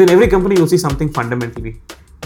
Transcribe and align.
So 0.00 0.04
in 0.04 0.08
every 0.08 0.28
company, 0.28 0.56
you'll 0.56 0.66
see 0.66 0.78
something 0.78 1.12
fundamentally 1.12 1.78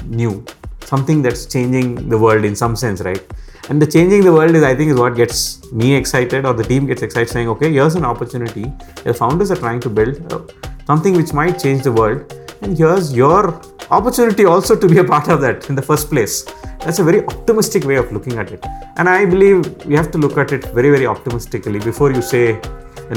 new, 0.05 0.45
something 0.85 1.23
that's 1.23 1.45
changing 1.45 2.09
the 2.09 2.17
world 2.17 2.45
in 2.45 2.55
some 2.55 2.77
sense, 2.77 3.01
right? 3.01 3.21
And 3.69 3.83
the 3.83 3.87
changing 3.95 4.23
the 4.23 4.33
world 4.33 4.55
is, 4.55 4.63
I 4.63 4.77
think, 4.77 4.93
is 4.93 4.97
what 4.97 5.17
gets 5.17 5.73
me 5.73 5.97
excited, 5.97 6.47
or 6.47 6.53
the 6.55 6.63
team 6.63 6.87
gets 6.87 7.03
excited, 7.03 7.31
saying, 7.31 7.49
okay, 7.49 7.73
here's 7.73 7.97
an 7.97 8.05
opportunity. 8.05 8.67
The 9.03 9.13
founders 9.13 9.51
are 9.51 9.57
trying 9.57 9.81
to 9.81 9.91
build 9.91 10.33
uh, 10.33 10.43
something 10.87 11.17
which 11.17 11.33
might 11.33 11.59
change 11.59 11.83
the 11.83 11.91
world, 11.91 12.33
and 12.63 12.79
here's 12.79 13.13
your 13.13 13.61
opportunity 13.91 14.45
also 14.45 14.79
to 14.79 14.87
be 14.87 14.99
a 14.99 15.05
part 15.05 15.27
of 15.27 15.41
that 15.41 15.69
in 15.69 15.75
the 15.75 15.83
first 15.83 16.09
place. 16.09 16.45
That's 16.79 17.01
a 17.01 17.03
very 17.03 17.27
optimistic 17.27 17.83
way 17.83 17.97
of 17.97 18.13
looking 18.13 18.39
at 18.39 18.53
it. 18.53 18.65
And 18.99 19.09
I 19.09 19.25
believe 19.25 19.85
we 19.85 19.97
have 19.97 20.13
to 20.13 20.19
look 20.19 20.39
at 20.39 20.53
it 20.53 20.67
very, 20.67 20.91
very 20.91 21.09
optimistically 21.09 21.81
before 21.81 22.13
you 22.13 22.23
say 22.23 22.61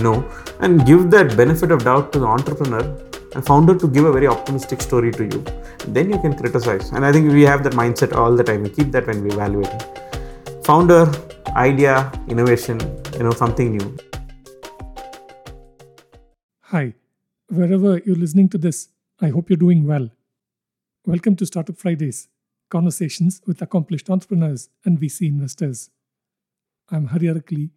no 0.01 0.27
and 0.61 0.83
give 0.87 1.11
that 1.11 1.37
benefit 1.37 1.71
of 1.71 1.83
doubt 1.83 2.11
to 2.13 2.19
the 2.19 2.25
entrepreneur 2.25 3.06
and 3.35 3.45
founder 3.45 3.77
to 3.77 3.87
give 3.87 4.05
a 4.05 4.11
very 4.11 4.27
optimistic 4.27 4.81
story 4.81 5.11
to 5.11 5.23
you. 5.23 5.43
Then 5.87 6.09
you 6.09 6.19
can 6.19 6.35
criticize. 6.35 6.91
And 6.91 7.05
I 7.05 7.11
think 7.11 7.31
we 7.31 7.43
have 7.43 7.63
that 7.63 7.73
mindset 7.73 8.13
all 8.13 8.35
the 8.35 8.43
time. 8.43 8.63
We 8.63 8.69
keep 8.69 8.91
that 8.91 9.07
when 9.07 9.23
we 9.23 9.31
evaluate. 9.31 9.83
Founder, 10.63 11.11
idea, 11.55 12.11
innovation, 12.27 12.79
you 13.13 13.23
know, 13.23 13.31
something 13.31 13.77
new. 13.77 13.97
Hi, 16.61 16.93
wherever 17.47 17.99
you're 17.99 18.15
listening 18.15 18.49
to 18.49 18.57
this, 18.57 18.89
I 19.21 19.29
hope 19.29 19.49
you're 19.49 19.57
doing 19.57 19.87
well. 19.87 20.09
Welcome 21.05 21.35
to 21.37 21.45
Startup 21.45 21.77
Fridays, 21.77 22.27
conversations 22.69 23.41
with 23.45 23.61
accomplished 23.61 24.09
entrepreneurs 24.09 24.69
and 24.83 24.99
VC 24.99 25.29
investors. 25.29 25.89
I'm 26.89 27.07
Hari 27.07 27.27
Arakali, 27.27 27.69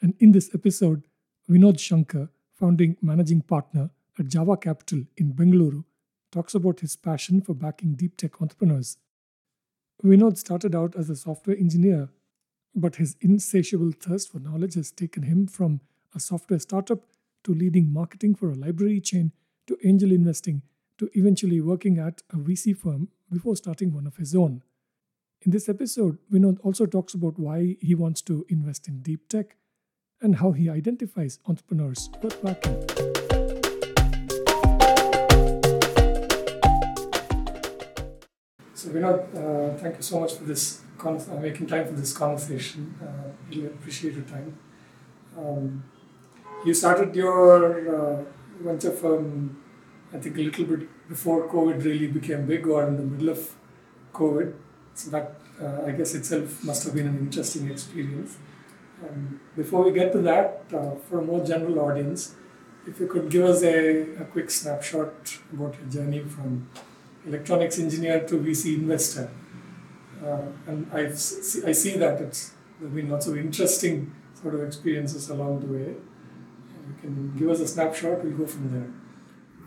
and 0.00 0.14
in 0.18 0.32
this 0.32 0.50
episode, 0.54 1.04
Vinod 1.48 1.78
Shankar, 1.78 2.30
founding 2.54 2.96
managing 3.02 3.42
partner 3.42 3.90
at 4.20 4.28
Java 4.28 4.56
Capital 4.56 5.04
in 5.16 5.32
Bengaluru, 5.32 5.84
talks 6.30 6.54
about 6.54 6.80
his 6.80 6.94
passion 6.94 7.40
for 7.40 7.54
backing 7.54 7.94
deep 7.94 8.16
tech 8.16 8.40
entrepreneurs. 8.40 8.98
Vinod 10.04 10.36
started 10.36 10.74
out 10.74 10.94
as 10.94 11.10
a 11.10 11.16
software 11.16 11.56
engineer, 11.56 12.10
but 12.74 12.96
his 12.96 13.16
insatiable 13.20 13.92
thirst 13.92 14.30
for 14.30 14.38
knowledge 14.38 14.74
has 14.74 14.92
taken 14.92 15.24
him 15.24 15.46
from 15.46 15.80
a 16.14 16.20
software 16.20 16.60
startup 16.60 17.00
to 17.44 17.54
leading 17.54 17.92
marketing 17.92 18.34
for 18.34 18.50
a 18.50 18.54
library 18.54 19.00
chain 19.00 19.32
to 19.66 19.78
angel 19.84 20.12
investing 20.12 20.62
to 20.98 21.08
eventually 21.14 21.60
working 21.60 21.98
at 21.98 22.22
a 22.30 22.36
VC 22.36 22.76
firm 22.76 23.08
before 23.32 23.56
starting 23.56 23.92
one 23.92 24.06
of 24.06 24.16
his 24.16 24.34
own. 24.34 24.62
In 25.42 25.50
this 25.50 25.68
episode, 25.68 26.18
Vinod 26.30 26.58
also 26.62 26.84
talks 26.84 27.14
about 27.14 27.38
why 27.38 27.76
he 27.80 27.94
wants 27.94 28.20
to 28.22 28.44
invest 28.50 28.86
in 28.86 29.00
deep 29.00 29.28
tech 29.28 29.56
and 30.20 30.36
how 30.36 30.52
he 30.52 30.68
identifies 30.68 31.38
entrepreneurs 31.46 32.10
worth 32.22 32.42
backing. 32.42 33.29
So, 38.80 38.88
Vinod, 38.88 39.18
uh, 39.36 39.76
thank 39.76 39.96
you 39.96 40.02
so 40.02 40.20
much 40.20 40.36
for 40.36 40.44
this, 40.44 40.80
con- 40.96 41.20
uh, 41.30 41.38
making 41.38 41.66
time 41.66 41.86
for 41.86 41.92
this 41.92 42.14
conversation. 42.14 42.94
Uh, 43.02 43.28
really 43.50 43.66
appreciate 43.66 44.14
your 44.14 44.24
time. 44.24 44.56
Um, 45.36 45.84
you 46.64 46.72
started 46.72 47.14
your 47.14 47.58
uh, 47.94 48.24
venture 48.62 48.92
firm 48.92 49.58
I 50.14 50.18
think 50.18 50.38
a 50.38 50.40
little 50.40 50.64
bit 50.64 50.88
before 51.10 51.46
COVID 51.46 51.84
really 51.84 52.06
became 52.06 52.46
big 52.46 52.66
or 52.66 52.88
in 52.88 52.96
the 52.96 53.02
middle 53.02 53.28
of 53.28 53.54
COVID. 54.14 54.54
So 54.94 55.10
that 55.10 55.34
uh, 55.62 55.82
I 55.86 55.90
guess 55.90 56.14
itself 56.14 56.64
must 56.64 56.84
have 56.84 56.94
been 56.94 57.06
an 57.06 57.18
interesting 57.18 57.70
experience. 57.70 58.38
Um, 59.06 59.40
before 59.56 59.84
we 59.84 59.92
get 59.92 60.10
to 60.12 60.22
that, 60.22 60.64
uh, 60.72 60.94
for 61.06 61.18
a 61.18 61.22
more 61.22 61.44
general 61.44 61.80
audience, 61.80 62.34
if 62.86 62.98
you 62.98 63.06
could 63.06 63.30
give 63.30 63.44
us 63.44 63.62
a, 63.62 64.14
a 64.22 64.24
quick 64.24 64.50
snapshot 64.50 65.38
about 65.52 65.74
your 65.78 65.88
journey 65.90 66.20
from 66.20 66.66
electronics 67.26 67.78
engineer 67.78 68.20
to 68.26 68.38
VC 68.38 68.74
investor. 68.74 69.30
Uh, 70.24 70.42
and 70.66 70.86
i 70.92 71.04
I 71.70 71.72
see 71.72 71.96
that 71.96 72.20
it's 72.20 72.52
there 72.78 72.88
have 72.88 72.94
been 72.94 73.10
lots 73.10 73.26
of 73.26 73.36
interesting 73.36 74.10
sort 74.40 74.54
of 74.54 74.62
experiences 74.62 75.28
along 75.28 75.60
the 75.60 75.66
way. 75.66 75.88
You 76.88 76.94
can 77.00 77.36
give 77.36 77.50
us 77.50 77.60
a 77.60 77.68
snapshot, 77.68 78.24
we'll 78.24 78.38
go 78.38 78.46
from 78.46 78.70
there. 78.72 78.90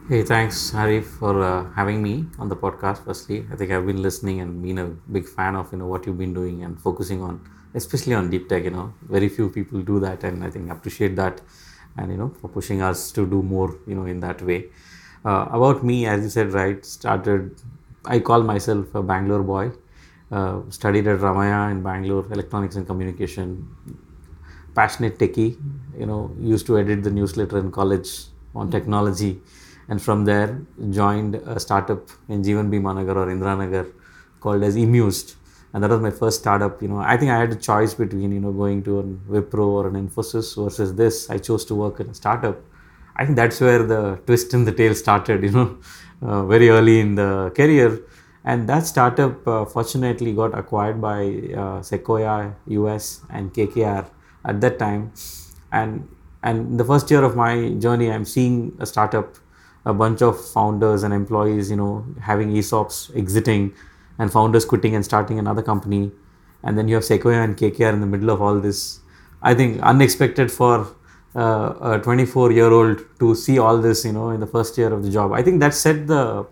Hey, 0.10 0.24
thanks, 0.24 0.72
Hari, 0.72 1.02
for 1.02 1.42
uh, 1.42 1.72
having 1.74 2.02
me 2.02 2.26
on 2.40 2.50
the 2.50 2.56
podcast. 2.56 3.06
Firstly, 3.06 3.46
I 3.52 3.56
think 3.56 3.72
I've 3.72 3.86
been 3.86 4.02
listening 4.02 4.42
and 4.42 4.62
been 4.62 4.80
a 4.80 4.88
big 4.88 5.28
fan 5.28 5.56
of 5.56 5.72
you 5.72 5.78
know 5.78 5.88
what 5.88 6.06
you've 6.06 6.18
been 6.18 6.34
doing 6.34 6.64
and 6.64 6.80
focusing 6.82 7.22
on, 7.22 7.40
especially 7.76 8.16
on 8.16 8.30
deep 8.30 8.50
tech. 8.50 8.64
You 8.64 8.72
know, 8.72 8.94
very 9.04 9.30
few 9.30 9.50
people 9.50 9.82
do 9.82 10.00
that, 10.00 10.24
and 10.24 10.44
I 10.44 10.50
think 10.50 10.72
appreciate 10.72 11.16
that, 11.16 11.40
and 11.98 12.12
you 12.12 12.18
know 12.18 12.30
for 12.42 12.50
pushing 12.50 12.82
us 12.82 13.12
to 13.14 13.26
do 13.26 13.42
more. 13.44 13.78
You 13.88 13.96
know, 13.96 14.06
in 14.06 14.20
that 14.22 14.42
way. 14.42 14.66
Uh, 15.26 15.48
about 15.52 15.84
me, 15.84 16.06
as 16.06 16.24
you 16.24 16.30
said, 16.30 16.52
right, 16.54 16.86
started. 16.86 17.62
I 18.06 18.20
call 18.20 18.44
myself 18.44 18.94
a 18.96 19.02
Bangalore 19.02 19.44
boy. 19.44 19.72
Uh, 20.32 20.62
studied 20.70 21.08
at 21.08 21.20
Ramaiah 21.20 21.72
in 21.72 21.84
Bangalore, 21.84 22.26
electronics 22.32 22.76
and 22.76 22.86
communication. 22.88 23.68
Passionate 24.76 25.18
techie. 25.20 25.58
You 25.98 26.06
know, 26.06 26.36
used 26.40 26.66
to 26.68 26.78
edit 26.78 27.04
the 27.04 27.12
newsletter 27.12 27.60
in 27.60 27.72
college 27.72 28.26
on 28.56 28.70
technology 28.72 29.40
and 29.90 30.02
from 30.02 30.26
there 30.26 30.62
joined 30.92 31.36
a 31.36 31.60
startup 31.60 32.10
in 32.30 32.42
Jeevan 32.44 32.70
Bhima 32.70 32.94
Nagar 32.94 33.18
or 33.18 33.28
Indiranagar 33.28 33.92
called 34.40 34.64
as 34.64 34.76
Emuzed 34.76 35.36
and 35.74 35.84
that 35.84 35.90
was 35.90 36.00
my 36.00 36.12
first 36.12 36.40
startup 36.40 36.82
you 36.82 36.88
know 36.88 37.00
i 37.00 37.18
think 37.18 37.32
i 37.32 37.38
had 37.38 37.52
a 37.52 37.56
choice 37.56 37.94
between 37.94 38.32
you 38.32 38.40
know 38.40 38.52
going 38.52 38.84
to 38.84 39.00
a 39.00 39.04
wipro 39.04 39.68
or 39.80 39.88
an 39.88 39.96
infosys 40.02 40.56
versus 40.64 40.94
this 40.96 41.30
i 41.30 41.38
chose 41.38 41.66
to 41.66 41.76
work 41.76 42.00
in 42.00 42.10
a 42.10 42.14
startup 42.14 42.62
i 43.16 43.26
think 43.26 43.36
that's 43.36 43.60
where 43.60 43.84
the 43.84 44.16
twist 44.26 44.54
in 44.54 44.66
the 44.66 44.72
tail 44.72 44.96
started 44.96 45.44
you 45.44 45.52
know 45.52 45.78
uh, 46.22 46.44
very 46.46 46.70
early 46.70 47.00
in 47.00 47.16
the 47.16 47.52
career 47.56 48.02
and 48.46 48.68
that 48.68 48.86
startup 48.86 49.48
uh, 49.48 49.66
fortunately 49.66 50.34
got 50.34 50.58
acquired 50.58 51.00
by 51.02 51.18
uh, 51.58 51.82
sequoia 51.82 52.56
us 52.68 53.22
and 53.30 53.54
kkr 53.54 54.06
at 54.46 54.60
that 54.62 54.78
time 54.80 55.12
and 55.72 56.08
and 56.44 56.80
the 56.80 56.84
first 56.84 57.10
year 57.10 57.24
of 57.24 57.36
my 57.36 57.70
journey 57.86 58.12
i'm 58.12 58.26
seeing 58.26 58.76
a 58.80 58.86
startup 58.86 59.38
a 59.86 59.94
bunch 59.94 60.22
of 60.22 60.40
founders 60.52 61.04
and 61.04 61.14
employees, 61.14 61.70
you 61.70 61.76
know, 61.76 62.06
having 62.22 62.52
ESOPs 62.52 63.16
exiting 63.16 63.74
and 64.18 64.32
founders 64.32 64.66
quitting 64.66 64.96
and 64.96 65.04
starting 65.04 65.40
another 65.40 65.62
company. 65.62 66.12
And 66.64 66.78
then 66.78 66.88
you 66.88 66.96
have 66.96 67.04
Sequoia 67.04 67.42
and 67.42 67.58
KKR 67.58 67.94
in 67.94 68.00
the 68.00 68.08
middle 68.08 68.30
of 68.30 68.42
all 68.42 68.60
this. 68.60 69.00
I 69.42 69.54
think 69.54 69.82
unexpected 69.82 70.52
for 70.52 70.88
uh, 71.36 71.74
a 71.82 72.00
24 72.00 72.52
year 72.52 72.72
old 72.72 73.02
to 73.20 73.36
see 73.36 73.58
all 73.60 73.78
this, 73.78 74.06
you 74.06 74.12
know, 74.12 74.30
in 74.30 74.40
the 74.40 74.48
first 74.48 74.78
year 74.78 74.94
of 74.94 75.04
the 75.04 75.10
job. 75.10 75.32
I 75.34 75.42
think 75.42 75.60
that 75.60 75.74
set 75.74 76.08
the 76.08 76.46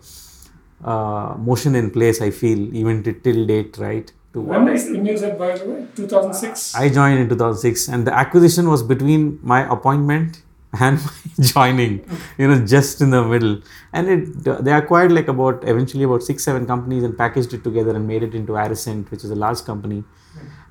uh, 0.84 1.34
motion 1.38 1.74
in 1.74 1.90
place, 1.90 2.20
I 2.20 2.30
feel, 2.30 2.74
even 2.74 3.02
to, 3.04 3.12
till 3.12 3.46
date, 3.46 3.78
right? 3.78 4.10
To 4.32 4.40
when 4.40 4.64
was 4.64 4.88
Emuzed, 4.88 5.38
by 5.38 5.56
the 5.56 5.64
way? 5.66 5.86
2006? 5.94 6.74
I 6.74 6.88
joined 6.88 7.18
in 7.18 7.28
2006, 7.28 7.88
and 7.88 8.06
the 8.06 8.14
acquisition 8.14 8.68
was 8.68 8.82
between 8.82 9.38
my 9.42 9.70
appointment 9.70 10.42
and 10.80 10.98
my 11.04 11.44
joining 11.44 12.04
you 12.38 12.48
know 12.48 12.66
just 12.66 13.00
in 13.02 13.10
the 13.10 13.22
middle 13.22 13.60
and 13.92 14.08
it 14.08 14.64
they 14.64 14.72
acquired 14.72 15.12
like 15.12 15.28
about 15.28 15.62
eventually 15.64 16.04
about 16.04 16.22
six 16.22 16.42
seven 16.42 16.66
companies 16.66 17.04
and 17.04 17.16
packaged 17.16 17.52
it 17.52 17.62
together 17.62 17.94
and 17.94 18.06
made 18.06 18.22
it 18.22 18.34
into 18.34 18.52
Aricent 18.52 19.10
which 19.10 19.22
is 19.22 19.30
a 19.30 19.34
large 19.34 19.62
company 19.64 20.02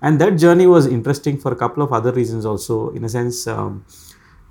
and 0.01 0.19
that 0.19 0.31
journey 0.31 0.67
was 0.67 0.88
interesting 0.88 1.38
for 1.38 1.51
a 1.51 1.56
couple 1.56 1.84
of 1.84 1.91
other 1.94 2.12
reasons 2.12 2.45
also 2.45 2.89
in 2.91 3.03
a 3.03 3.09
sense 3.09 3.47
um, 3.47 3.85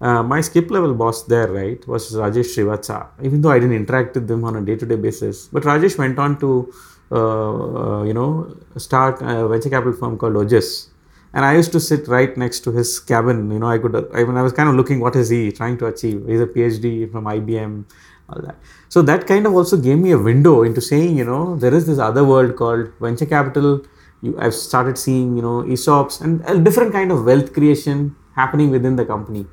uh, 0.00 0.22
my 0.22 0.40
skip 0.40 0.70
level 0.70 0.94
boss 0.94 1.24
there 1.24 1.48
right 1.48 1.86
was 1.86 2.12
Rajesh 2.12 2.54
Srivathsa 2.54 3.08
even 3.22 3.40
though 3.40 3.50
I 3.50 3.58
didn't 3.58 3.76
interact 3.76 4.14
with 4.14 4.28
them 4.28 4.44
on 4.44 4.56
a 4.56 4.62
day-to-day 4.62 4.96
basis 4.96 5.48
but 5.48 5.62
Rajesh 5.64 5.98
went 5.98 6.18
on 6.18 6.38
to 6.40 6.72
uh, 7.12 7.16
uh, 7.16 8.02
you 8.04 8.14
know 8.14 8.56
start 8.76 9.20
a 9.20 9.48
venture 9.48 9.70
capital 9.70 9.92
firm 9.92 10.16
called 10.16 10.34
Ojas 10.34 10.90
and 11.32 11.44
I 11.44 11.54
used 11.54 11.72
to 11.72 11.80
sit 11.80 12.08
right 12.08 12.36
next 12.36 12.60
to 12.60 12.72
his 12.72 12.98
cabin. 12.98 13.50
You 13.50 13.60
know, 13.60 13.68
I 13.68 13.78
could, 13.78 13.94
I 14.12 14.24
mean, 14.24 14.36
I 14.36 14.42
was 14.42 14.52
kind 14.52 14.68
of 14.68 14.74
looking, 14.74 15.00
what 15.00 15.14
is 15.14 15.28
he 15.28 15.52
trying 15.52 15.78
to 15.78 15.86
achieve? 15.86 16.26
He's 16.26 16.40
a 16.40 16.46
PhD 16.46 17.10
from 17.10 17.24
IBM, 17.24 17.84
all 18.28 18.42
that. 18.42 18.56
So 18.88 19.02
that 19.02 19.26
kind 19.26 19.46
of 19.46 19.54
also 19.54 19.76
gave 19.76 19.98
me 19.98 20.10
a 20.10 20.18
window 20.18 20.62
into 20.62 20.80
saying, 20.80 21.16
you 21.16 21.24
know, 21.24 21.56
there 21.56 21.72
is 21.72 21.86
this 21.86 21.98
other 21.98 22.24
world 22.24 22.56
called 22.56 22.92
venture 23.00 23.26
capital. 23.26 23.84
You, 24.22 24.38
I've 24.38 24.54
started 24.54 24.98
seeing, 24.98 25.36
you 25.36 25.42
know, 25.42 25.62
ESOPs 25.62 26.20
and 26.20 26.42
a 26.46 26.58
different 26.58 26.92
kind 26.92 27.10
of 27.10 27.24
wealth 27.24 27.52
creation 27.52 28.16
happening 28.36 28.70
within 28.70 28.96
the 28.96 29.04
company. 29.04 29.46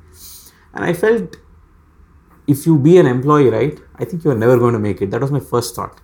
And 0.74 0.84
I 0.84 0.92
felt 0.92 1.36
if 2.46 2.66
you 2.66 2.78
be 2.78 2.98
an 2.98 3.06
employee, 3.06 3.50
right, 3.50 3.78
I 3.96 4.04
think 4.04 4.24
you 4.24 4.30
are 4.30 4.34
never 4.34 4.58
going 4.58 4.72
to 4.74 4.78
make 4.78 5.02
it. 5.02 5.10
That 5.10 5.20
was 5.20 5.30
my 5.30 5.40
first 5.40 5.74
thought. 5.74 6.00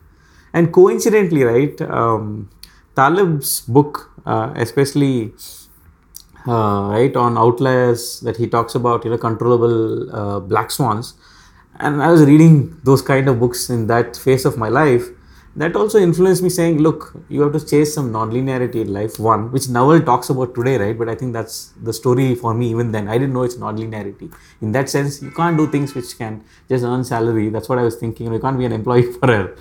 And 0.52 0.72
coincidentally, 0.72 1.42
right, 1.42 1.80
um, 1.82 2.50
Taleb's 2.94 3.62
book, 3.62 4.10
uh, 4.24 4.52
especially 4.56 5.34
uh, 6.46 6.88
right 6.90 7.16
on 7.16 7.38
outliers 7.38 8.20
that 8.20 8.36
he 8.36 8.46
talks 8.46 8.74
about 8.74 9.04
you 9.04 9.10
know 9.10 9.18
controllable 9.18 10.14
uh, 10.14 10.40
black 10.40 10.70
swans 10.70 11.14
and 11.80 12.02
i 12.02 12.10
was 12.10 12.24
reading 12.24 12.78
those 12.84 13.02
kind 13.02 13.28
of 13.28 13.40
books 13.40 13.70
in 13.70 13.86
that 13.86 14.16
phase 14.16 14.44
of 14.44 14.58
my 14.58 14.68
life 14.68 15.08
that 15.56 15.76
also 15.76 15.98
influenced 15.98 16.42
me 16.42 16.48
saying, 16.48 16.78
look, 16.78 17.14
you 17.28 17.42
have 17.42 17.52
to 17.52 17.64
chase 17.64 17.94
some 17.94 18.10
non-linearity 18.10 18.76
in 18.76 18.92
life. 18.92 19.18
One, 19.18 19.52
which 19.52 19.68
Naval 19.68 20.00
talks 20.00 20.28
about 20.28 20.54
today, 20.54 20.76
right? 20.78 20.98
But 20.98 21.08
I 21.08 21.14
think 21.14 21.32
that's 21.32 21.72
the 21.80 21.92
story 21.92 22.34
for 22.34 22.54
me 22.54 22.70
even 22.70 22.90
then. 22.90 23.08
I 23.08 23.18
didn't 23.18 23.34
know 23.34 23.44
it's 23.44 23.56
non-linearity. 23.56 24.34
In 24.60 24.72
that 24.72 24.90
sense, 24.90 25.22
you 25.22 25.30
can't 25.30 25.56
do 25.56 25.70
things 25.70 25.94
which 25.94 26.18
can 26.18 26.44
just 26.68 26.84
earn 26.84 27.04
salary. 27.04 27.50
That's 27.50 27.68
what 27.68 27.78
I 27.78 27.82
was 27.82 27.94
thinking. 27.94 28.32
You 28.32 28.40
can't 28.40 28.58
be 28.58 28.64
an 28.64 28.72
employee 28.72 29.12
forever. 29.20 29.56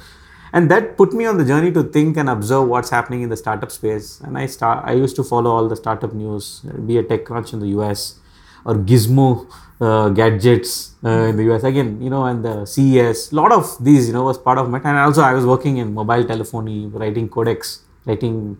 And 0.52 0.70
that 0.72 0.98
put 0.98 1.14
me 1.14 1.26
on 1.26 1.38
the 1.38 1.46
journey 1.46 1.72
to 1.72 1.84
think 1.84 2.18
and 2.18 2.30
observe 2.30 2.68
what's 2.68 2.90
happening 2.90 3.22
in 3.22 3.30
the 3.30 3.38
startup 3.38 3.72
space. 3.72 4.20
And 4.22 4.38
I 4.38 4.46
start. 4.48 4.84
I 4.86 4.94
used 4.94 5.16
to 5.16 5.24
follow 5.24 5.52
all 5.52 5.68
the 5.68 5.76
startup 5.76 6.14
news, 6.14 6.62
be 6.86 6.98
a 6.98 7.04
TechCrunch 7.04 7.54
in 7.54 7.60
the 7.60 7.70
US 7.80 8.20
or 8.66 8.76
Gizmo 8.76 9.50
uh, 9.84 10.10
gadgets 10.10 10.96
uh, 11.04 11.30
in 11.30 11.38
the 11.38 11.44
US. 11.52 11.64
Again, 11.64 12.02
you 12.02 12.10
know, 12.10 12.26
and 12.26 12.44
the 12.44 12.66
CES, 12.66 13.32
a 13.32 13.36
lot 13.36 13.52
of 13.52 13.84
these, 13.84 14.08
you 14.08 14.14
know, 14.14 14.24
was 14.24 14.38
part 14.38 14.58
of 14.58 14.70
my. 14.70 14.78
And 14.78 14.98
also, 14.98 15.22
I 15.22 15.34
was 15.34 15.46
working 15.46 15.78
in 15.78 15.94
mobile 15.94 16.24
telephony, 16.24 16.88
writing 16.88 17.28
codecs, 17.30 17.80
writing, 18.06 18.58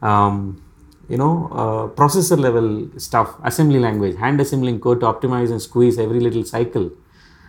um, 0.00 0.62
you 1.08 1.16
know, 1.16 1.48
uh, 1.52 1.94
processor 2.00 2.38
level 2.38 2.88
stuff, 2.98 3.36
assembly 3.44 3.78
language, 3.78 4.16
hand 4.16 4.40
assembling 4.40 4.80
code 4.80 5.00
to 5.00 5.06
optimize 5.06 5.50
and 5.50 5.62
squeeze 5.62 5.98
every 5.98 6.20
little 6.20 6.44
cycle. 6.44 6.90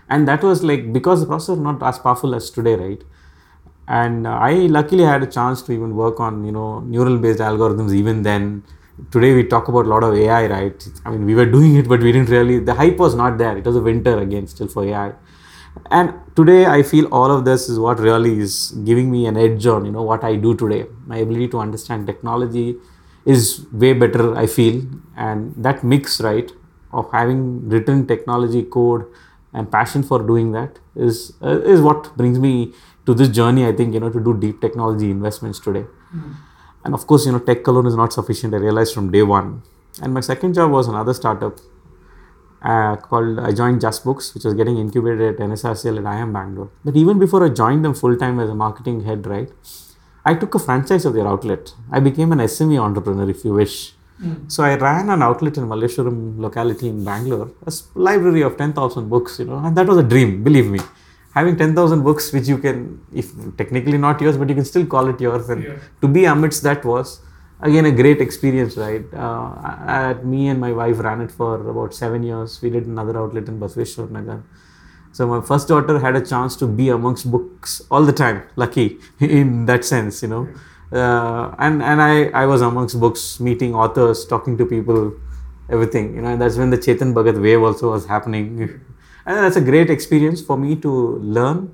And 0.09 0.27
that 0.27 0.43
was 0.43 0.63
like 0.63 0.93
because 0.93 1.21
the 1.21 1.27
processor 1.27 1.59
not 1.59 1.81
as 1.81 1.97
powerful 1.97 2.35
as 2.35 2.49
today, 2.49 2.75
right? 2.75 3.03
And 3.87 4.27
uh, 4.27 4.31
I 4.31 4.53
luckily 4.77 5.03
had 5.03 5.23
a 5.23 5.27
chance 5.27 5.61
to 5.63 5.71
even 5.71 5.95
work 5.95 6.19
on, 6.19 6.45
you 6.45 6.51
know, 6.51 6.81
neural 6.81 7.17
based 7.17 7.39
algorithms 7.39 7.93
even 7.93 8.23
then 8.23 8.63
today 9.11 9.33
we 9.33 9.43
talk 9.43 9.67
about 9.67 9.85
a 9.85 9.89
lot 9.89 10.03
of 10.03 10.13
AI, 10.15 10.47
right? 10.47 10.87
I 11.05 11.11
mean, 11.11 11.25
we 11.25 11.35
were 11.35 11.45
doing 11.45 11.75
it, 11.75 11.87
but 11.87 12.01
we 12.01 12.11
didn't 12.11 12.29
really, 12.29 12.59
the 12.59 12.73
hype 12.73 12.97
was 12.97 13.15
not 13.15 13.37
there. 13.37 13.57
It 13.57 13.65
was 13.65 13.75
a 13.75 13.81
winter 13.81 14.19
again, 14.19 14.47
still 14.47 14.67
for 14.67 14.85
AI. 14.85 15.13
And 15.89 16.13
today 16.35 16.65
I 16.65 16.83
feel 16.83 17.07
all 17.07 17.31
of 17.31 17.45
this 17.45 17.67
is 17.67 17.79
what 17.79 17.99
really 17.99 18.39
is 18.39 18.71
giving 18.85 19.09
me 19.11 19.25
an 19.25 19.37
edge 19.37 19.65
on, 19.65 19.85
you 19.85 19.91
know, 19.91 20.03
what 20.03 20.23
I 20.23 20.35
do 20.35 20.55
today. 20.55 20.85
My 21.07 21.17
ability 21.17 21.47
to 21.49 21.59
understand 21.59 22.05
technology 22.05 22.75
is 23.25 23.65
way 23.71 23.93
better, 23.93 24.35
I 24.37 24.45
feel. 24.45 24.83
And 25.17 25.53
that 25.57 25.83
mix, 25.83 26.21
right, 26.21 26.51
of 26.91 27.11
having 27.11 27.67
written 27.69 28.05
technology 28.05 28.63
code 28.63 29.05
and 29.51 29.71
passion 29.71 30.03
for 30.03 30.19
doing 30.19 30.51
that 30.51 30.79
is 30.95 31.33
uh, 31.41 31.61
is 31.61 31.81
what 31.81 32.15
brings 32.17 32.37
me 32.39 32.73
to 33.05 33.13
this 33.13 33.29
journey, 33.29 33.65
I 33.65 33.71
think, 33.71 33.93
you 33.93 33.99
know, 33.99 34.09
to 34.09 34.19
do 34.19 34.37
deep 34.37 34.61
technology 34.61 35.09
investments 35.09 35.59
today. 35.59 35.85
Mm-hmm 36.15 36.52
and 36.83 36.93
of 36.93 37.07
course, 37.07 37.25
you 37.25 37.31
know, 37.31 37.39
tech 37.39 37.65
alone 37.67 37.87
is 37.87 37.95
not 37.95 38.11
sufficient. 38.13 38.53
I 38.53 38.57
realized 38.57 38.93
from 38.93 39.11
day 39.11 39.23
one. 39.23 39.61
And 40.01 40.13
my 40.13 40.21
second 40.21 40.53
job 40.53 40.71
was 40.71 40.87
another 40.87 41.13
startup 41.13 41.59
uh, 42.61 42.95
called 42.97 43.39
I 43.39 43.51
joined 43.51 43.81
Just 43.81 44.03
Books, 44.03 44.33
which 44.33 44.43
was 44.43 44.53
getting 44.53 44.77
incubated 44.77 45.35
at 45.35 45.47
NSRCEL 45.47 45.97
at 45.97 46.03
IIM 46.03 46.33
Bangalore. 46.33 46.71
But 46.83 46.95
even 46.95 47.19
before 47.19 47.45
I 47.45 47.49
joined 47.49 47.85
them 47.85 47.93
full 47.93 48.15
time 48.17 48.39
as 48.39 48.49
a 48.49 48.55
marketing 48.55 49.01
head, 49.01 49.25
right, 49.27 49.49
I 50.25 50.33
took 50.35 50.55
a 50.55 50.59
franchise 50.59 51.05
of 51.05 51.13
their 51.13 51.27
outlet. 51.27 51.73
I 51.91 51.99
became 51.99 52.31
an 52.31 52.39
SME 52.39 52.79
entrepreneur, 52.81 53.29
if 53.29 53.43
you 53.45 53.53
wish. 53.53 53.93
Mm. 54.21 54.51
So 54.51 54.63
I 54.63 54.75
ran 54.75 55.09
an 55.09 55.21
outlet 55.21 55.57
in 55.57 55.65
Malleshwaram 55.65 56.39
locality 56.39 56.87
in 56.87 57.03
Bangalore, 57.03 57.51
a 57.65 57.73
library 57.95 58.41
of 58.41 58.57
10,000 58.57 59.09
books, 59.09 59.39
you 59.39 59.45
know, 59.45 59.57
and 59.57 59.75
that 59.75 59.87
was 59.87 59.97
a 59.97 60.03
dream, 60.03 60.43
believe 60.43 60.69
me 60.69 60.79
having 61.33 61.57
10,000 61.57 62.03
books 62.03 62.31
which 62.31 62.47
you 62.47 62.57
can, 62.57 63.01
if 63.13 63.31
technically 63.57 63.97
not 63.97 64.21
yours, 64.21 64.37
but 64.37 64.49
you 64.49 64.55
can 64.55 64.65
still 64.65 64.85
call 64.85 65.07
it 65.09 65.19
yours. 65.19 65.49
And 65.49 65.63
yeah. 65.63 65.79
to 66.01 66.07
be 66.07 66.25
amidst 66.25 66.63
that 66.63 66.85
was 66.85 67.21
again 67.61 67.85
a 67.85 67.91
great 67.91 68.21
experience, 68.21 68.77
right? 68.77 69.05
Uh, 69.13 70.15
me 70.23 70.49
and 70.49 70.59
my 70.59 70.71
wife 70.71 70.99
ran 70.99 71.21
it 71.21 71.31
for 71.31 71.55
about 71.69 71.93
seven 71.93 72.23
years. 72.23 72.61
We 72.61 72.69
did 72.69 72.85
another 72.85 73.17
outlet 73.17 73.47
in 73.47 73.59
Basaveshwar 73.59 74.09
Nagar. 74.11 74.43
So 75.11 75.27
my 75.27 75.41
first 75.41 75.67
daughter 75.67 75.99
had 75.99 76.15
a 76.15 76.25
chance 76.25 76.55
to 76.57 76.67
be 76.67 76.89
amongst 76.89 77.29
books 77.31 77.81
all 77.89 78.03
the 78.03 78.13
time. 78.13 78.43
Lucky 78.55 78.99
in 79.19 79.65
that 79.67 79.85
sense, 79.85 80.21
you 80.21 80.27
know. 80.27 80.47
Uh, 80.91 81.55
and 81.57 81.81
and 81.81 82.01
I, 82.01 82.25
I 82.43 82.45
was 82.45 82.61
amongst 82.61 82.99
books, 82.99 83.39
meeting 83.39 83.73
authors, 83.73 84.25
talking 84.25 84.57
to 84.57 84.65
people, 84.65 85.13
everything. 85.69 86.15
You 86.15 86.21
know, 86.21 86.29
and 86.29 86.41
that's 86.41 86.57
when 86.57 86.69
the 86.69 86.77
Chetan 86.77 87.13
Bhagat 87.13 87.41
wave 87.41 87.61
also 87.61 87.91
was 87.91 88.05
happening. 88.05 88.81
And 89.25 89.37
that's 89.37 89.55
a 89.55 89.61
great 89.61 89.89
experience 89.89 90.41
for 90.41 90.57
me 90.57 90.75
to 90.77 91.17
learn 91.19 91.73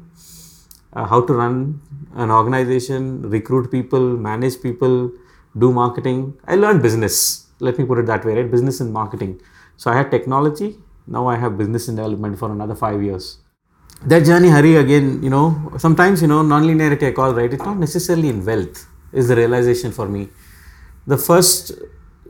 uh, 0.94 1.06
how 1.06 1.22
to 1.22 1.34
run 1.34 1.82
an 2.16 2.32
organization, 2.32 3.30
recruit 3.30 3.72
people, 3.72 4.00
manage 4.00 4.62
people, 4.62 5.12
do 5.58 5.72
marketing. 5.72 6.38
I 6.48 6.56
learned 6.56 6.82
business. 6.82 7.48
Let 7.60 7.78
me 7.78 7.86
put 7.86 8.00
it 8.00 8.06
that 8.06 8.24
way, 8.24 8.36
right? 8.36 8.50
Business 8.50 8.80
and 8.80 8.94
marketing. 8.94 9.42
So 9.78 9.92
I 9.92 9.98
had 9.98 10.12
technology. 10.12 10.78
Now 11.08 11.28
I 11.28 11.38
have 11.38 11.58
business 11.58 11.88
development 11.88 12.38
for 12.38 12.52
another 12.52 12.76
five 12.76 13.02
years. 13.02 13.40
That 14.06 14.26
journey, 14.26 14.50
Hari, 14.50 14.76
again, 14.78 15.22
you 15.22 15.30
know, 15.30 15.74
sometimes, 15.78 16.22
you 16.22 16.28
know, 16.28 16.42
non-linearity 16.42 17.08
I 17.08 17.12
call, 17.12 17.34
right? 17.34 17.52
It's 17.52 17.64
not 17.64 17.78
necessarily 17.78 18.30
in 18.30 18.46
wealth, 18.46 18.88
is 19.12 19.28
the 19.28 19.36
realization 19.36 19.92
for 19.92 20.08
me. 20.08 20.30
The 21.06 21.18
first 21.18 21.74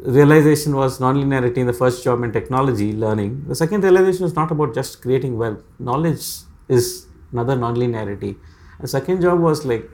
realization 0.03 0.75
was 0.75 0.99
nonlinearity 0.99 1.57
in 1.57 1.67
the 1.67 1.73
first 1.73 2.03
job 2.03 2.23
in 2.23 2.31
technology 2.31 2.93
learning. 2.93 3.45
The 3.47 3.55
second 3.55 3.83
realization 3.83 4.23
was 4.23 4.35
not 4.35 4.51
about 4.51 4.73
just 4.73 5.01
creating 5.01 5.37
wealth. 5.37 5.61
Knowledge 5.77 6.25
is 6.67 7.07
another 7.31 7.55
nonlinearity. 7.55 8.37
The 8.79 8.87
second 8.87 9.21
job 9.21 9.39
was 9.39 9.65
like 9.65 9.89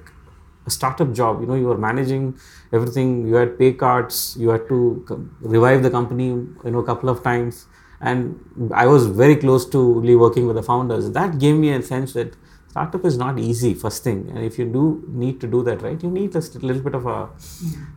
a 0.66 0.70
startup 0.70 1.14
job. 1.14 1.42
You 1.42 1.48
know, 1.48 1.56
you 1.56 1.68
were 1.68 1.78
managing 1.78 2.38
everything. 2.72 3.28
You 3.28 3.36
had 3.36 3.58
pay 3.58 3.74
cards. 3.74 4.36
You 4.40 4.50
had 4.50 4.68
to 4.70 5.30
revive 5.42 5.84
the 5.84 5.90
company. 5.90 6.28
You 6.28 6.58
know, 6.66 6.80
a 6.80 6.86
couple 6.86 7.10
of 7.10 7.24
times. 7.24 7.66
And 8.02 8.70
I 8.74 8.86
was 8.86 9.08
very 9.08 9.36
close 9.36 9.68
to 9.70 10.18
working 10.18 10.46
with 10.46 10.56
the 10.56 10.64
founders. 10.64 11.12
That 11.12 11.40
gave 11.40 11.56
me 11.56 11.72
a 11.72 11.82
sense 11.82 12.14
that 12.14 12.36
startup 12.70 13.06
is 13.06 13.18
not 13.18 13.40
easy. 13.40 13.74
First 13.74 14.04
thing, 14.04 14.30
and 14.30 14.40
if 14.44 14.60
you 14.60 14.66
do 14.66 15.04
need 15.08 15.40
to 15.42 15.48
do 15.48 15.64
that, 15.64 15.82
right, 15.82 16.02
you 16.04 16.12
need 16.12 16.36
a 16.36 16.40
little 16.40 16.82
bit 16.82 16.94
of 16.94 17.06
a 17.06 17.30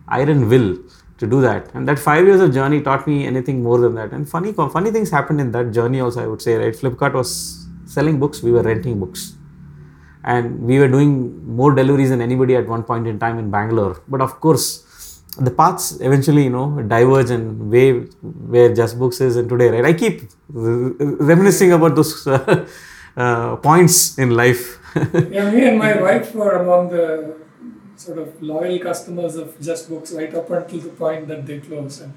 iron 0.06 0.49
will 0.49 0.78
to 1.18 1.26
do 1.26 1.40
that. 1.40 1.74
And 1.74 1.86
that 1.88 1.98
five 1.98 2.24
years 2.24 2.40
of 2.40 2.52
journey 2.54 2.80
taught 2.80 3.06
me 3.06 3.26
anything 3.26 3.62
more 3.62 3.78
than 3.78 3.94
that. 3.96 4.12
And 4.12 4.28
funny, 4.28 4.52
funny 4.52 4.90
things 4.90 5.10
happened 5.10 5.40
in 5.40 5.52
that 5.52 5.72
journey 5.72 6.00
also. 6.00 6.22
I 6.22 6.26
would 6.26 6.40
say, 6.40 6.54
right? 6.56 6.74
Flipkart 6.74 7.14
was 7.14 7.66
selling 7.86 8.18
books. 8.18 8.42
We 8.42 8.52
were 8.52 8.62
renting 8.62 8.98
books, 9.00 9.34
and 10.24 10.60
we 10.60 10.78
were 10.78 10.88
doing 10.88 11.44
more 11.60 11.74
deliveries 11.74 12.10
than 12.10 12.20
anybody 12.20 12.56
at 12.56 12.66
one 12.66 12.84
point 12.84 13.06
in 13.06 13.18
time 13.18 13.38
in 13.38 13.50
Bangalore. 13.50 14.00
But 14.08 14.20
of 14.20 14.40
course, 14.40 15.22
the 15.38 15.50
paths 15.50 16.00
eventually, 16.00 16.44
you 16.44 16.50
know, 16.50 16.82
diverge 16.82 17.30
and 17.30 17.70
way 17.70 17.92
where 18.22 18.74
Just 18.74 18.98
Books 18.98 19.20
is 19.20 19.36
and 19.36 19.48
today, 19.48 19.70
right? 19.70 19.84
I 19.84 19.92
keep 19.92 20.22
reminiscing 20.48 21.72
about 21.72 21.94
those 21.96 22.26
uh, 22.26 22.66
uh, 23.16 23.56
points 23.56 24.18
in 24.18 24.30
life. 24.30 24.78
yeah, 24.96 25.50
me 25.50 25.68
and 25.68 25.78
my 25.78 26.00
wife 26.00 26.34
were 26.34 26.56
among 26.56 26.90
the 26.90 27.36
sort 27.98 28.18
of 28.18 28.42
loyal 28.42 28.78
customers 28.78 29.36
of 29.36 29.60
Just 29.60 29.88
Books 29.88 30.12
right 30.12 30.32
up 30.34 30.50
until 30.50 30.80
the 30.80 30.90
point 30.90 31.28
that 31.28 31.46
they 31.46 31.58
closed. 31.58 32.02
And 32.02 32.14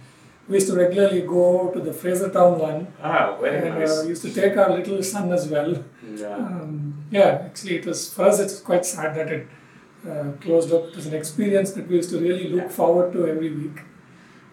we 0.48 0.56
used 0.56 0.68
to 0.68 0.76
regularly 0.76 1.22
go 1.22 1.72
to 1.74 1.80
the 1.80 1.94
Frazer 1.94 2.30
Town 2.30 2.60
one. 2.60 2.88
Ah, 3.02 3.38
very 3.40 3.68
and, 3.68 3.76
uh, 3.76 3.80
nice. 3.80 4.00
Uh, 4.00 4.04
used 4.08 4.22
to 4.24 4.34
take 4.34 4.58
our 4.58 4.70
little 4.78 5.02
son 5.04 5.32
as 5.32 5.48
well. 5.48 5.84
Yeah. 6.16 6.36
Um, 6.36 7.06
yeah, 7.12 7.42
actually, 7.46 7.78
it 7.78 7.86
was 7.86 8.14
for 8.14 8.26
us. 8.26 8.40
It's 8.40 8.60
quite 8.60 8.86
sad 8.86 9.16
that 9.16 9.32
it 9.32 9.48
uh, 10.08 10.32
closed 10.42 10.74
up. 10.74 10.86
It 10.90 10.96
was 10.96 11.08
an 11.08 11.16
experience 11.16 11.72
that 11.74 11.88
we 11.88 11.96
used 11.96 12.10
to 12.12 12.20
really 12.20 12.50
look 12.50 12.70
forward 12.72 13.14
to 13.14 13.28
every 13.28 13.52
week, 13.52 13.82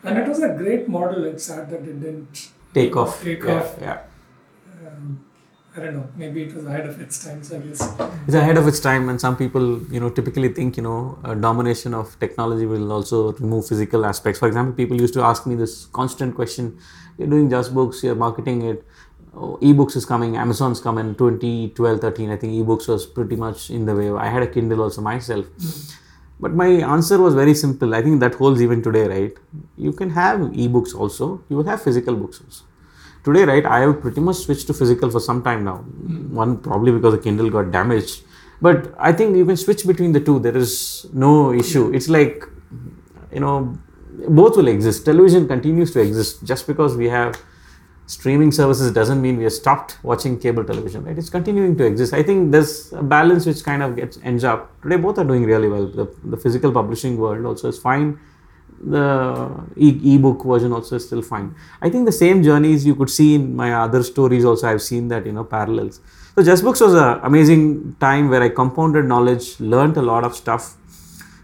and 0.03 0.19
it 0.19 0.29
was 0.29 0.43
a 0.43 0.49
great 0.49 0.88
model. 0.88 1.25
It's 1.25 1.45
sad 1.45 1.71
that 1.71 1.81
it 1.81 2.00
didn't 2.00 2.50
take 2.75 2.97
off. 2.97 3.23
Take 3.23 3.45
yeah, 3.45 3.55
off. 3.55 3.76
Yeah. 3.81 3.99
I 5.79 5.85
don't 5.85 5.95
know. 5.95 6.09
Maybe 6.17 6.43
it 6.43 6.55
was 6.55 6.67
ahead 6.67 6.87
of 6.87 7.01
its 7.01 7.25
time. 7.25 7.43
So 7.43 7.57
I 7.57 7.61
guess 7.61 7.81
it's 8.27 8.35
ahead 8.35 8.59
of 8.59 8.67
its 8.67 8.81
time, 8.81 9.09
and 9.09 9.21
some 9.21 9.37
people, 9.37 9.81
you 9.93 10.01
know, 10.01 10.11
typically 10.11 10.49
think, 10.49 10.77
you 10.77 10.83
know, 10.83 11.19
a 11.23 11.37
domination 11.37 11.95
of 11.95 12.19
technology 12.19 12.67
will 12.67 12.93
also 12.93 13.33
remove 13.35 13.69
physical 13.69 14.05
aspects. 14.05 14.41
For 14.41 14.49
example, 14.49 14.75
people 14.75 15.01
used 15.01 15.15
to 15.15 15.23
ask 15.23 15.47
me 15.47 15.55
this 15.55 15.87
constant 15.87 16.35
question: 16.35 16.79
You're 17.17 17.29
doing 17.29 17.49
just 17.49 17.73
books, 17.75 18.03
you're 18.03 18.17
marketing 18.17 18.63
it. 18.63 18.85
Oh, 19.35 19.57
ebooks 19.63 19.95
is 19.95 20.05
coming. 20.05 20.37
Amazon's 20.37 20.81
coming. 20.81 21.15
2012, 21.15 22.01
13. 22.01 22.31
I 22.31 22.37
think 22.37 22.55
ebooks 22.55 22.89
was 22.89 23.07
pretty 23.07 23.37
much 23.37 23.71
in 23.71 23.87
the 23.87 23.95
wave. 23.95 24.15
I 24.15 24.29
had 24.29 24.43
a 24.43 24.49
Kindle 24.49 24.83
also 24.83 25.01
myself. 25.01 25.47
Mm. 25.47 25.95
But 26.41 26.55
my 26.55 26.69
answer 26.95 27.19
was 27.19 27.35
very 27.35 27.55
simple. 27.55 27.95
I 27.95 28.03
think 28.03 28.21
that 28.21 28.35
holds 28.35 28.63
even 28.63 28.83
today, 28.83 29.07
right? 29.07 29.37
You 29.77 29.93
can 29.93 30.11
have 30.11 30.41
ebooks 30.41 30.95
also. 30.95 31.43
You 31.49 31.57
will 31.59 31.65
have 31.65 31.83
physical 31.83 32.17
books 32.17 32.41
also 32.45 32.68
today, 33.29 33.45
right, 33.45 33.67
I 33.67 33.81
have 33.81 34.01
pretty 34.01 34.21
much 34.21 34.37
switched 34.37 34.67
to 34.69 34.75
physical 34.75 35.11
for 35.11 35.21
some 35.21 35.43
time 35.43 35.65
now. 35.65 35.79
Mm. 35.79 36.31
One 36.31 36.57
probably 36.59 36.93
because 36.93 37.15
the 37.15 37.23
Kindle 37.27 37.51
got 37.51 37.71
damaged, 37.71 38.23
but 38.61 38.95
I 38.99 39.13
think 39.13 39.37
you 39.37 39.45
can 39.47 39.57
switch 39.57 39.87
between 39.87 40.13
the 40.13 40.21
two. 40.21 40.39
There 40.39 40.57
is 40.57 41.07
no 41.13 41.53
issue. 41.53 41.93
It's 41.95 42.09
like, 42.09 42.45
you 43.33 43.41
know, 43.41 43.79
both 44.29 44.57
will 44.57 44.69
exist. 44.69 45.05
Television 45.05 45.47
continues 45.47 45.93
to 45.93 46.01
exist 46.01 46.45
just 46.45 46.67
because 46.67 46.97
we 46.97 47.09
have 47.09 47.41
streaming 48.09 48.51
services 48.51 48.91
doesn't 48.91 49.21
mean 49.21 49.37
we 49.37 49.45
have 49.45 49.53
stopped 49.53 49.99
watching 50.03 50.39
cable 50.41 50.65
television 50.65 51.05
right 51.05 51.19
it's 51.19 51.29
continuing 51.29 51.77
to 51.77 51.85
exist 51.85 52.15
i 52.15 52.23
think 52.23 52.51
there's 52.51 52.91
a 52.95 53.03
balance 53.03 53.45
which 53.45 53.63
kind 53.63 53.83
of 53.83 53.95
gets 53.97 54.19
ends 54.31 54.45
up 54.45 54.73
today 54.81 54.97
both 54.97 55.19
are 55.19 55.25
doing 55.25 55.45
really 55.45 55.69
well 55.69 55.87
the, 55.87 56.07
the 56.25 56.39
physical 56.39 56.73
publishing 56.73 57.19
world 57.19 57.45
also 57.45 57.69
is 57.69 57.79
fine 57.79 58.19
the 58.81 59.51
e- 59.77 60.15
ebook 60.15 60.45
version 60.45 60.73
also 60.73 60.97
is 60.97 61.07
still 61.07 61.23
fine. 61.23 61.55
I 61.83 61.91
think 61.91 62.07
the 62.07 62.13
same 62.13 62.43
journeys 62.43 62.87
you 62.87 62.95
could 62.95 63.11
see 63.11 63.35
in 63.35 63.55
my 63.57 63.73
other 63.75 64.03
stories 64.03 64.45
also. 64.45 64.69
I've 64.69 64.83
seen 64.83 65.09
that 65.09 65.27
you 65.27 65.33
know 65.33 65.45
parallels. 65.45 66.01
So 66.35 66.43
JustBooks 66.43 66.81
was 66.81 66.95
an 66.95 67.21
amazing 67.23 67.97
time 67.99 68.29
where 68.29 68.43
I 68.43 68.49
compounded 68.49 69.05
knowledge, 69.07 69.59
learned 69.59 69.97
a 69.97 70.03
lot 70.03 70.25
of 70.25 70.37
stuff, 70.37 70.77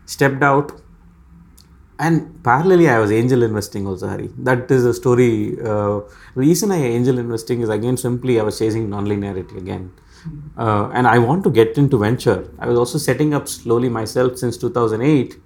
stepped 0.07 0.43
out, 0.43 0.81
and 1.99 2.43
parallelly 2.43 2.89
I 2.89 2.99
was 2.99 3.11
angel 3.11 3.43
investing 3.43 3.87
also. 3.87 4.09
Hari, 4.09 4.31
that 4.39 4.71
is 4.71 4.85
a 4.85 4.95
story. 4.95 5.57
Uh, 5.61 6.01
reason 6.35 6.71
I 6.73 6.79
angel 6.79 7.19
investing 7.19 7.63
is 7.63 7.69
again 7.69 7.97
simply 7.97 8.41
I 8.41 8.43
was 8.43 8.59
chasing 8.59 8.89
nonlinearity 8.89 9.57
again. 9.57 9.93
Uh, 10.57 10.89
and 10.95 11.07
I 11.07 11.19
want 11.19 11.45
to 11.45 11.51
get 11.51 11.77
into 11.77 11.99
venture. 11.99 12.49
I 12.59 12.67
was 12.67 12.79
also 12.79 12.99
setting 12.99 13.35
up 13.35 13.47
slowly 13.47 13.89
myself 13.89 14.39
since 14.39 14.57
2008 14.57 15.37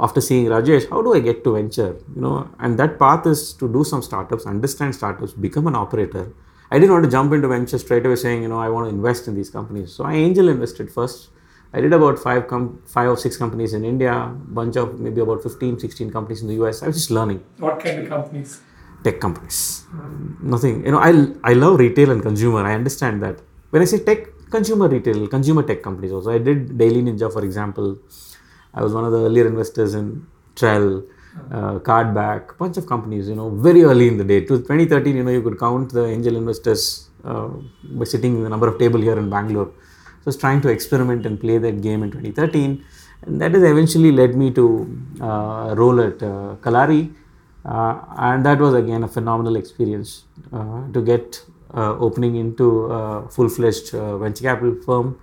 after 0.00 0.20
seeing 0.20 0.46
Rajesh, 0.46 0.88
how 0.90 1.02
do 1.02 1.14
I 1.14 1.20
get 1.20 1.44
to 1.44 1.54
venture? 1.54 1.96
You 2.14 2.22
know, 2.22 2.50
and 2.58 2.78
that 2.78 2.98
path 2.98 3.26
is 3.26 3.52
to 3.54 3.72
do 3.72 3.84
some 3.84 4.02
startups, 4.02 4.46
understand 4.46 4.94
startups, 4.94 5.32
become 5.32 5.66
an 5.66 5.74
operator. 5.74 6.32
I 6.70 6.78
didn't 6.78 6.92
want 6.92 7.04
to 7.04 7.10
jump 7.10 7.32
into 7.32 7.48
venture 7.48 7.78
straight 7.78 8.04
away 8.04 8.16
saying, 8.16 8.42
you 8.42 8.48
know, 8.48 8.58
I 8.58 8.68
want 8.68 8.86
to 8.88 8.94
invest 8.94 9.28
in 9.28 9.34
these 9.34 9.50
companies. 9.50 9.92
So 9.92 10.04
I 10.04 10.14
angel 10.14 10.48
invested 10.48 10.90
first. 10.90 11.28
I 11.72 11.80
did 11.80 11.92
about 11.92 12.18
five, 12.18 12.46
com- 12.48 12.82
five 12.86 13.08
or 13.10 13.16
six 13.16 13.36
companies 13.36 13.74
in 13.74 13.84
India, 13.84 14.32
bunch 14.58 14.76
of 14.76 14.98
maybe 15.00 15.20
about 15.20 15.42
15, 15.42 15.78
16 15.78 16.10
companies 16.10 16.42
in 16.42 16.48
the 16.48 16.54
US. 16.64 16.82
I 16.82 16.86
was 16.86 16.96
just 16.96 17.10
learning. 17.10 17.44
What 17.58 17.80
kind 17.80 17.98
of 18.00 18.08
companies? 18.08 18.60
Tech 19.02 19.20
companies. 19.20 19.84
Mm-hmm. 19.92 20.50
Nothing. 20.50 20.84
You 20.84 20.92
know, 20.92 20.98
I, 20.98 21.50
I 21.50 21.54
love 21.54 21.78
retail 21.78 22.10
and 22.10 22.22
consumer. 22.22 22.64
I 22.64 22.74
understand 22.74 23.22
that. 23.22 23.40
When 23.70 23.82
I 23.82 23.84
say 23.86 23.98
tech, 23.98 24.28
consumer 24.50 24.88
retail, 24.88 25.26
consumer 25.26 25.62
tech 25.64 25.82
companies 25.82 26.12
also. 26.12 26.30
I 26.30 26.38
did 26.38 26.78
Daily 26.78 27.02
Ninja, 27.02 27.32
for 27.32 27.44
example. 27.44 27.98
I 28.74 28.82
was 28.82 28.92
one 28.92 29.04
of 29.04 29.12
the 29.12 29.18
earlier 29.18 29.46
investors 29.46 29.94
in 29.94 30.26
Trell, 30.56 31.06
uh, 31.50 31.78
Cardback, 31.78 32.58
bunch 32.58 32.76
of 32.76 32.86
companies, 32.86 33.28
you 33.28 33.34
know, 33.34 33.50
very 33.50 33.82
early 33.84 34.08
in 34.08 34.16
the 34.16 34.24
day. 34.24 34.40
To 34.40 34.58
2013, 34.58 35.16
you 35.16 35.24
know, 35.24 35.30
you 35.30 35.42
could 35.42 35.58
count 35.58 35.92
the 35.92 36.06
angel 36.06 36.36
investors 36.36 37.10
uh, 37.24 37.48
by 37.84 38.04
sitting 38.04 38.36
in 38.36 38.42
the 38.42 38.48
number 38.48 38.68
of 38.68 38.78
table 38.78 39.00
here 39.00 39.18
in 39.18 39.30
Bangalore. 39.30 39.66
So 39.66 40.26
I 40.26 40.26
was 40.26 40.36
trying 40.36 40.60
to 40.62 40.68
experiment 40.68 41.26
and 41.26 41.40
play 41.40 41.58
that 41.58 41.82
game 41.82 42.02
in 42.02 42.10
2013. 42.10 42.84
And 43.22 43.40
that 43.40 43.52
has 43.52 43.62
eventually 43.62 44.12
led 44.12 44.34
me 44.34 44.50
to 44.52 44.64
uh, 45.20 45.72
at 45.72 46.22
uh, 46.22 46.56
Kalari. 46.60 47.14
Uh, 47.64 48.00
and 48.18 48.44
that 48.44 48.58
was 48.58 48.74
again 48.74 49.04
a 49.04 49.08
phenomenal 49.08 49.56
experience 49.56 50.24
uh, 50.52 50.86
to 50.92 51.00
get 51.00 51.42
uh, 51.72 51.96
opening 51.98 52.36
into 52.36 52.84
a 52.86 53.28
full-fledged 53.30 53.92
venture 53.92 54.44
capital 54.44 54.76
firm 54.84 55.18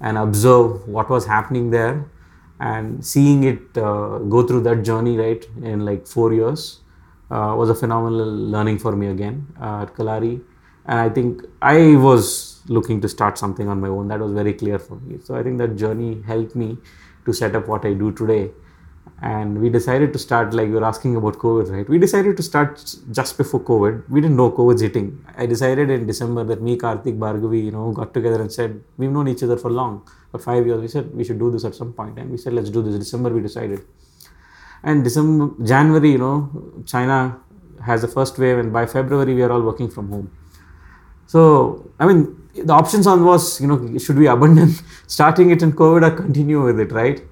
and 0.00 0.18
observe 0.18 0.86
what 0.88 1.08
was 1.08 1.24
happening 1.26 1.70
there 1.70 2.04
and 2.60 3.04
seeing 3.04 3.44
it 3.44 3.78
uh, 3.78 4.18
go 4.18 4.46
through 4.46 4.62
that 4.62 4.82
journey 4.82 5.16
right 5.16 5.46
in 5.62 5.84
like 5.84 6.06
four 6.06 6.32
years 6.32 6.80
uh, 7.30 7.54
was 7.56 7.68
a 7.70 7.74
phenomenal 7.74 8.26
learning 8.54 8.78
for 8.78 8.94
me 8.94 9.08
again 9.08 9.46
uh, 9.60 9.82
at 9.82 9.94
Kalari. 9.94 10.40
And 10.86 11.00
I 11.00 11.08
think 11.08 11.42
I 11.60 11.96
was 11.96 12.62
looking 12.68 13.00
to 13.00 13.08
start 13.08 13.38
something 13.38 13.68
on 13.68 13.80
my 13.80 13.88
own. 13.88 14.08
That 14.08 14.20
was 14.20 14.32
very 14.32 14.52
clear 14.52 14.78
for 14.78 14.96
me. 14.96 15.18
So 15.22 15.34
I 15.34 15.42
think 15.42 15.58
that 15.58 15.76
journey 15.76 16.22
helped 16.22 16.54
me 16.54 16.78
to 17.24 17.32
set 17.32 17.56
up 17.56 17.66
what 17.66 17.84
I 17.84 17.92
do 17.92 18.12
today 18.12 18.50
and 19.22 19.58
we 19.60 19.70
decided 19.70 20.12
to 20.12 20.18
start 20.18 20.52
like 20.52 20.68
you're 20.68 20.84
asking 20.84 21.16
about 21.16 21.34
covid 21.38 21.70
right? 21.70 21.88
We 21.88 21.98
decided 21.98 22.36
to 22.36 22.42
start 22.42 22.84
just 23.10 23.38
before 23.38 23.60
covid. 23.60 24.08
We 24.10 24.20
didn't 24.20 24.36
know 24.36 24.50
covid's 24.50 24.82
hitting. 24.82 25.24
I 25.36 25.46
decided 25.46 25.90
in 25.90 26.06
december 26.06 26.44
that 26.44 26.60
me 26.60 26.76
karthik 26.76 27.18
bhargavi 27.18 27.64
you 27.64 27.70
know 27.70 27.92
got 27.92 28.12
together 28.12 28.40
and 28.40 28.52
said 28.52 28.82
we've 28.98 29.10
known 29.10 29.28
each 29.28 29.42
other 29.42 29.56
for 29.56 29.70
long 29.70 30.06
for 30.30 30.38
five 30.38 30.66
years. 30.66 30.80
We 30.80 30.88
said 30.88 31.14
we 31.14 31.24
should 31.24 31.38
do 31.38 31.50
this 31.50 31.64
at 31.64 31.74
some 31.74 31.92
point. 31.94 32.18
And 32.18 32.30
we 32.30 32.36
said 32.36 32.52
let's 32.52 32.68
do 32.68 32.82
this. 32.82 32.96
December 32.96 33.30
we 33.30 33.40
decided. 33.40 33.80
And 34.82 35.02
december 35.02 35.50
january 35.64 36.12
you 36.12 36.18
know 36.18 36.82
china 36.84 37.40
has 37.82 38.02
the 38.02 38.08
first 38.08 38.38
wave 38.38 38.58
and 38.58 38.72
by 38.72 38.84
february 38.86 39.34
we 39.34 39.42
are 39.42 39.50
all 39.50 39.62
working 39.62 39.88
from 39.88 40.10
home. 40.10 40.30
So 41.26 41.90
i 41.98 42.06
mean 42.06 42.36
the 42.54 42.72
options 42.72 43.06
on 43.06 43.24
was 43.24 43.60
you 43.60 43.66
know 43.66 43.98
should 43.98 44.18
we 44.18 44.26
abandon 44.26 44.74
starting 45.06 45.50
it 45.50 45.62
in 45.62 45.72
covid 45.72 46.06
or 46.08 46.14
continue 46.16 46.62
with 46.62 46.78
it 46.78 46.92
right 46.92 47.22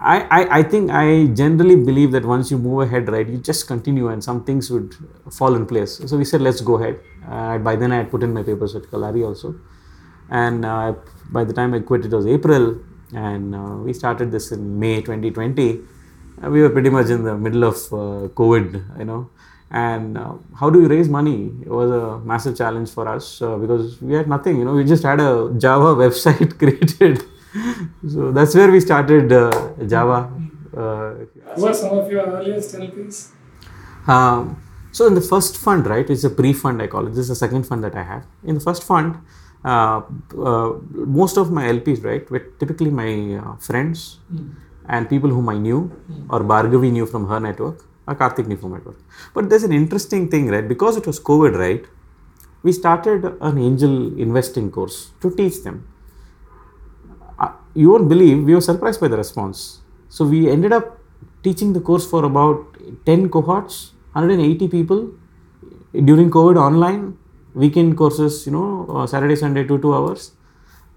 I, 0.00 0.20
I, 0.30 0.58
I 0.58 0.62
think 0.62 0.90
I 0.90 1.26
generally 1.26 1.74
believe 1.74 2.12
that 2.12 2.24
once 2.24 2.50
you 2.50 2.58
move 2.58 2.82
ahead, 2.82 3.08
right, 3.08 3.28
you 3.28 3.38
just 3.38 3.66
continue 3.66 4.08
and 4.08 4.22
some 4.22 4.44
things 4.44 4.70
would 4.70 4.94
fall 5.30 5.56
in 5.56 5.66
place. 5.66 6.00
So 6.06 6.16
we 6.16 6.24
said, 6.24 6.40
let's 6.40 6.60
go 6.60 6.76
ahead. 6.76 7.00
Uh, 7.28 7.58
by 7.58 7.74
then, 7.74 7.90
I 7.90 7.96
had 7.96 8.10
put 8.10 8.22
in 8.22 8.32
my 8.32 8.42
papers 8.44 8.76
at 8.76 8.82
Kalari 8.82 9.26
also. 9.26 9.56
And 10.30 10.64
uh, 10.64 10.94
by 11.30 11.44
the 11.44 11.52
time 11.52 11.74
I 11.74 11.80
quit, 11.80 12.04
it 12.04 12.12
was 12.12 12.26
April. 12.26 12.78
And 13.12 13.54
uh, 13.54 13.76
we 13.82 13.92
started 13.92 14.30
this 14.30 14.52
in 14.52 14.78
May 14.78 15.00
2020. 15.02 15.80
Uh, 16.44 16.50
we 16.50 16.62
were 16.62 16.70
pretty 16.70 16.90
much 16.90 17.08
in 17.08 17.24
the 17.24 17.36
middle 17.36 17.64
of 17.64 17.74
uh, 17.92 18.28
COVID, 18.34 19.00
you 19.00 19.04
know. 19.04 19.30
And 19.70 20.16
uh, 20.16 20.34
how 20.58 20.70
do 20.70 20.80
you 20.80 20.86
raise 20.86 21.08
money? 21.08 21.52
It 21.60 21.68
was 21.68 21.90
a 21.90 22.18
massive 22.24 22.56
challenge 22.56 22.90
for 22.90 23.08
us 23.08 23.40
because 23.40 24.00
we 24.00 24.14
had 24.14 24.28
nothing, 24.28 24.58
you 24.58 24.64
know, 24.64 24.72
we 24.74 24.84
just 24.84 25.02
had 25.02 25.20
a 25.20 25.52
Java 25.58 25.94
website 26.02 26.56
created 26.58 27.22
so 28.08 28.32
that's 28.32 28.54
where 28.54 28.70
we 28.70 28.80
started 28.80 29.32
uh, 29.32 29.50
Java. 29.86 30.30
Uh, 30.76 31.14
Who 31.56 31.66
are 31.66 31.74
some 31.74 31.98
of 31.98 32.10
your 32.10 32.26
earliest 32.26 32.74
LPs? 32.74 33.30
Um, 34.06 34.62
so 34.92 35.06
in 35.06 35.14
the 35.14 35.20
first 35.20 35.56
fund, 35.56 35.86
right, 35.86 36.08
it's 36.08 36.24
a 36.24 36.30
pre-fund 36.30 36.82
I 36.82 36.86
call 36.86 37.06
it. 37.06 37.10
This 37.10 37.20
is 37.20 37.28
the 37.28 37.34
second 37.34 37.64
fund 37.64 37.84
that 37.84 37.94
I 37.94 38.02
have. 38.02 38.26
In 38.44 38.54
the 38.54 38.60
first 38.60 38.84
fund, 38.84 39.16
uh, 39.64 40.02
uh, 40.38 40.72
most 40.92 41.36
of 41.36 41.50
my 41.50 41.64
LPs, 41.64 42.04
right, 42.04 42.30
were 42.30 42.44
typically 42.60 42.90
my 42.90 43.36
uh, 43.36 43.56
friends 43.56 44.18
mm. 44.32 44.54
and 44.88 45.08
people 45.08 45.30
whom 45.30 45.48
I 45.48 45.58
knew 45.58 45.90
mm. 46.10 46.26
or 46.30 46.40
Bhargavi 46.40 46.90
knew 46.92 47.06
from 47.06 47.28
her 47.28 47.40
network 47.40 47.84
or 48.06 48.14
Karthik 48.14 48.46
knew 48.46 48.56
from 48.56 48.72
network. 48.72 48.98
But 49.34 49.50
there's 49.50 49.64
an 49.64 49.72
interesting 49.72 50.30
thing, 50.30 50.48
right, 50.48 50.66
because 50.66 50.96
it 50.96 51.06
was 51.06 51.20
COVID, 51.20 51.58
right, 51.58 51.84
we 52.62 52.72
started 52.72 53.24
an 53.40 53.58
angel 53.58 54.18
investing 54.18 54.70
course 54.70 55.10
to 55.20 55.30
teach 55.34 55.62
them 55.62 55.86
you 57.74 57.90
won't 57.90 58.08
believe 58.08 58.44
we 58.44 58.54
were 58.54 58.60
surprised 58.60 59.00
by 59.00 59.08
the 59.08 59.16
response. 59.16 59.80
So 60.08 60.24
we 60.24 60.50
ended 60.50 60.72
up 60.72 60.98
teaching 61.42 61.72
the 61.72 61.80
course 61.80 62.08
for 62.08 62.24
about 62.24 62.76
10 63.06 63.28
cohorts, 63.30 63.92
180 64.12 64.68
people 64.68 65.12
during 65.92 66.30
COVID 66.30 66.56
online, 66.56 67.16
weekend 67.54 67.96
courses, 67.96 68.46
you 68.46 68.52
know, 68.52 68.86
uh, 68.88 69.06
Saturday, 69.06 69.36
Sunday, 69.36 69.64
two, 69.64 69.78
two 69.78 69.94
hours. 69.94 70.32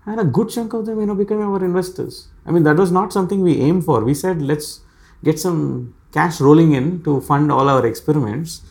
And 0.05 0.19
a 0.19 0.23
good 0.23 0.49
chunk 0.49 0.73
of 0.73 0.85
them, 0.85 0.99
you 0.99 1.05
know, 1.05 1.15
became 1.15 1.41
our 1.41 1.63
investors. 1.63 2.29
I 2.45 2.51
mean, 2.51 2.63
that 2.63 2.77
was 2.77 2.91
not 2.91 3.13
something 3.13 3.41
we 3.41 3.61
aimed 3.61 3.85
for. 3.85 4.03
We 4.03 4.13
said, 4.13 4.41
let's 4.41 4.81
get 5.23 5.39
some 5.39 5.93
cash 6.11 6.41
rolling 6.41 6.73
in 6.73 7.03
to 7.03 7.21
fund 7.21 7.51
all 7.51 7.69
our 7.69 7.85
experiments 7.85 8.61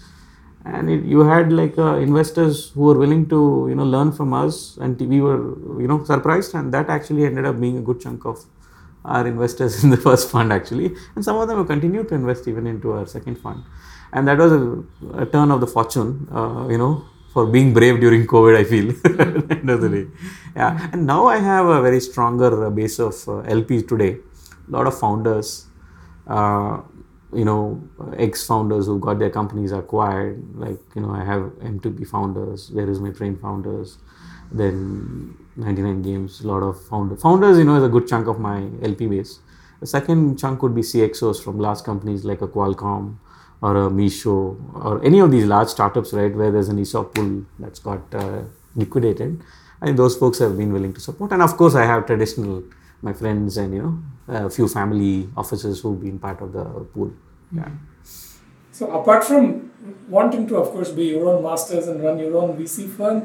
and 0.65 0.91
it, 0.91 1.05
you 1.05 1.21
had 1.21 1.53
like 1.53 1.77
uh, 1.79 1.97
investors 1.97 2.71
who 2.71 2.83
were 2.83 2.99
willing 2.99 3.29
to 3.29 3.67
you 3.69 3.75
know 3.75 3.85
learn 3.85 4.13
from 4.13 4.35
us 4.35 4.77
and 4.79 5.01
we 5.01 5.21
were 5.21 5.41
you 5.81 5.89
know 5.89 6.05
surprised 6.05 6.55
and 6.55 6.73
that 6.75 6.91
actually 6.91 7.25
ended 7.25 7.47
up 7.47 7.59
being 7.59 7.79
a 7.79 7.81
good 7.81 8.01
chunk 8.01 8.25
of 8.27 8.45
our 9.05 9.27
investors 9.27 9.83
in 9.85 9.91
the 9.91 9.97
first 9.97 10.31
fund 10.31 10.53
actually. 10.53 10.95
And 11.15 11.25
some 11.25 11.37
of 11.37 11.49
them 11.49 11.59
have 11.59 11.67
continued 11.67 12.09
to 12.09 12.15
invest 12.15 12.47
even 12.49 12.67
into 12.67 12.93
our 12.93 13.07
second 13.07 13.37
fund. 13.37 13.65
And 14.13 14.29
that 14.29 14.39
was 14.39 14.53
a, 14.53 14.85
a 15.23 15.27
turn 15.27 15.51
of 15.51 15.61
the 15.61 15.67
fortune 15.67 16.29
uh, 16.33 16.69
you 16.69 16.79
know 16.79 17.05
for 17.33 17.47
being 17.47 17.73
brave 17.73 18.01
during 18.01 18.27
covid 18.27 18.57
i 18.57 18.65
feel. 18.65 18.89
End 19.51 19.71
of 19.71 19.81
the 19.81 19.89
day. 19.89 20.07
Yeah. 20.55 20.91
And 20.93 21.07
now 21.07 21.27
i 21.27 21.39
have 21.39 21.67
a 21.67 21.81
very 21.81 22.01
stronger 22.01 22.69
base 22.71 22.99
of 22.99 23.15
uh, 23.29 23.43
lps 23.59 23.89
today. 23.89 24.19
A 24.69 24.71
lot 24.71 24.87
of 24.87 24.99
founders 24.99 25.67
uh, 26.27 26.81
you 27.33 27.45
know 27.45 27.81
ex 28.17 28.47
founders 28.47 28.87
who 28.87 28.99
got 28.99 29.19
their 29.19 29.31
companies 29.31 29.73
acquired 29.73 30.43
like 30.55 30.79
you 30.95 31.03
know 31.03 31.11
i 31.11 31.25
have 31.25 31.43
m2b 31.63 32.07
founders 32.07 32.71
where 32.73 32.91
is 32.91 33.01
my 33.01 33.11
train 33.11 33.37
founders 33.37 33.99
then 34.51 35.37
99 35.57 36.03
games 36.03 36.41
a 36.41 36.47
lot 36.47 36.63
of 36.63 36.83
founders 36.89 37.23
founders 37.23 37.59
you 37.59 37.65
know 37.65 37.77
is 37.77 37.85
a 37.85 37.89
good 37.89 38.07
chunk 38.09 38.27
of 38.27 38.39
my 38.39 38.69
lp 38.83 39.07
base. 39.07 39.41
The 39.81 39.87
second 39.87 40.39
chunk 40.39 40.63
would 40.63 40.75
be 40.75 40.83
cxos 40.83 41.43
from 41.43 41.59
large 41.59 41.83
companies 41.83 42.25
like 42.25 42.43
a 42.43 42.49
qualcomm 42.49 43.17
or 43.63 43.77
a 43.77 43.91
Meesho 43.91 44.57
or 44.85 45.03
any 45.05 45.21
of 45.21 45.31
these 45.31 45.45
large 45.45 45.69
startups 45.69 46.13
right 46.13 46.35
where 46.35 46.51
there's 46.51 46.69
an 46.69 46.79
esop 46.79 47.15
pool 47.15 47.45
that's 47.59 47.79
got 47.79 48.15
uh, 48.15 48.43
liquidated. 48.75 49.41
I 49.81 49.87
think 49.87 49.97
those 49.97 50.17
folks 50.17 50.39
have 50.39 50.57
been 50.57 50.73
willing 50.73 50.93
to 50.95 51.01
support. 51.01 51.33
And 51.33 51.43
of 51.43 51.57
course 51.57 51.75
i 51.75 51.85
have 51.85 52.07
traditional 52.07 52.63
my 53.03 53.13
friends 53.13 53.57
and 53.57 53.75
you 53.75 53.83
know 53.83 54.03
a 54.31 54.51
few 54.51 54.69
family 54.69 55.29
officers 55.37 55.81
who've 55.81 56.01
been 56.01 56.19
part 56.19 56.41
of 56.41 56.53
the 56.53 56.65
pool. 56.65 57.13
Yeah. 57.53 57.69
So 58.73 58.91
apart 58.93 59.25
from 59.25 59.71
wanting 60.09 60.47
to, 60.49 60.57
of 60.57 60.69
course, 60.71 60.91
be 60.91 61.07
your 61.07 61.29
own 61.29 61.43
masters 61.43 61.89
and 61.89 62.03
run 62.03 62.19
your 62.19 62.37
own 62.37 62.57
VC 62.57 62.89
firm, 62.89 63.23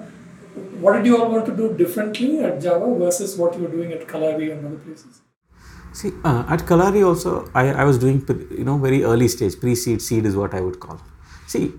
what 0.82 0.94
did 0.94 1.06
you 1.06 1.22
all 1.22 1.30
want 1.32 1.46
to 1.46 1.56
do 1.56 1.74
differently 1.78 2.40
at 2.40 2.62
Java 2.62 2.94
versus 2.96 3.38
what 3.38 3.56
you 3.56 3.62
were 3.62 3.72
doing 3.72 3.92
at 3.92 4.08
Kalari 4.08 4.52
and 4.52 4.66
other 4.66 4.78
places? 4.78 5.22
See, 5.94 6.12
uh, 6.24 6.46
at 6.50 6.60
Kalari 6.62 7.06
also, 7.06 7.50
I, 7.54 7.70
I 7.70 7.84
was 7.86 7.98
doing, 7.98 8.26
you 8.52 8.66
know, 8.66 8.78
very 8.78 9.04
early 9.04 9.28
stage, 9.28 9.60
pre-seed, 9.60 10.02
seed 10.02 10.26
is 10.26 10.36
what 10.36 10.54
I 10.54 10.62
would 10.62 10.80
call. 10.80 11.00
See, 11.48 11.72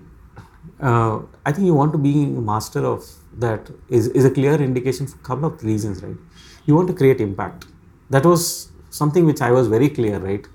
uh, 0.79 1.19
I 1.45 1.51
think 1.51 1.65
you 1.65 1.73
want 1.73 1.91
to 1.91 1.97
be 1.97 2.23
a 2.23 2.41
master 2.51 2.85
of 2.85 3.05
that 3.37 3.69
is, 3.89 4.07
is 4.07 4.25
a 4.25 4.31
clear 4.31 4.55
indication 4.55 5.05
for 5.05 5.17
a 5.17 5.21
couple 5.21 5.45
of 5.45 5.63
reasons, 5.63 6.01
right? 6.01 6.17
You 6.65 6.75
want 6.75 6.87
to 6.87 6.93
create 6.93 7.21
impact 7.21 7.67
that 8.09 8.25
was 8.25 8.71
something 8.89 9.25
which 9.25 9.41
I 9.41 9.51
was 9.51 9.67
very 9.67 9.89
clear, 9.89 10.19
right? 10.19 10.45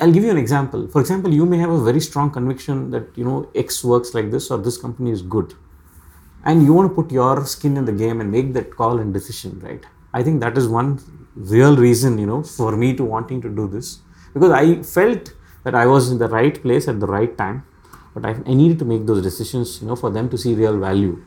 I'll 0.00 0.12
give 0.12 0.24
you 0.24 0.30
an 0.30 0.36
example. 0.36 0.88
For 0.88 1.00
example, 1.00 1.32
you 1.32 1.46
may 1.46 1.58
have 1.58 1.70
a 1.70 1.82
very 1.82 2.00
strong 2.00 2.30
conviction 2.30 2.90
that 2.90 3.06
you 3.16 3.24
know 3.24 3.50
X 3.54 3.82
works 3.82 4.14
like 4.14 4.30
this 4.30 4.50
or 4.50 4.58
this 4.58 4.76
company 4.76 5.10
is 5.10 5.22
good, 5.22 5.54
and 6.44 6.62
you 6.62 6.74
want 6.74 6.90
to 6.90 6.94
put 6.94 7.10
your 7.10 7.44
skin 7.46 7.76
in 7.76 7.84
the 7.84 7.92
game 7.92 8.20
and 8.20 8.30
make 8.30 8.52
that 8.52 8.76
call 8.76 8.98
and 8.98 9.14
decision, 9.14 9.58
right? 9.60 9.84
I 10.12 10.22
think 10.22 10.40
that 10.40 10.58
is 10.58 10.68
one 10.68 11.00
real 11.34 11.76
reason 11.76 12.18
you 12.18 12.26
know 12.26 12.42
for 12.42 12.76
me 12.76 12.94
to 12.94 13.04
wanting 13.04 13.40
to 13.40 13.48
do 13.48 13.66
this 13.68 14.00
because 14.34 14.50
I 14.50 14.82
felt 14.82 15.32
that 15.64 15.74
I 15.74 15.86
was 15.86 16.10
in 16.10 16.18
the 16.18 16.28
right 16.28 16.60
place 16.60 16.88
at 16.88 17.00
the 17.00 17.06
right 17.06 17.36
time, 17.36 17.64
but 18.14 18.24
I, 18.24 18.30
I 18.46 18.54
needed 18.54 18.78
to 18.80 18.84
make 18.84 19.06
those 19.06 19.22
decisions, 19.22 19.80
you 19.80 19.88
know, 19.88 19.96
for 19.96 20.10
them 20.10 20.28
to 20.30 20.38
see 20.38 20.54
real 20.54 20.78
value. 20.78 21.22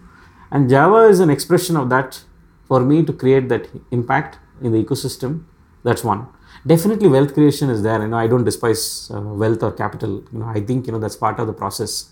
And 0.52 0.70
Java 0.70 1.08
is 1.08 1.20
an 1.20 1.30
expression 1.30 1.76
of 1.76 1.90
that 1.90 2.24
for 2.68 2.80
me 2.80 3.04
to 3.04 3.14
create 3.14 3.50
that 3.50 3.68
impact 3.92 4.40
in 4.62 4.72
the 4.72 4.84
ecosystem. 4.84 5.46
That's 5.84 6.04
one. 6.04 6.28
Definitely, 6.66 7.10
wealth 7.10 7.34
creation 7.34 7.70
is 7.70 7.84
there. 7.84 8.02
You 8.02 8.08
know, 8.08 8.18
I 8.18 8.28
don't 8.28 8.44
despise 8.44 9.12
uh, 9.14 9.22
wealth 9.22 9.64
or 9.64 9.72
capital. 9.72 10.24
You 10.32 10.40
know, 10.40 10.46
I 10.46 10.62
think 10.62 10.88
you 10.88 10.94
know 10.94 11.00
that's 11.00 11.16
part 11.16 11.40
of 11.40 11.48
the 11.48 11.54
process, 11.54 12.10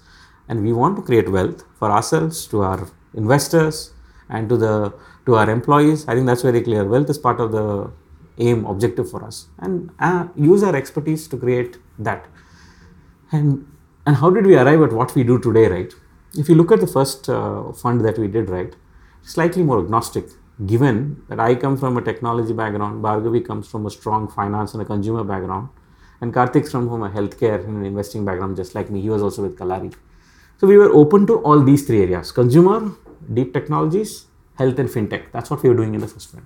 and 0.49 0.63
we 0.63 0.73
want 0.73 0.97
to 0.97 1.01
create 1.01 1.29
wealth 1.29 1.63
for 1.79 1.89
ourselves, 1.91 2.47
to 2.47 2.63
our 2.63 2.87
investors, 3.13 3.93
and 4.29 4.49
to 4.49 4.57
the 4.57 4.93
to 5.25 5.35
our 5.35 5.49
employees. 5.49 6.07
I 6.07 6.15
think 6.15 6.25
that's 6.25 6.41
very 6.41 6.61
clear. 6.61 6.83
Wealth 6.83 7.09
is 7.09 7.17
part 7.17 7.39
of 7.39 7.51
the 7.51 7.91
aim 8.37 8.65
objective 8.65 9.09
for 9.09 9.23
us 9.23 9.47
and 9.59 9.91
uh, 9.99 10.27
use 10.35 10.63
our 10.63 10.75
expertise 10.75 11.27
to 11.27 11.37
create 11.37 11.77
that 11.99 12.25
and 13.31 13.67
and 14.05 14.15
how 14.15 14.29
did 14.29 14.45
we 14.45 14.55
arrive 14.55 14.81
at 14.81 14.93
what 14.93 15.13
we 15.15 15.23
do 15.23 15.37
today 15.39 15.67
right 15.67 15.93
if 16.33 16.49
you 16.49 16.55
look 16.55 16.71
at 16.71 16.79
the 16.79 16.87
first 16.87 17.29
uh, 17.29 17.71
fund 17.73 18.01
that 18.01 18.17
we 18.17 18.27
did 18.27 18.49
right 18.49 18.75
slightly 19.21 19.63
more 19.63 19.79
agnostic 19.79 20.25
given 20.67 21.21
that 21.29 21.39
i 21.39 21.55
come 21.55 21.77
from 21.77 21.97
a 21.97 22.01
technology 22.01 22.53
background 22.53 23.03
bhargavi 23.03 23.45
comes 23.45 23.67
from 23.67 23.85
a 23.85 23.89
strong 23.89 24.27
finance 24.27 24.73
and 24.73 24.81
a 24.81 24.85
consumer 24.85 25.23
background 25.23 25.69
and 26.21 26.33
karthik's 26.33 26.71
from 26.71 27.03
a 27.03 27.09
healthcare 27.09 27.63
and 27.63 27.77
an 27.77 27.85
investing 27.85 28.23
background 28.23 28.55
just 28.55 28.75
like 28.75 28.89
me 28.91 29.01
he 29.01 29.09
was 29.09 29.23
also 29.23 29.41
with 29.41 29.57
kalari. 29.57 29.93
So 30.59 30.67
we 30.67 30.77
were 30.77 30.91
open 30.93 31.25
to 31.25 31.37
all 31.39 31.63
these 31.63 31.87
three 31.87 32.01
areas 32.03 32.31
consumer 32.31 32.91
deep 33.33 33.53
technologies 33.53 34.25
health 34.55 34.77
and 34.77 34.89
fintech. 34.89 35.31
That's 35.31 35.49
what 35.49 35.63
we 35.63 35.69
were 35.69 35.75
doing 35.75 35.95
in 35.95 36.01
the 36.01 36.07
first 36.07 36.31
fund 36.31 36.45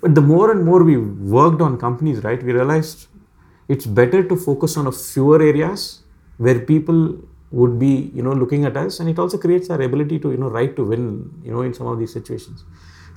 but 0.00 0.14
the 0.14 0.20
more 0.20 0.50
and 0.52 0.64
more 0.64 0.82
we 0.84 0.96
worked 0.96 1.60
on 1.60 1.76
companies, 1.78 2.22
right, 2.22 2.42
we 2.42 2.52
realized 2.52 3.08
it's 3.68 3.86
better 3.86 4.22
to 4.22 4.36
focus 4.36 4.76
on 4.76 4.86
a 4.86 4.92
fewer 4.92 5.42
areas 5.42 6.02
where 6.36 6.60
people 6.60 7.18
would 7.50 7.78
be, 7.78 8.12
you 8.14 8.22
know, 8.22 8.32
looking 8.32 8.64
at 8.64 8.76
us, 8.76 9.00
and 9.00 9.08
it 9.08 9.18
also 9.18 9.38
creates 9.38 9.70
our 9.70 9.80
ability 9.82 10.18
to, 10.20 10.30
you 10.30 10.36
know, 10.36 10.48
right 10.48 10.76
to 10.76 10.84
win, 10.84 11.30
you 11.42 11.50
know, 11.50 11.62
in 11.62 11.74
some 11.74 11.86
of 11.86 11.98
these 11.98 12.12
situations. 12.12 12.64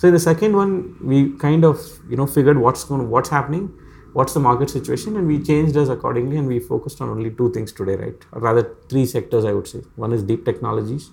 So 0.02 0.08
in 0.08 0.16
the 0.16 0.20
second 0.20 0.56
one, 0.56 0.98
we 1.00 1.34
kind 1.34 1.64
of, 1.64 1.80
you 2.10 2.18
know, 2.18 2.26
figured 2.26 2.58
what's 2.58 2.84
going, 2.84 3.08
what's 3.12 3.30
happening, 3.30 3.72
what's 4.14 4.34
the 4.34 4.40
market 4.40 4.68
situation, 4.72 5.16
and 5.16 5.28
we 5.28 5.38
changed 5.44 5.78
us 5.78 5.90
accordingly, 5.90 6.38
and 6.38 6.48
we 6.48 6.60
focused 6.60 7.02
on 7.02 7.10
only 7.10 7.30
two 7.30 7.52
things 7.52 7.72
today, 7.72 7.94
right? 7.98 8.26
Or 8.32 8.42
rather, 8.42 8.76
three 8.90 9.06
sectors, 9.06 9.46
I 9.46 9.52
would 9.52 9.68
say. 9.68 9.82
One 9.98 10.12
is 10.12 10.24
deep 10.24 10.44
technologies, 10.44 11.12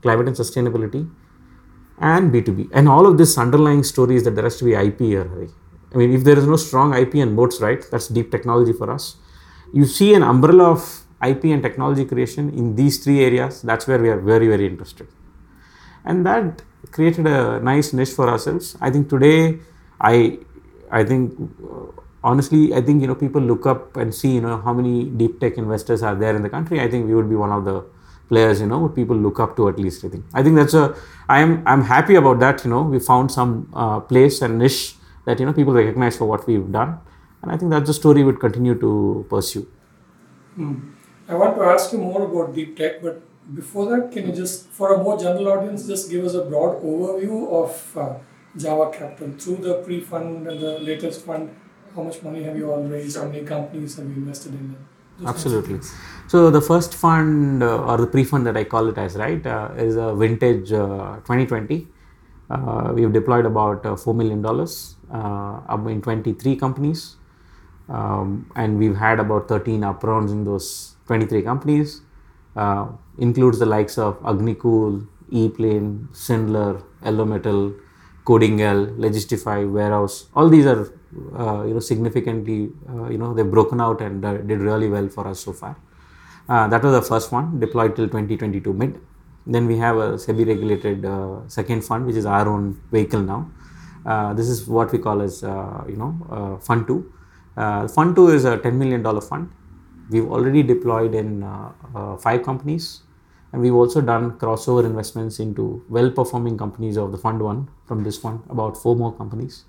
climate 0.00 0.28
and 0.28 0.34
sustainability, 0.34 1.10
and 1.98 2.32
B2B. 2.32 2.70
And 2.72 2.88
all 2.88 3.06
of 3.06 3.18
this 3.18 3.36
underlying 3.36 3.82
story 3.82 4.16
is 4.16 4.24
that 4.24 4.34
there 4.34 4.44
has 4.44 4.56
to 4.60 4.64
be 4.64 4.72
IP 4.72 5.00
here. 5.00 5.50
I 5.92 5.98
mean, 5.98 6.14
if 6.14 6.24
there 6.24 6.38
is 6.38 6.46
no 6.46 6.56
strong 6.56 6.94
IP 6.94 7.16
and 7.16 7.34
moats, 7.34 7.60
right, 7.60 7.84
that's 7.90 8.08
deep 8.08 8.30
technology 8.30 8.72
for 8.72 8.90
us. 8.90 9.16
You 9.74 9.84
see 9.84 10.14
an 10.14 10.22
umbrella 10.22 10.70
of 10.70 11.04
IP 11.22 11.44
and 11.56 11.62
technology 11.62 12.06
creation 12.06 12.48
in 12.48 12.76
these 12.76 13.04
three 13.04 13.22
areas, 13.22 13.60
that's 13.60 13.86
where 13.86 13.98
we 13.98 14.08
are 14.08 14.18
very, 14.18 14.48
very 14.48 14.66
interested. 14.66 15.08
And 16.06 16.24
that 16.24 16.62
created 16.90 17.26
a 17.26 17.60
nice 17.60 17.92
niche 17.92 18.10
for 18.10 18.28
ourselves. 18.28 18.76
I 18.80 18.90
think 18.90 19.08
today, 19.08 19.58
I, 20.00 20.38
I 20.90 21.04
think, 21.04 21.32
uh, 21.62 22.00
honestly, 22.24 22.74
I 22.74 22.80
think, 22.80 23.00
you 23.00 23.06
know, 23.06 23.14
people 23.14 23.40
look 23.40 23.66
up 23.66 23.96
and 23.96 24.14
see, 24.14 24.34
you 24.34 24.40
know, 24.40 24.60
how 24.60 24.72
many 24.72 25.04
deep 25.04 25.40
tech 25.40 25.58
investors 25.58 26.02
are 26.02 26.14
there 26.14 26.34
in 26.34 26.42
the 26.42 26.50
country. 26.50 26.80
I 26.80 26.90
think 26.90 27.06
we 27.06 27.14
would 27.14 27.28
be 27.28 27.36
one 27.36 27.52
of 27.52 27.64
the 27.64 27.84
players 28.32 28.60
you 28.62 28.68
know 28.72 28.80
people 28.98 29.18
look 29.24 29.38
up 29.44 29.56
to 29.58 29.68
at 29.70 29.78
least 29.84 30.04
i 30.06 30.08
think 30.12 30.24
i 30.40 30.42
think 30.44 30.56
that's 30.60 30.76
a 30.82 30.84
i 31.36 31.40
am 31.46 31.50
i'm 31.72 31.82
happy 31.94 32.14
about 32.20 32.38
that 32.44 32.64
you 32.64 32.70
know 32.74 32.82
we 32.92 33.00
found 33.12 33.34
some 33.38 33.50
uh, 33.82 33.98
place 34.12 34.40
and 34.44 34.58
niche 34.62 34.80
that 35.26 35.40
you 35.40 35.46
know 35.46 35.56
people 35.58 35.74
recognize 35.80 36.16
for 36.20 36.26
what 36.32 36.46
we've 36.46 36.70
done 36.78 36.94
and 37.42 37.52
i 37.52 37.58
think 37.58 37.70
that's 37.74 37.90
the 37.92 37.98
story 38.02 38.22
we 38.22 38.28
would 38.30 38.40
continue 38.46 38.76
to 38.86 38.92
pursue 39.34 39.64
hmm. 40.54 40.74
i 41.28 41.34
want 41.42 41.54
to 41.60 41.68
ask 41.74 41.92
you 41.92 42.00
more 42.06 42.22
about 42.28 42.54
deep 42.60 42.72
tech 42.80 43.02
but 43.02 43.20
before 43.54 43.86
that 43.90 44.12
can 44.12 44.28
you 44.28 44.34
just 44.34 44.68
for 44.68 44.94
a 44.94 44.98
more 45.02 45.18
general 45.18 45.48
audience 45.48 45.86
just 45.86 46.10
give 46.10 46.24
us 46.24 46.34
a 46.34 46.44
broad 46.44 46.82
overview 46.82 47.36
of 47.62 47.96
uh, 47.96 48.14
java 48.56 48.90
capital 48.96 49.32
through 49.38 49.56
the 49.56 49.74
pre-fund 49.84 50.46
and 50.46 50.60
the 50.60 50.78
latest 50.78 51.24
fund 51.26 51.54
how 51.94 52.02
much 52.02 52.22
money 52.22 52.42
have 52.42 52.56
you 52.56 52.70
all 52.70 52.82
raised 52.82 53.16
how 53.16 53.26
many 53.26 53.44
companies 53.44 53.96
have 53.96 54.06
you 54.06 54.14
invested 54.14 54.54
in 54.54 54.76
Absolutely. 55.26 55.78
So 56.26 56.50
the 56.50 56.60
first 56.60 56.94
fund 56.94 57.62
uh, 57.62 57.84
or 57.84 57.96
the 57.98 58.06
pre-fund 58.06 58.46
that 58.46 58.56
I 58.56 58.64
call 58.64 58.88
it 58.88 58.98
as 58.98 59.14
right 59.16 59.44
uh, 59.46 59.70
is 59.76 59.96
a 59.96 60.14
vintage 60.14 60.72
uh, 60.72 61.16
2020. 61.16 61.86
Uh, 62.50 62.92
we've 62.94 63.12
deployed 63.12 63.46
about 63.46 63.84
uh, 63.86 63.96
four 63.96 64.14
million 64.14 64.42
dollars 64.42 64.96
uh, 65.12 65.78
in 65.86 66.02
23 66.02 66.56
companies, 66.56 67.16
um, 67.88 68.50
and 68.56 68.78
we've 68.78 68.96
had 68.96 69.20
about 69.20 69.48
13 69.48 69.84
up 69.84 70.02
rounds 70.02 70.32
in 70.32 70.44
those 70.44 70.96
23 71.06 71.42
companies. 71.42 72.02
Includes 73.18 73.58
the 73.58 73.66
likes 73.66 73.98
of 73.98 74.18
Agnikul, 74.22 75.06
ePlane, 75.30 76.08
Schindler, 76.14 76.82
Metal, 77.02 77.74
Codingal, 78.24 78.96
Logistify, 78.96 79.70
Warehouse. 79.70 80.28
All 80.34 80.48
these 80.48 80.66
are 80.66 80.92
uh, 81.38 81.64
you 81.66 81.74
know 81.74 81.80
significantly 81.80 82.70
uh, 82.88 83.08
you 83.10 83.18
know 83.18 83.34
they've 83.34 83.50
broken 83.50 83.80
out 83.80 84.00
and 84.00 84.24
uh, 84.24 84.38
did 84.38 84.60
really 84.60 84.88
well 84.88 85.08
for 85.08 85.26
us 85.26 85.40
so 85.40 85.52
far. 85.52 85.76
Uh, 86.48 86.66
that 86.68 86.82
was 86.82 86.92
the 86.92 87.02
first 87.02 87.32
one 87.32 87.58
deployed 87.60 87.94
till 87.96 88.06
2022 88.06 88.72
mid. 88.72 89.00
Then 89.46 89.66
we 89.66 89.76
have 89.78 89.96
a 89.96 90.12
SEBI 90.12 90.46
regulated 90.46 91.04
uh, 91.04 91.46
second 91.48 91.84
fund 91.84 92.06
which 92.06 92.16
is 92.16 92.26
our 92.26 92.48
own 92.48 92.80
vehicle 92.90 93.20
now. 93.20 93.50
Uh, 94.06 94.34
this 94.34 94.48
is 94.48 94.66
what 94.66 94.92
we 94.92 94.98
call 94.98 95.20
as 95.20 95.42
you 95.42 95.96
know 95.96 96.58
fund 96.62 96.86
two. 96.86 97.12
fund 97.56 98.16
two 98.16 98.28
is 98.28 98.44
a 98.44 98.58
10 98.58 98.78
million 98.78 99.02
dollar 99.02 99.20
fund. 99.20 99.50
We've 100.12 100.30
already 100.30 100.62
deployed 100.62 101.14
in 101.14 101.42
five 102.20 102.42
companies 102.44 103.02
and 103.52 103.60
we've 103.60 103.74
also 103.74 104.00
done 104.00 104.32
crossover 104.38 104.84
investments 104.84 105.38
into 105.38 105.84
well 105.88 106.10
performing 106.10 106.56
companies 106.56 106.96
of 106.96 107.12
the 107.12 107.18
fund 107.18 107.40
one 107.42 107.68
from 107.86 108.02
this 108.02 108.18
fund 108.18 108.40
about 108.48 108.76
four 108.76 108.96
more 108.96 109.12
companies. 109.12 109.64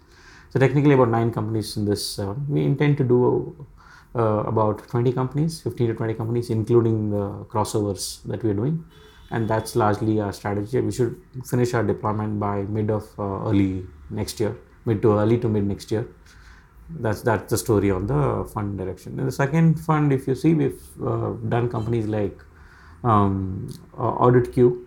So 0.52 0.60
technically 0.60 0.94
about 0.94 1.10
nine 1.10 1.32
companies 1.32 1.76
in 1.78 1.86
this 1.86 2.20
uh, 2.20 2.34
we 2.48 2.64
intend 2.64 2.98
to 2.98 3.04
do 3.04 3.68
uh, 4.16 4.44
about 4.54 4.88
20 4.88 5.12
companies 5.12 5.62
15 5.62 5.88
to 5.90 5.94
20 5.96 6.14
companies 6.14 6.50
including 6.50 7.10
the 7.10 7.46
crossovers 7.46 8.24
that 8.24 8.44
we're 8.44 8.54
doing. 8.54 8.86
And 9.32 9.50
that's 9.50 9.76
largely 9.76 10.22
our 10.22 10.32
strategy. 10.32 10.80
We 10.80 10.92
should 10.92 11.20
finish 11.50 11.74
our 11.74 11.84
deployment 11.84 12.40
by 12.40 12.62
mid 12.64 12.92
of 12.92 13.04
uh, 13.18 13.50
early 13.50 13.84
next 14.10 14.40
year 14.40 14.56
mid 14.86 15.02
to 15.02 15.14
early 15.14 15.40
to 15.40 15.50
mid 15.50 15.66
next 15.66 15.92
year 15.92 16.08
that's 17.00 17.22
that's 17.22 17.50
the 17.50 17.58
story 17.58 17.92
on 17.92 18.08
the 18.08 18.50
fund 18.54 18.78
direction. 18.78 19.20
In 19.20 19.26
the 19.26 19.32
second 19.32 19.80
fund, 19.80 20.14
if 20.14 20.28
you 20.28 20.36
see, 20.36 20.54
we've 20.54 20.82
uh, 21.04 21.32
done 21.50 21.70
companies 21.70 22.08
like 22.08 22.38
um, 23.04 23.70
uh, 23.98 24.12
AuditQ, 24.26 24.86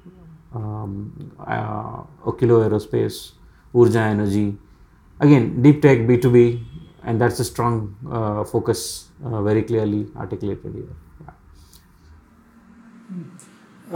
um, 0.54 1.34
uh, 1.40 2.02
Okilo 2.24 2.68
Aerospace, 2.68 3.32
Urja 3.74 4.06
Energy. 4.10 4.56
Again, 5.20 5.62
deep 5.62 5.80
tech, 5.82 5.98
B2B, 6.00 6.62
and 7.04 7.20
that's 7.20 7.40
a 7.40 7.44
strong 7.44 7.96
uh, 8.10 8.44
focus, 8.44 9.08
uh, 9.24 9.42
very 9.42 9.62
clearly 9.62 10.06
articulated 10.16 10.74
here. 10.74 10.96
Yeah. 11.24 11.32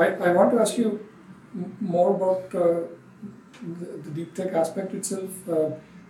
I, 0.03 0.07
I 0.29 0.33
want 0.33 0.53
to 0.53 0.61
ask 0.61 0.79
you 0.79 1.07
more 1.81 2.14
about 2.16 2.55
uh, 2.55 2.87
the, 3.62 3.87
the, 4.05 4.11
deep 4.11 4.35
tech 4.35 4.53
aspect 4.55 4.94
itself. 4.94 5.31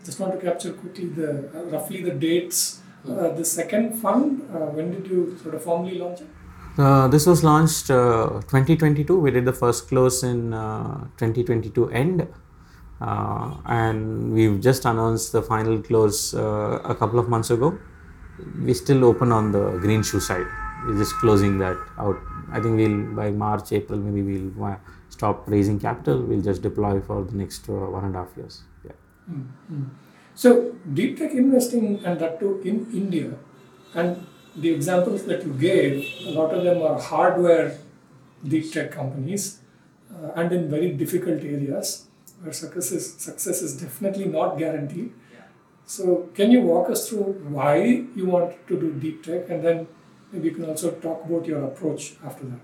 Uh, 0.00 0.04
just 0.04 0.20
want 0.20 0.32
to 0.32 0.46
capture 0.46 0.72
quickly 0.72 1.06
the 1.06 1.48
roughly 1.70 2.02
the 2.02 2.12
dates. 2.12 2.80
the 3.04 3.44
second 3.44 3.94
fund, 3.94 4.42
when 4.74 4.90
did 4.90 5.06
you 5.06 5.36
sort 5.42 5.54
of 5.54 5.62
formally 5.62 5.98
launch 5.98 6.20
it? 6.20 6.26
Uh, 6.78 7.08
this 7.08 7.26
was 7.26 7.42
launched 7.42 7.90
uh, 7.90 8.40
2022. 8.48 9.18
We 9.18 9.30
did 9.30 9.44
the 9.44 9.52
first 9.52 9.88
close 9.88 10.22
in 10.22 10.54
uh, 10.54 11.00
2022 11.18 11.90
end, 11.90 12.28
uh, 13.00 13.56
and 13.66 14.32
we've 14.32 14.60
just 14.60 14.84
announced 14.84 15.32
the 15.32 15.42
final 15.42 15.82
close 15.82 16.32
uh, 16.34 16.80
a 16.84 16.94
couple 16.94 17.18
of 17.18 17.28
months 17.28 17.50
ago. 17.50 17.78
We 18.64 18.72
still 18.74 19.04
open 19.04 19.32
on 19.32 19.52
the 19.52 19.78
green 19.78 20.02
shoe 20.02 20.20
side. 20.20 20.46
We're 20.86 20.96
just 20.96 21.14
closing 21.16 21.58
that 21.58 21.76
out. 21.98 22.18
I 22.52 22.60
think 22.60 22.76
we'll 22.76 23.14
by 23.14 23.30
March, 23.30 23.72
April, 23.72 23.98
maybe 23.98 24.22
we'll 24.22 24.78
stop 25.10 25.48
raising 25.48 25.78
capital. 25.78 26.22
We'll 26.22 26.40
just 26.40 26.62
deploy 26.62 27.00
for 27.00 27.24
the 27.24 27.36
next 27.36 27.68
one 27.68 28.04
and 28.04 28.14
a 28.14 28.18
half 28.20 28.36
years. 28.36 28.62
Yeah. 29.30 29.36
Mm-hmm. 29.36 29.84
So 30.34 30.74
deep 30.94 31.18
tech 31.18 31.32
investing 31.32 32.04
and 32.04 32.18
that 32.20 32.40
too 32.40 32.60
in 32.64 32.90
India, 32.92 33.32
and 33.94 34.26
the 34.56 34.70
examples 34.70 35.24
that 35.26 35.44
you 35.44 35.52
gave, 35.52 36.04
a 36.26 36.30
lot 36.30 36.52
of 36.54 36.64
them 36.64 36.82
are 36.82 36.98
hardware 36.98 37.78
deep 38.46 38.72
tech 38.72 38.90
companies 38.92 39.60
uh, 40.14 40.32
and 40.34 40.52
in 40.52 40.70
very 40.70 40.92
difficult 40.92 41.42
areas 41.42 42.06
where 42.42 42.52
success 42.52 42.90
is, 42.90 43.14
success 43.14 43.62
is 43.62 43.80
definitely 43.80 44.24
not 44.24 44.58
guaranteed. 44.58 45.12
So, 45.84 46.30
can 46.34 46.52
you 46.52 46.60
walk 46.60 46.88
us 46.88 47.08
through 47.08 47.32
why 47.48 48.04
you 48.14 48.26
want 48.26 48.54
to 48.68 48.80
do 48.80 48.92
deep 48.92 49.24
tech, 49.24 49.50
and 49.50 49.64
then 49.64 49.88
maybe 50.32 50.48
you 50.48 50.54
can 50.54 50.64
also 50.66 50.92
talk 50.92 51.24
about 51.24 51.46
your 51.46 51.64
approach 51.64 52.14
after 52.24 52.44
that. 52.44 52.60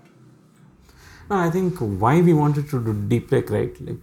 No, 1.29 1.37
I 1.37 1.49
think 1.49 1.77
why 1.79 2.21
we 2.21 2.33
wanted 2.33 2.69
to 2.69 2.83
do 2.83 2.93
deep 2.93 3.29
tech, 3.29 3.49
right? 3.49 3.79
Like 3.81 3.99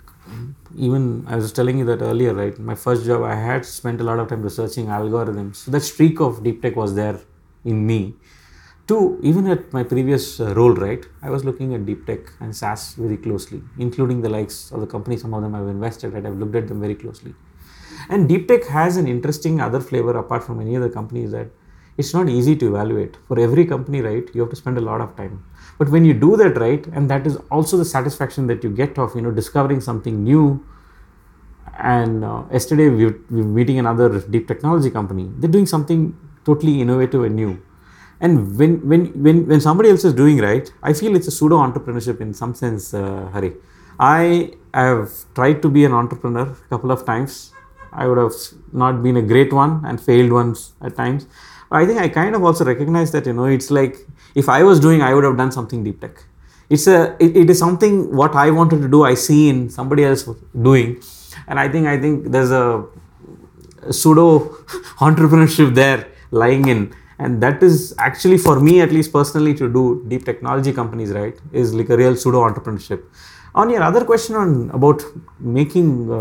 even 0.77 1.25
I 1.27 1.37
was 1.37 1.53
telling 1.53 1.79
you 1.79 1.85
that 1.87 2.03
earlier, 2.03 2.35
right? 2.35 2.59
My 2.59 2.75
first 2.75 3.05
job, 3.05 3.23
I 3.23 3.35
had 3.35 3.65
spent 3.65 4.01
a 4.01 4.05
lot 4.05 4.19
of 4.19 4.29
time 4.29 4.43
researching 4.43 4.87
algorithms. 4.87 5.57
So 5.57 5.71
that 5.71 5.81
streak 5.81 6.21
of 6.21 6.43
deep 6.43 6.63
tech 6.63 6.77
was 6.77 6.95
there 6.95 7.21
in 7.65 7.87
me. 7.87 8.15
Two, 8.87 9.19
even 9.23 9.47
at 9.47 9.73
my 9.73 9.83
previous 9.83 10.41
uh, 10.41 10.55
role, 10.55 10.75
right? 10.75 11.07
I 11.23 11.31
was 11.31 11.45
looking 11.45 11.75
at 11.75 11.87
deep 11.87 12.07
tech 12.07 12.21
and 12.41 12.55
SaaS 12.55 12.95
very 12.95 13.17
closely, 13.17 13.63
including 13.79 14.21
the 14.21 14.29
likes 14.29 14.71
of 14.73 14.81
the 14.81 14.87
companies. 14.87 15.23
Some 15.23 15.33
of 15.33 15.43
them 15.43 15.55
I've 15.55 15.69
invested, 15.69 16.13
right? 16.13 16.25
I've 16.25 16.37
looked 16.37 16.55
at 16.55 16.69
them 16.69 16.81
very 16.81 16.95
closely. 16.95 17.35
And 18.11 18.29
deep 18.29 18.47
tech 18.47 18.67
has 18.67 18.99
an 18.99 19.07
interesting 19.09 19.61
other 19.61 19.81
flavor 19.81 20.17
apart 20.19 20.45
from 20.45 20.61
any 20.61 20.77
other 20.77 20.91
companies 20.91 21.31
that 21.31 21.49
it's 21.97 22.13
not 22.13 22.29
easy 22.29 22.57
to 22.57 22.69
evaluate. 22.69 23.17
For 23.27 23.39
every 23.39 23.65
company, 23.65 24.03
right, 24.03 24.29
you 24.35 24.41
have 24.43 24.51
to 24.51 24.57
spend 24.57 24.77
a 24.77 24.83
lot 24.83 25.01
of 25.01 25.17
time. 25.17 25.45
But 25.79 25.89
when 25.91 26.05
you 26.05 26.15
do 26.15 26.37
that 26.37 26.57
right, 26.59 26.87
and 26.89 27.11
that 27.11 27.27
is 27.27 27.37
also 27.51 27.77
the 27.77 27.85
satisfaction 27.85 28.47
that 28.47 28.63
you 28.63 28.71
get 28.71 28.99
of, 28.99 29.15
you 29.15 29.23
know, 29.23 29.31
discovering 29.31 29.81
something 29.81 30.23
new. 30.23 30.65
And 31.79 32.25
uh, 32.25 32.45
yesterday 32.53 32.89
we 32.89 33.07
were, 33.07 33.19
we 33.31 33.43
were 33.43 33.49
meeting 33.49 33.79
another 33.79 34.21
deep 34.21 34.47
technology 34.47 34.91
company. 34.91 35.31
They're 35.39 35.51
doing 35.51 35.67
something 35.67 36.17
totally 36.45 36.81
innovative 36.81 37.25
and 37.25 37.35
new. 37.35 37.61
And 38.21 38.57
when, 38.59 38.87
when, 38.89 39.07
when, 39.23 39.47
when 39.49 39.61
somebody 39.61 39.91
else 39.91 40.05
is 40.05 40.15
doing 40.15 40.39
right, 40.39 40.73
I 40.83 40.93
feel 40.93 41.17
it's 41.17 41.27
a 41.27 41.33
pseudo 41.33 41.57
entrepreneurship 41.59 42.21
in 42.21 42.33
some 42.33 42.55
sense, 42.55 42.95
uh, 42.95 43.29
Hari. 43.33 43.55
I 43.99 44.53
have 44.73 45.11
tried 45.35 45.63
to 45.63 45.69
be 45.69 45.85
an 45.85 45.93
entrepreneur 45.93 46.49
a 46.49 46.69
couple 46.69 46.91
of 46.91 47.05
times. 47.05 47.53
I 47.93 48.07
would 48.07 48.19
have 48.19 48.33
not 48.73 49.03
been 49.03 49.17
a 49.17 49.23
great 49.23 49.53
one 49.53 49.85
and 49.85 50.01
failed 50.01 50.33
once 50.33 50.73
at 50.81 50.97
times. 50.97 51.27
I 51.71 51.87
think 51.87 52.01
I 52.01 52.09
kind 52.09 52.35
of 52.35 52.45
also 52.45 52.65
recognize 52.65 53.13
that, 53.13 53.27
you 53.27 53.33
know, 53.33 53.47
it's 53.47 53.71
like 53.71 53.97
if 54.35 54.49
I 54.49 54.63
was 54.63 54.81
doing, 54.81 55.03
I 55.03 55.15
would 55.15 55.25
have 55.25 55.37
done 55.37 55.53
something 55.53 55.83
deep 55.85 56.01
tech. 56.01 56.23
It's 56.71 56.87
a, 56.87 57.17
it, 57.21 57.37
it 57.37 57.51
is 57.51 57.59
something 57.59 58.15
what 58.15 58.35
I 58.35 58.51
wanted 58.51 58.83
to 58.83 58.89
do, 58.89 59.05
I 59.05 59.15
see 59.15 59.49
in 59.49 59.71
somebody 59.71 60.05
else 60.05 60.29
doing. 60.61 61.03
And 61.47 61.59
I 61.61 61.69
think, 61.69 61.87
I 61.87 61.99
think 62.01 62.31
there's 62.31 62.51
a, 62.51 62.85
a 63.83 63.93
pseudo 63.93 64.39
entrepreneurship 64.99 65.75
there 65.75 66.09
lying 66.31 66.69
in. 66.69 66.95
And 67.19 67.43
that 67.43 67.63
is 67.63 67.95
actually 67.99 68.39
for 68.39 68.59
me, 68.61 68.81
at 68.81 68.91
least 68.91 69.13
personally, 69.13 69.55
to 69.55 69.73
do 69.73 70.05
deep 70.09 70.25
technology 70.25 70.73
companies, 70.73 71.13
right, 71.13 71.39
is 71.53 71.73
like 71.73 71.89
a 71.91 71.97
real 71.97 72.17
pseudo 72.17 72.41
entrepreneurship. 72.49 73.05
On 73.55 73.71
your 73.71 73.83
other 73.83 74.05
question 74.05 74.35
on 74.35 74.71
about 74.71 75.03
making 75.39 76.11
uh, 76.11 76.15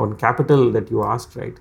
on 0.00 0.16
capital 0.16 0.70
that 0.72 0.90
you 0.90 1.04
asked, 1.04 1.36
right? 1.36 1.58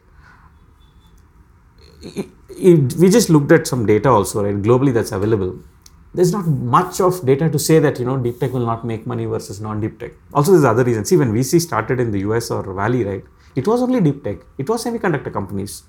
We 2.57 3.09
just 3.09 3.29
looked 3.29 3.51
at 3.51 3.67
some 3.67 3.85
data 3.85 4.09
also, 4.09 4.43
right? 4.43 4.61
Globally, 4.61 4.93
that's 4.93 5.11
available. 5.11 5.59
There's 6.13 6.31
not 6.31 6.47
much 6.47 6.99
of 6.99 7.25
data 7.25 7.49
to 7.49 7.59
say 7.59 7.79
that 7.79 7.99
you 7.99 8.05
know 8.05 8.17
deep 8.17 8.39
tech 8.39 8.51
will 8.53 8.65
not 8.65 8.85
make 8.85 9.05
money 9.05 9.25
versus 9.25 9.61
non-deep 9.61 9.99
tech. 9.99 10.13
Also, 10.33 10.51
there's 10.51 10.63
other 10.63 10.83
reasons. 10.83 11.09
See, 11.09 11.17
when 11.17 11.33
VC 11.33 11.61
started 11.61 11.99
in 11.99 12.11
the 12.11 12.19
US 12.19 12.49
or 12.49 12.73
Valley, 12.73 13.03
right? 13.03 13.23
It 13.55 13.67
was 13.67 13.81
only 13.81 14.01
deep 14.01 14.23
tech. 14.23 14.37
It 14.57 14.69
was 14.69 14.85
semiconductor 14.85 15.31
companies. 15.31 15.83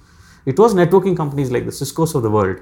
It 0.45 0.59
was 0.59 0.75
networking 0.75 1.17
companies 1.17 1.51
like 1.51 1.65
the 1.67 1.73
Cisco's 1.73 2.15
of 2.15 2.23
the 2.23 2.31
world. 2.31 2.61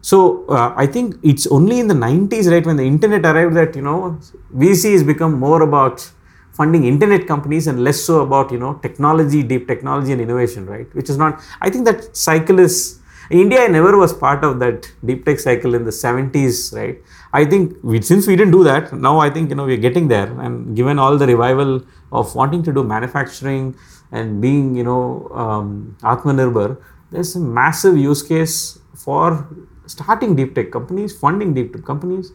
So 0.00 0.46
uh, 0.46 0.74
I 0.76 0.86
think 0.86 1.16
it's 1.22 1.46
only 1.46 1.78
in 1.78 1.86
the 1.86 1.94
90s, 1.94 2.50
right, 2.50 2.64
when 2.66 2.76
the 2.76 2.84
internet 2.84 3.24
arrived, 3.24 3.54
that 3.56 3.76
you 3.76 3.82
know 3.82 4.18
VC 4.54 4.92
has 4.92 5.04
become 5.04 5.38
more 5.38 5.62
about 5.62 6.10
funding 6.52 6.84
internet 6.84 7.26
companies 7.26 7.66
and 7.66 7.82
less 7.82 8.02
so 8.02 8.20
about 8.20 8.50
you 8.52 8.58
know 8.58 8.74
technology, 8.82 9.42
deep 9.42 9.68
technology 9.68 10.12
and 10.12 10.20
innovation, 10.20 10.66
right? 10.66 10.92
Which 10.94 11.08
is 11.08 11.18
not. 11.18 11.40
I 11.60 11.70
think 11.70 11.84
that 11.84 12.16
cycle 12.16 12.58
is 12.58 13.00
India 13.32 13.66
never 13.68 13.96
was 13.96 14.12
part 14.12 14.44
of 14.44 14.58
that 14.60 14.90
deep 15.04 15.24
tech 15.24 15.40
cycle 15.40 15.74
in 15.74 15.84
the 15.84 15.90
70s, 15.90 16.74
right? 16.76 16.98
I 17.32 17.44
think 17.46 17.76
we, 17.82 18.02
since 18.02 18.26
we 18.26 18.36
didn't 18.36 18.52
do 18.52 18.62
that, 18.64 18.92
now 18.92 19.18
I 19.18 19.30
think 19.30 19.48
you 19.48 19.56
know 19.56 19.64
we're 19.64 19.84
getting 19.88 20.08
there, 20.08 20.28
and 20.40 20.76
given 20.76 20.98
all 20.98 21.16
the 21.16 21.26
revival 21.26 21.82
of 22.12 22.34
wanting 22.34 22.62
to 22.64 22.72
do 22.72 22.84
manufacturing 22.84 23.74
and 24.10 24.42
being 24.42 24.74
you 24.74 24.84
know 24.84 25.30
um, 25.34 25.96
Atmanirbhar, 26.02 26.76
there's 27.10 27.34
a 27.36 27.40
massive 27.40 27.96
use 27.96 28.22
case 28.22 28.78
for 28.94 29.48
starting 29.86 30.36
deep 30.36 30.54
tech 30.54 30.70
companies, 30.70 31.18
funding 31.18 31.54
deep 31.54 31.72
tech 31.72 31.84
companies. 31.84 32.32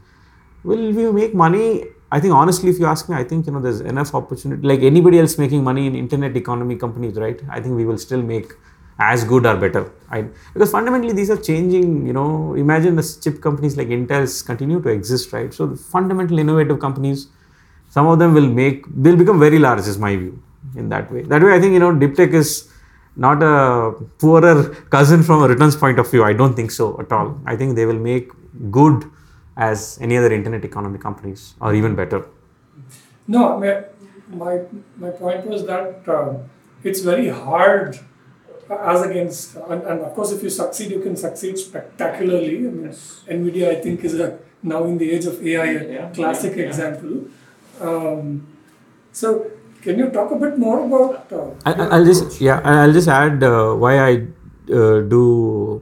Will 0.63 0.91
we 0.91 1.11
make 1.11 1.35
money? 1.35 1.85
I 2.11 2.19
think 2.19 2.33
honestly, 2.33 2.69
if 2.69 2.79
you 2.79 2.87
ask 2.87 3.07
me, 3.07 3.15
I 3.15 3.23
think 3.23 3.45
you 3.45 3.51
know 3.51 3.59
there's 3.59 3.81
enough 3.81 4.15
opportunity. 4.15 4.67
Like 4.67 4.81
anybody 4.81 5.19
else 5.19 5.37
making 5.37 5.63
money 5.63 5.85
in 5.85 5.95
internet 5.95 6.35
economy 6.35 6.75
companies, 6.75 7.17
right? 7.17 7.39
I 7.49 7.61
think 7.61 7.75
we 7.75 7.85
will 7.85 7.99
still 7.99 8.23
make 8.23 8.53
as 8.99 9.23
good 9.23 9.45
or 9.45 9.55
better. 9.55 9.91
Because 10.53 10.71
fundamentally 10.71 11.13
these 11.13 11.29
are 11.29 11.37
changing 11.37 12.05
you 12.07 12.13
know 12.13 12.53
imagine 12.55 12.95
the 12.95 13.19
chip 13.23 13.41
companies 13.41 13.77
like 13.77 13.87
intel's 13.89 14.41
continue 14.41 14.81
to 14.81 14.89
exist 14.89 15.33
right? 15.33 15.53
So 15.53 15.67
the 15.67 15.75
fundamental 15.75 16.39
innovative 16.39 16.79
companies 16.79 17.27
some 17.89 18.07
of 18.07 18.19
them 18.19 18.33
will 18.33 18.47
make 18.47 18.85
they'll 18.95 19.17
become 19.17 19.39
very 19.39 19.59
large 19.59 19.79
is 19.79 19.97
my 19.97 20.15
view 20.15 20.41
in 20.75 20.89
that 20.89 21.11
way. 21.11 21.21
That 21.23 21.41
way 21.41 21.53
i 21.53 21.59
think 21.59 21.73
you 21.73 21.79
know 21.79 21.93
deep 21.93 22.15
tech 22.15 22.31
is 22.31 22.69
not 23.15 23.41
a 23.41 23.93
poorer 24.19 24.69
cousin 24.89 25.23
from 25.23 25.43
a 25.43 25.47
returns 25.47 25.75
point 25.75 25.99
of 25.99 26.09
view. 26.09 26.23
I 26.23 26.33
don't 26.33 26.53
think 26.53 26.71
so 26.71 26.99
at 26.99 27.11
all. 27.11 27.39
I 27.45 27.55
think 27.55 27.75
they 27.75 27.85
will 27.85 27.99
make 27.99 28.31
good 28.71 29.09
as 29.57 29.97
any 30.01 30.15
other 30.17 30.31
internet 30.31 30.63
economy 30.63 30.99
companies 30.99 31.55
or 31.59 31.73
even 31.73 31.95
better. 31.95 32.25
No 33.27 33.59
my 33.59 33.83
my, 34.29 34.61
my 34.97 35.09
point 35.09 35.45
was 35.47 35.65
that 35.65 36.07
uh, 36.07 36.33
it's 36.83 37.01
very 37.01 37.29
hard 37.29 37.99
as 38.69 39.01
against, 39.03 39.55
and, 39.55 39.83
and, 39.83 40.01
of 40.01 40.13
course, 40.13 40.31
if 40.31 40.43
you 40.43 40.49
succeed, 40.49 40.91
you 40.91 40.99
can 40.99 41.15
succeed 41.15 41.57
spectacularly. 41.57 42.57
I 42.57 42.69
mean, 42.69 42.85
yes. 42.85 43.23
NVIDIA, 43.27 43.77
I 43.77 43.81
think, 43.81 44.03
is 44.03 44.19
a, 44.19 44.39
now 44.63 44.83
in 44.85 44.97
the 44.97 45.11
age 45.11 45.25
of 45.25 45.45
AI 45.45 45.65
a 45.65 45.93
yeah. 45.93 46.09
classic 46.09 46.55
yeah. 46.57 46.65
example. 46.65 47.25
Um, 47.79 48.47
so, 49.11 49.51
can 49.81 49.97
you 49.97 50.09
talk 50.09 50.31
a 50.31 50.35
bit 50.35 50.57
more 50.57 50.85
about? 50.85 51.31
Uh, 51.31 51.51
I, 51.65 51.99
will 51.99 52.05
just 52.05 52.41
yeah, 52.41 52.61
I'll 52.63 52.93
just 52.93 53.07
add 53.07 53.43
uh, 53.43 53.73
why 53.73 53.99
I 53.99 54.13
uh, 54.73 55.01
do 55.01 55.81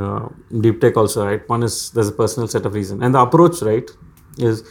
uh, 0.00 0.28
deep 0.60 0.80
tech 0.80 0.96
also. 0.96 1.26
Right, 1.26 1.48
one 1.48 1.62
is 1.62 1.90
there's 1.90 2.08
a 2.08 2.12
personal 2.12 2.48
set 2.48 2.66
of 2.66 2.74
reason, 2.74 3.02
and 3.02 3.14
the 3.14 3.20
approach 3.20 3.62
right 3.62 3.88
is 4.38 4.64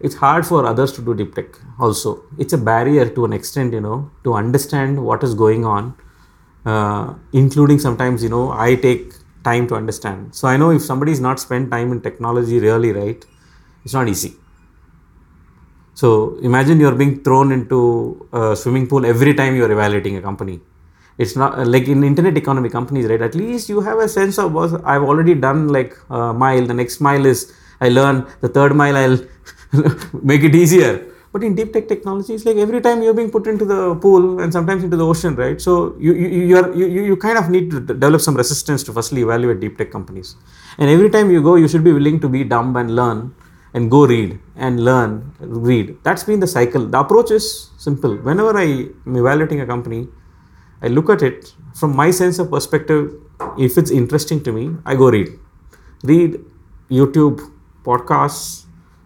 it's 0.00 0.14
hard 0.14 0.46
for 0.46 0.64
others 0.64 0.92
to 0.94 1.02
do 1.02 1.14
deep 1.14 1.34
tech. 1.34 1.46
Also, 1.78 2.22
it's 2.38 2.54
a 2.54 2.58
barrier 2.58 3.08
to 3.10 3.24
an 3.24 3.32
extent, 3.32 3.74
you 3.74 3.80
know, 3.80 4.10
to 4.24 4.34
understand 4.34 5.04
what 5.04 5.22
is 5.22 5.34
going 5.34 5.66
on 5.66 5.94
uh, 6.64 7.14
including 7.32 7.78
sometimes 7.78 8.22
you 8.22 8.28
know 8.28 8.52
i 8.52 8.74
take 8.74 9.12
time 9.42 9.66
to 9.66 9.74
understand. 9.74 10.34
So 10.34 10.48
i 10.48 10.56
know 10.56 10.70
if 10.70 10.82
somebody 10.82 11.12
is 11.12 11.20
not 11.20 11.40
spent 11.40 11.70
time 11.70 11.92
in 11.92 12.00
technology 12.00 12.58
really 12.60 12.92
right 12.92 13.24
it's 13.84 13.94
not 13.94 14.08
easy. 14.08 14.34
So 15.94 16.38
imagine 16.42 16.80
you're 16.80 16.94
being 16.94 17.22
thrown 17.22 17.52
into 17.52 18.28
a 18.32 18.54
swimming 18.56 18.86
pool 18.86 19.06
every 19.06 19.34
time 19.34 19.56
you're 19.56 19.72
evaluating 19.72 20.16
a 20.16 20.22
company. 20.22 20.60
It's 21.18 21.36
not 21.36 21.58
uh, 21.58 21.64
like 21.64 21.86
in 21.88 22.02
internet 22.02 22.36
economy 22.36 22.70
companies 22.70 23.06
right 23.06 23.20
at 23.20 23.34
least 23.34 23.68
you 23.68 23.80
have 23.80 23.98
a 23.98 24.08
sense 24.08 24.38
of 24.38 24.54
what 24.54 24.72
i've 24.86 25.02
already 25.02 25.34
done 25.34 25.68
like 25.68 25.94
a 26.08 26.32
mile 26.32 26.64
the 26.64 26.72
next 26.72 27.00
mile 27.00 27.26
is 27.26 27.52
i 27.80 27.90
learn 27.90 28.26
the 28.40 28.48
third 28.48 28.74
mile 28.74 28.96
i'll 28.96 29.18
make 30.22 30.42
it 30.42 30.54
easier 30.54 31.09
but 31.32 31.44
in 31.44 31.54
deep 31.54 31.72
tech 31.72 31.86
technology, 31.88 32.34
it's 32.34 32.44
like 32.44 32.56
every 32.56 32.80
time 32.80 33.02
you're 33.02 33.14
being 33.14 33.30
put 33.30 33.46
into 33.46 33.64
the 33.64 33.94
pool 33.96 34.40
and 34.40 34.52
sometimes 34.52 34.82
into 34.82 34.96
the 34.96 35.06
ocean, 35.06 35.36
right? 35.36 35.60
So 35.60 35.94
you 35.98 36.12
you 36.12 36.28
you, 36.50 36.56
are, 36.56 36.74
you, 36.74 36.86
you 36.86 37.16
kind 37.16 37.38
of 37.38 37.50
need 37.50 37.70
to 37.70 37.80
develop 37.80 38.20
some 38.20 38.36
resistance 38.36 38.82
to 38.84 38.92
firstly 38.92 39.22
evaluate 39.22 39.60
deep 39.60 39.78
tech 39.78 39.92
companies. 39.92 40.34
And 40.78 40.90
every 40.90 41.10
time 41.10 41.30
you 41.30 41.42
go, 41.42 41.54
you 41.54 41.68
should 41.68 41.84
be 41.84 41.92
willing 41.92 42.18
to 42.20 42.28
be 42.28 42.42
dumb 42.42 42.76
and 42.76 42.96
learn 42.96 43.34
and 43.74 43.90
go 43.90 44.06
read 44.06 44.38
and 44.56 44.84
learn, 44.84 45.32
read. 45.40 45.96
That's 46.02 46.24
been 46.24 46.40
the 46.40 46.48
cycle. 46.48 46.86
The 46.86 46.98
approach 46.98 47.30
is 47.30 47.70
simple. 47.78 48.16
Whenever 48.16 48.56
I 48.56 48.64
am 49.06 49.16
evaluating 49.16 49.60
a 49.60 49.66
company, 49.66 50.08
I 50.82 50.88
look 50.88 51.10
at 51.10 51.22
it 51.22 51.54
from 51.74 51.94
my 51.94 52.10
sense 52.10 52.38
of 52.40 52.50
perspective. 52.50 53.12
If 53.58 53.78
it's 53.78 53.90
interesting 53.90 54.42
to 54.44 54.52
me, 54.52 54.76
I 54.84 54.96
go 54.96 55.10
read. 55.10 55.28
Read 56.02 56.40
YouTube, 56.90 57.40
podcasts, 57.84 58.64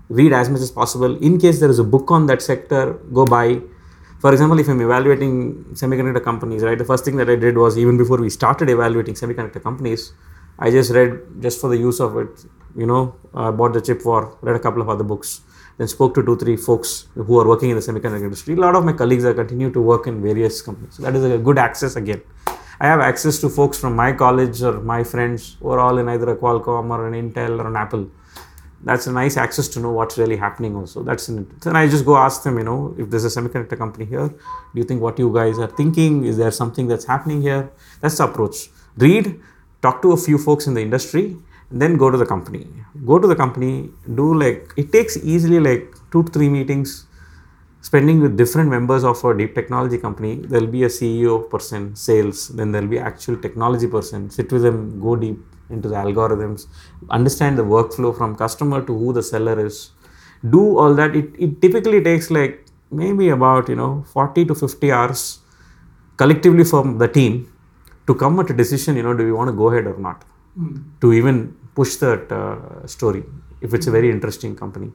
read 0.09 0.33
as 0.33 0.49
much 0.49 0.61
as 0.61 0.71
possible. 0.71 1.17
In 1.23 1.39
case 1.39 1.61
there 1.61 1.71
is 1.71 1.79
a 1.79 1.85
book 1.85 2.11
on 2.11 2.27
that 2.27 2.43
sector, 2.43 2.95
go 3.13 3.25
buy. 3.25 3.61
For 4.21 4.33
example, 4.33 4.59
if 4.59 4.69
I'm 4.69 4.81
evaluating 4.81 5.65
semiconductor 5.75 6.23
companies, 6.23 6.63
right, 6.63 6.79
the 6.79 6.85
first 6.85 7.05
thing 7.05 7.17
that 7.17 7.29
I 7.29 7.37
did 7.37 7.57
was 7.57 7.77
even 7.77 7.99
before 7.99 8.19
we 8.19 8.31
started 8.31 8.71
evaluating 8.71 9.15
semiconductor 9.15 9.63
companies, 9.63 10.13
I 10.59 10.71
just 10.71 10.93
read 10.93 11.21
just 11.41 11.61
for 11.61 11.69
the 11.69 11.77
use 11.77 12.01
of 12.01 12.17
it. 12.17 12.45
You 12.77 12.87
know, 12.87 13.17
I 13.35 13.51
bought 13.51 13.73
the 13.73 13.81
Chip 13.81 14.05
War, 14.05 14.37
read 14.41 14.57
a 14.57 14.59
couple 14.59 14.83
of 14.83 14.89
other 14.89 15.05
books, 15.05 15.43
then 15.79 15.89
spoke 15.89 16.15
to 16.15 16.25
two, 16.25 16.37
three 16.37 16.57
folks 16.57 17.09
who 17.15 17.39
are 17.39 17.47
working 17.47 17.71
in 17.71 17.77
the 17.77 17.83
semiconductor 17.83 18.23
industry. 18.23 18.55
A 18.55 18.59
lot 18.59 18.77
of 18.77 18.85
my 18.85 18.93
colleagues 18.93 19.25
are 19.25 19.35
continue 19.35 19.71
to 19.73 19.81
work 19.81 20.07
in 20.07 20.23
various 20.23 20.63
companies. 20.63 20.95
So 20.95 21.03
that 21.03 21.15
is 21.15 21.25
a 21.25 21.39
good 21.39 21.59
access 21.59 21.97
again. 21.97 22.23
I 22.81 22.87
have 22.87 23.01
access 23.01 23.41
to 23.41 23.49
folks 23.49 23.79
from 23.79 23.95
my 23.95 24.13
college 24.13 24.63
or 24.63 24.81
my 24.81 25.05
friends 25.05 25.57
who 25.61 25.71
are 25.71 25.79
all 25.79 25.99
in 25.99 26.09
either 26.09 26.31
a 26.31 26.37
Qualcomm 26.37 26.91
or 26.91 27.07
an 27.07 27.15
Intel 27.15 27.61
or 27.61 27.69
an 27.69 27.77
Apple 27.77 28.11
that's 28.85 29.07
a 29.07 29.13
nice 29.13 29.37
access 29.37 29.69
to 29.69 29.81
know 29.81 29.93
what's 29.93 30.19
really 30.19 30.37
happening 30.37 30.77
also. 30.77 31.03
That's 31.03 31.29
it 31.29 31.61
then 31.61 31.77
i 31.77 31.87
just 31.89 32.05
go 32.05 32.17
ask 32.17 32.43
them 32.43 32.59
you 32.59 32.65
know 32.65 32.95
if 32.99 33.11
there's 33.11 33.25
a 33.25 33.29
semiconductor 33.29 33.79
company 33.79 34.05
here 34.05 34.29
do 34.75 34.81
you 34.81 34.85
think 34.85 35.01
what 35.01 35.19
you 35.21 35.33
guys 35.33 35.59
are 35.59 35.69
thinking? 35.69 36.25
Is 36.25 36.37
there 36.37 36.51
something 36.51 36.89
that's 36.89 37.05
happening 37.05 37.43
here? 37.43 37.71
That's 38.01 38.19
the 38.19 38.25
approach. 38.25 38.71
Read, 38.97 39.41
talk 39.83 40.03
to 40.03 40.13
a 40.13 40.17
few 40.17 40.37
folks 40.37 40.67
in 40.67 40.75
the 40.75 40.83
industry, 40.83 41.37
then 41.71 41.97
go 41.97 42.11
to 42.11 42.19
the 42.19 42.27
company. 42.27 42.67
Go 43.07 43.21
to 43.21 43.29
the 43.29 43.37
company, 43.37 43.91
do 44.15 44.35
like, 44.35 44.73
it 44.77 44.91
takes 44.91 45.17
easily 45.17 45.61
like 45.61 45.95
two 46.11 46.25
to 46.25 46.33
three 46.33 46.49
meetings 46.49 47.07
spending 47.83 48.21
with 48.21 48.37
different 48.37 48.69
members 48.69 49.05
of 49.05 49.25
a 49.25 49.37
deep 49.37 49.55
technology 49.55 49.99
company. 49.99 50.37
There'll 50.37 50.67
be 50.67 50.83
a 50.85 50.89
CEO 50.89 51.49
person, 51.49 51.95
sales, 51.95 52.49
then 52.49 52.73
there'll 52.73 52.89
be 52.89 52.99
actual 52.99 53.37
technology 53.37 53.87
person, 53.87 54.31
sit 54.31 54.51
with 54.51 54.63
them, 54.63 55.01
go 55.01 55.15
deep 55.15 55.39
into 55.71 55.89
the 55.89 55.95
algorithms, 55.95 56.67
understand 57.11 57.59
the 57.59 57.63
workflow 57.63 58.17
from 58.17 58.37
customer 58.37 58.85
to 58.85 58.97
who 58.97 59.13
the 59.13 59.23
seller 59.23 59.65
is. 59.65 59.91
Do 60.49 60.79
all 60.79 60.95
that. 60.95 61.17
It, 61.17 61.31
it 61.39 61.63
typically 61.63 62.03
takes 62.03 62.31
like 62.31 62.67
maybe 62.91 63.29
about, 63.31 63.69
you 63.69 63.77
know, 63.77 64.05
40 64.13 64.45
to 64.47 64.55
50 64.55 64.93
hours 64.93 65.41
collectively 66.17 66.65
from 66.65 66.99
the 66.99 67.09
team 67.09 67.53
to 68.07 68.15
come 68.15 68.39
at 68.41 68.51
a 68.51 68.55
decision, 68.55 68.97
you 68.97 69.03
know, 69.03 69.15
do 69.15 69.25
we 69.25 69.33
want 69.33 69.49
to 69.49 69.53
go 69.53 69.71
ahead 69.71 69.87
or 69.87 69.99
not? 69.99 70.25
Mm. 70.59 70.85
To 71.01 71.13
even 71.13 71.57
push 71.75 71.97
that 71.97 72.31
uh, 72.31 72.87
story 72.87 73.25
if 73.61 73.75
it's 73.75 73.87
a 73.87 73.91
very 73.91 74.11
interesting 74.11 74.55
company. 74.55 74.93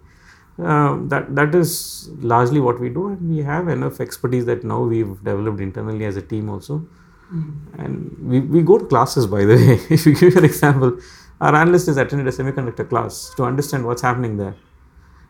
Uh, 0.59 0.97
that 1.07 1.33
that 1.35 1.55
is 1.55 2.09
largely 2.19 2.59
what 2.59 2.79
we 2.79 2.89
do, 2.89 3.07
and 3.07 3.29
we 3.29 3.37
have 3.41 3.69
enough 3.69 4.01
expertise 4.01 4.45
that 4.45 4.63
now 4.63 4.81
we've 4.83 5.23
developed 5.23 5.61
internally 5.61 6.05
as 6.05 6.17
a 6.17 6.21
team 6.21 6.49
also. 6.49 6.85
Mm. 7.33 7.79
And 7.83 8.29
we, 8.29 8.39
we 8.39 8.61
go 8.61 8.77
to 8.77 8.85
classes, 8.85 9.27
by 9.27 9.45
the 9.45 9.55
way. 9.55 9.79
if 9.89 10.05
you 10.05 10.15
give 10.15 10.35
an 10.35 10.45
example, 10.45 10.99
our 11.41 11.55
analyst 11.55 11.87
has 11.87 11.97
attended 11.97 12.27
a 12.27 12.31
semiconductor 12.31 12.87
class 12.87 13.31
to 13.37 13.43
understand 13.43 13.85
what's 13.85 14.01
happening 14.01 14.37
there, 14.37 14.55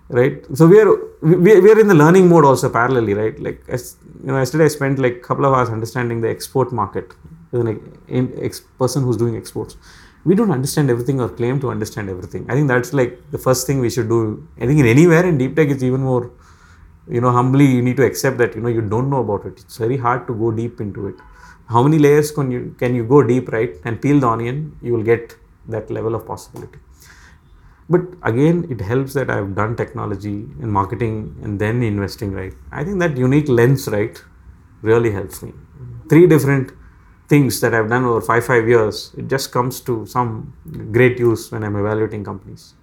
right? 0.10 0.44
So 0.56 0.68
we 0.68 0.80
are 0.80 0.96
we, 1.22 1.60
we 1.60 1.72
are 1.72 1.80
in 1.80 1.88
the 1.88 1.96
learning 1.96 2.30
mode 2.30 2.46
also 2.46 2.70
parallelly, 2.70 3.16
right? 3.16 3.40
Like 3.40 3.64
as 3.68 3.98
you 4.22 4.28
know, 4.28 4.38
yesterday 4.38 4.66
I 4.66 4.70
spent 4.70 5.00
like 5.00 5.18
a 5.18 5.20
couple 5.20 5.46
of 5.46 5.54
hours 5.54 5.70
understanding 5.70 6.22
the 6.22 6.30
export 6.30 6.72
market 6.72 7.14
as 7.52 7.60
an 7.60 8.34
ex- 8.42 8.62
person 8.78 9.04
who's 9.04 9.18
doing 9.18 9.36
exports 9.36 9.76
we 10.26 10.36
don't 10.36 10.52
understand 10.52 10.90
everything 10.90 11.22
or 11.22 11.30
claim 11.30 11.60
to 11.62 11.70
understand 11.70 12.10
everything. 12.10 12.46
I 12.50 12.54
think 12.54 12.68
that's 12.68 12.94
like 12.94 13.32
the 13.32 13.38
first 13.38 13.66
thing 13.66 13.80
we 13.80 13.90
should 13.90 14.10
do. 14.10 14.48
I 14.58 14.66
think 14.66 14.80
in 14.80 14.86
anywhere 14.86 15.26
in 15.26 15.38
deep 15.38 15.56
tech, 15.56 15.70
it's 15.70 15.84
even 15.84 16.02
more, 16.02 16.32
you 17.08 17.22
know, 17.22 17.32
humbly 17.32 17.66
you 17.66 17.82
need 17.82 17.98
to 17.98 18.06
accept 18.06 18.38
that 18.40 18.56
you 18.56 18.62
know 18.62 18.70
you 18.70 18.82
don't 18.82 19.10
know 19.10 19.22
about 19.22 19.46
it. 19.46 19.60
It's 19.60 19.78
very 19.78 19.98
hard 19.98 20.28
to 20.28 20.34
go 20.34 20.52
deep 20.52 20.82
into 20.82 21.08
it. 21.08 21.16
How 21.74 21.84
many 21.84 22.00
layers 22.00 22.32
can 22.32 22.52
you 22.52 22.76
can 22.80 22.96
you 22.96 23.04
go 23.04 23.22
deep, 23.32 23.52
right? 23.58 23.76
And 23.86 24.02
peel 24.02 24.20
the 24.20 24.28
onion, 24.28 24.78
you 24.82 24.94
will 24.94 25.04
get 25.04 25.36
that 25.68 25.92
level 25.98 26.16
of 26.16 26.26
possibility. 26.26 26.80
But 27.90 28.02
again, 28.24 28.68
it 28.70 28.82
helps 28.82 29.14
that 29.14 29.30
I've 29.30 29.56
done 29.56 29.76
technology 29.76 30.38
and 30.62 30.72
marketing 30.72 31.36
and 31.44 31.60
then 31.60 31.82
investing, 31.84 32.34
right? 32.34 32.54
I 32.72 32.84
think 32.84 33.00
that 33.00 33.18
unique 33.18 33.50
lens, 33.50 33.88
right, 33.88 34.22
really 34.82 35.12
helps 35.12 35.42
me. 35.42 35.54
Three 36.08 36.28
different 36.28 36.72
things 37.28 37.60
that 37.62 37.74
I've 37.74 37.90
done 37.90 38.06
over 38.06 38.22
five 38.22 38.46
five 38.46 38.68
years, 38.68 39.14
it 39.18 39.28
just 39.28 39.52
comes 39.52 39.80
to 39.82 40.06
some 40.06 40.54
great 40.92 41.20
use 41.20 41.52
when 41.52 41.64
I'm 41.64 41.76
evaluating 41.76 42.24
companies. 42.24 42.74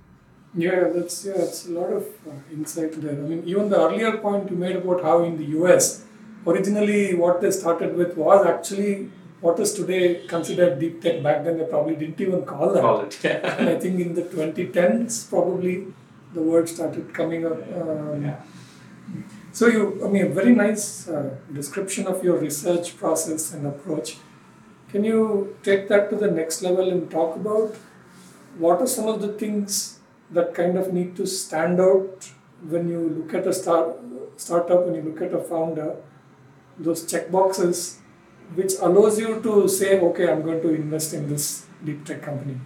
Yeah, 0.55 0.89
that's 0.95 1.25
yeah, 1.25 1.43
it's 1.47 1.67
a 1.67 1.73
lot 1.73 1.91
of 1.93 2.05
uh, 2.27 2.33
insight 2.53 3.01
there. 3.01 3.13
I 3.13 3.27
mean, 3.31 3.43
even 3.45 3.69
the 3.69 3.79
earlier 3.79 4.17
point 4.19 4.51
you 4.51 4.57
made 4.57 4.77
about 4.77 5.03
how 5.03 5.23
in 5.25 5.37
the 5.37 5.49
US, 5.59 6.05
originally 6.47 7.15
what 7.15 7.41
they 7.41 7.51
started 7.51 7.97
with 7.97 8.17
was 8.17 8.47
actually 8.47 9.11
what 9.41 9.59
is 9.61 9.75
today 9.75 10.27
considered 10.27 10.79
deep 10.79 11.03
tech. 11.03 11.23
Back 11.23 11.45
then, 11.45 11.59
they 11.59 11.65
probably 11.65 11.97
didn't 11.97 12.21
even 12.21 12.45
call 12.45 12.73
that. 12.73 12.81
Call 12.81 13.01
it. 13.01 13.19
Yeah. 13.23 13.57
and 13.59 13.69
I 13.69 13.79
think 13.79 14.01
in 14.01 14.15
the 14.15 14.23
2010s, 14.23 15.29
probably 15.29 15.87
the 16.33 16.43
word 16.43 16.69
started 16.69 17.13
coming 17.13 17.47
up. 17.47 17.59
Um, 17.75 18.25
yeah. 18.25 18.41
So 19.53 19.69
you, 19.69 20.05
I 20.05 20.09
mean, 20.09 20.27
a 20.27 20.29
very 20.29 20.55
nice 20.55 21.09
uh, 21.09 21.35
description 21.53 22.07
of 22.07 22.23
your 22.23 22.39
research 22.39 22.97
process 22.97 23.53
and 23.55 23.67
approach. 23.67 24.17
Can 24.91 25.05
you 25.05 25.57
take 25.63 25.89
that 25.89 26.11
to 26.11 26.17
the 26.17 26.31
next 26.31 26.63
level 26.63 26.91
and 26.91 27.11
talk 27.11 27.37
about 27.37 27.75
what 28.59 28.81
are 28.81 28.87
some 28.87 29.09
of 29.09 29.21
the 29.21 29.33
things 29.33 29.99
that 30.31 30.55
kind 30.55 30.77
of 30.77 30.93
need 30.93 31.17
to 31.17 31.27
stand 31.27 31.81
out 31.81 32.31
when 32.69 32.89
you 32.89 33.01
look 33.01 33.35
at 33.35 33.47
a 33.47 33.53
start, 33.53 33.97
startup, 34.37 34.87
when 34.87 34.95
you 34.95 35.03
look 35.03 35.23
at 35.23 35.33
a 35.33 35.43
founder, 35.43 35.97
those 36.79 37.07
check 37.07 37.31
boxes 37.31 37.99
which 38.55 38.75
allows 38.81 39.19
you 39.19 39.41
to 39.43 39.69
say, 39.69 39.99
okay, 40.01 40.31
I'm 40.31 40.43
going 40.43 40.63
to 40.63 40.69
invest 40.75 41.15
in 41.15 41.29
this 41.29 41.67
deep 41.85 42.05
tech 42.05 42.23
company? 42.23 42.61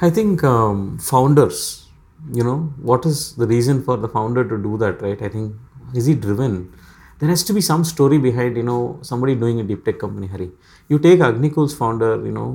I 0.00 0.10
think 0.10 0.42
um, 0.42 0.98
founders, 0.98 1.88
you 2.32 2.42
know, 2.42 2.74
what 2.78 3.06
is 3.06 3.36
the 3.36 3.46
reason 3.46 3.82
for 3.82 3.96
the 3.96 4.08
founder 4.08 4.46
to 4.46 4.58
do 4.58 4.76
that, 4.78 5.00
right? 5.00 5.20
I 5.22 5.28
think, 5.28 5.54
is 5.94 6.06
he 6.06 6.14
driven? 6.14 6.72
there 7.18 7.28
has 7.28 7.42
to 7.44 7.52
be 7.54 7.60
some 7.60 7.82
story 7.84 8.18
behind 8.18 8.56
you 8.56 8.62
know 8.62 8.98
somebody 9.02 9.34
doing 9.34 9.60
a 9.60 9.64
deep 9.70 9.84
tech 9.84 9.98
company 9.98 10.26
hari 10.32 10.48
you 10.88 10.98
take 11.06 11.20
Agnikul's 11.28 11.74
founder 11.80 12.12
you 12.28 12.34
know 12.38 12.48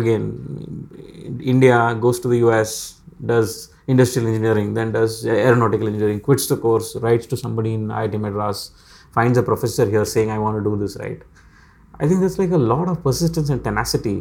again 0.00 0.24
india 1.54 1.78
goes 2.04 2.20
to 2.24 2.28
the 2.34 2.40
us 2.56 2.72
does 3.32 3.50
industrial 3.92 4.28
engineering 4.28 4.68
then 4.78 4.92
does 4.98 5.14
aeronautical 5.26 5.88
engineering 5.92 6.20
quits 6.28 6.46
the 6.52 6.58
course 6.66 6.90
writes 7.04 7.26
to 7.32 7.36
somebody 7.44 7.72
in 7.78 7.84
iit 8.02 8.14
madras 8.26 8.60
finds 9.16 9.38
a 9.38 9.42
professor 9.50 9.86
here 9.94 10.04
saying 10.04 10.30
i 10.30 10.38
want 10.44 10.56
to 10.58 10.64
do 10.68 10.76
this 10.82 10.96
right 11.04 11.22
i 12.00 12.08
think 12.08 12.20
there's 12.20 12.38
like 12.38 12.50
a 12.60 12.64
lot 12.72 12.88
of 12.88 13.02
persistence 13.02 13.50
and 13.50 13.62
tenacity 13.68 14.16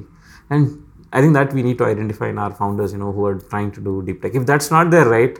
and 0.49 0.84
i 1.12 1.21
think 1.21 1.34
that 1.34 1.53
we 1.53 1.63
need 1.63 1.77
to 1.77 1.86
identify 1.86 2.29
in 2.29 2.38
our 2.38 2.53
founders 2.62 2.93
you 2.93 2.99
know 2.99 3.12
who 3.12 3.25
are 3.25 3.39
trying 3.53 3.71
to 3.71 3.82
do 3.89 4.01
deep 4.10 4.21
tech 4.21 4.36
if 4.41 4.45
that's 4.45 4.71
not 4.77 4.91
there 4.91 5.10
right 5.17 5.39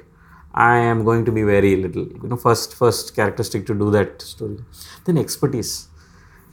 I 0.54 0.78
am 0.78 1.04
going 1.04 1.26
to 1.26 1.32
be 1.32 1.44
very 1.44 1.76
little. 1.76 2.06
You 2.06 2.30
know, 2.30 2.36
first 2.38 2.76
first 2.76 3.16
characteristic 3.16 3.66
to 3.68 3.74
do 3.74 3.90
that 3.92 4.22
story. 4.22 4.58
Then 5.06 5.18
expertise. 5.18 5.88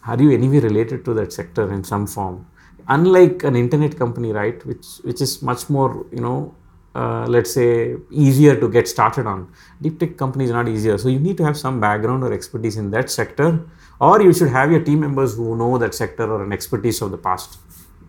Are 0.07 0.21
you 0.21 0.31
anyway 0.33 0.61
related 0.61 1.05
to 1.05 1.15
that 1.15 1.33
sector 1.33 1.71
in 1.71 1.85
some 1.85 2.07
form? 2.07 2.47
Unlike 2.89 3.45
an 3.45 3.57
internet 3.57 3.99
company, 3.99 4.33
right, 4.33 4.65
which 4.65 4.87
which 5.03 5.21
is 5.21 5.43
much 5.43 5.69
more, 5.69 6.07
you 6.11 6.21
know, 6.21 6.55
uh, 6.95 7.25
let's 7.27 7.55
say 7.55 7.97
easier 8.11 8.59
to 8.59 8.69
get 8.69 8.89
started 8.89 9.27
on. 9.27 9.53
Deep 9.81 9.99
tech 9.99 10.17
companies 10.17 10.51
are 10.51 10.63
not 10.63 10.69
easier. 10.69 10.99
So 10.99 11.09
you 11.09 11.19
need 11.19 11.37
to 11.37 11.45
have 11.45 11.57
some 11.57 11.81
background 11.81 12.25
or 12.25 12.33
expertise 12.33 12.77
in 12.77 12.91
that 12.91 13.11
sector, 13.11 13.65
or 14.01 14.21
you 14.23 14.33
should 14.33 14.49
have 14.49 14.71
your 14.71 14.83
team 14.83 15.01
members 15.01 15.37
who 15.37 15.57
know 15.57 15.79
that 15.79 15.95
sector 15.95 16.31
or 16.31 16.43
an 16.43 16.53
expertise 16.53 17.01
of 17.03 17.11
the 17.11 17.19
past. 17.19 17.59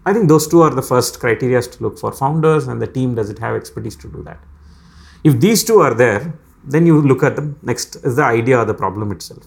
I 0.05 0.13
think 0.13 0.29
those 0.29 0.47
two 0.47 0.61
are 0.61 0.71
the 0.71 0.81
first 0.81 1.19
criteria 1.19 1.61
to 1.61 1.83
look 1.83 1.99
for 1.99 2.11
founders, 2.11 2.67
and 2.67 2.81
the 2.81 2.87
team 2.87 3.13
does 3.13 3.29
it 3.29 3.37
have 3.39 3.55
expertise 3.55 3.95
to 3.97 4.07
do 4.07 4.23
that. 4.23 4.39
If 5.23 5.39
these 5.39 5.63
two 5.63 5.79
are 5.79 5.93
there, 5.93 6.33
then 6.63 6.87
you 6.87 7.01
look 7.01 7.21
at 7.23 7.35
them. 7.35 7.59
Next 7.61 7.97
is 7.97 8.15
the 8.15 8.23
idea 8.23 8.59
or 8.59 8.65
the 8.65 8.73
problem 8.73 9.11
itself. 9.11 9.45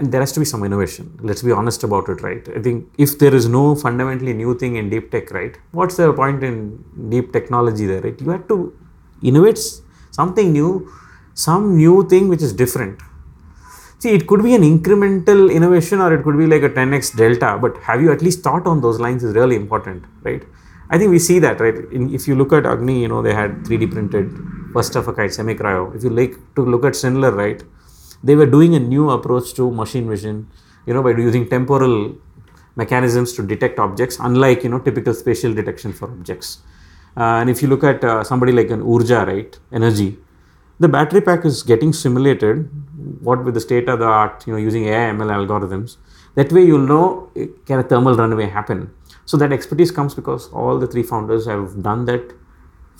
And 0.00 0.10
there 0.10 0.22
has 0.22 0.32
to 0.32 0.40
be 0.40 0.46
some 0.46 0.64
innovation. 0.64 1.06
Let's 1.20 1.42
be 1.42 1.52
honest 1.52 1.82
about 1.84 2.08
it, 2.08 2.22
right? 2.22 2.48
I 2.56 2.60
think 2.66 2.86
if 2.96 3.18
there 3.18 3.34
is 3.34 3.46
no 3.46 3.74
fundamentally 3.74 4.32
new 4.32 4.52
thing 4.58 4.76
in 4.76 4.88
deep 4.88 5.10
tech, 5.10 5.30
right? 5.30 5.58
What's 5.72 5.96
the 5.96 6.10
point 6.14 6.42
in 6.42 6.82
deep 7.10 7.34
technology 7.34 7.84
there, 7.84 8.00
right? 8.00 8.18
You 8.18 8.30
have 8.30 8.48
to 8.48 8.74
innovate 9.22 9.60
something 10.10 10.52
new, 10.52 10.90
some 11.34 11.76
new 11.76 12.08
thing 12.08 12.28
which 12.28 12.40
is 12.40 12.54
different. 12.54 12.98
See, 13.98 14.12
it 14.18 14.26
could 14.26 14.42
be 14.42 14.54
an 14.54 14.62
incremental 14.62 15.52
innovation 15.52 16.00
or 16.00 16.14
it 16.14 16.22
could 16.22 16.38
be 16.38 16.46
like 16.46 16.62
a 16.62 16.70
10x 16.70 17.14
delta, 17.18 17.58
but 17.60 17.76
have 17.82 18.00
you 18.00 18.10
at 18.10 18.22
least 18.22 18.42
thought 18.42 18.66
on 18.66 18.80
those 18.80 18.98
lines 18.98 19.22
is 19.22 19.34
really 19.34 19.54
important, 19.54 20.04
right? 20.22 20.42
I 20.88 20.96
think 20.96 21.10
we 21.10 21.18
see 21.18 21.40
that, 21.40 21.60
right? 21.60 21.74
In, 21.92 22.14
if 22.14 22.26
you 22.26 22.36
look 22.36 22.54
at 22.54 22.64
Agni, 22.64 23.02
you 23.02 23.08
know, 23.08 23.20
they 23.20 23.34
had 23.34 23.50
3D 23.66 23.92
printed 23.92 24.32
first 24.72 24.96
of 24.96 25.08
a 25.08 25.12
kind 25.12 25.30
semi 25.30 25.54
cryo. 25.54 25.94
If 25.94 26.04
you 26.04 26.08
like 26.08 26.38
to 26.54 26.64
look 26.64 26.86
at 26.86 26.96
Schindler, 26.96 27.32
right, 27.32 27.62
they 28.22 28.34
were 28.34 28.46
doing 28.46 28.74
a 28.74 28.80
new 28.80 29.10
approach 29.10 29.54
to 29.54 29.70
machine 29.70 30.08
vision, 30.08 30.48
you 30.86 30.94
know, 30.94 31.02
by 31.02 31.10
using 31.10 31.48
temporal 31.48 32.16
mechanisms 32.76 33.32
to 33.34 33.42
detect 33.42 33.78
objects, 33.78 34.18
unlike, 34.20 34.62
you 34.62 34.70
know, 34.70 34.78
typical 34.78 35.14
spatial 35.14 35.52
detection 35.54 35.92
for 35.92 36.10
objects. 36.10 36.58
Uh, 37.16 37.40
and 37.40 37.50
if 37.50 37.62
you 37.62 37.68
look 37.68 37.84
at 37.84 38.04
uh, 38.04 38.22
somebody 38.22 38.52
like 38.52 38.70
an 38.70 38.82
Urja, 38.82 39.26
right, 39.26 39.58
energy, 39.72 40.16
the 40.78 40.88
battery 40.88 41.20
pack 41.20 41.44
is 41.44 41.62
getting 41.62 41.92
simulated, 41.92 42.70
what 43.20 43.44
with 43.44 43.54
the 43.54 43.60
state 43.60 43.88
of 43.88 43.98
the 43.98 44.06
art, 44.06 44.46
you 44.46 44.52
know, 44.52 44.58
using 44.58 44.84
AI 44.84 45.12
ML 45.12 45.46
algorithms. 45.46 45.96
That 46.36 46.52
way 46.52 46.64
you'll 46.64 46.86
know 46.86 47.30
can 47.66 47.80
a 47.80 47.82
thermal 47.82 48.14
runaway 48.14 48.46
happen 48.46 48.90
so 49.24 49.36
that 49.36 49.52
expertise 49.52 49.90
comes 49.90 50.14
because 50.14 50.48
all 50.52 50.78
the 50.78 50.86
three 50.86 51.02
founders 51.02 51.46
have 51.46 51.82
done 51.82 52.04
that 52.06 52.32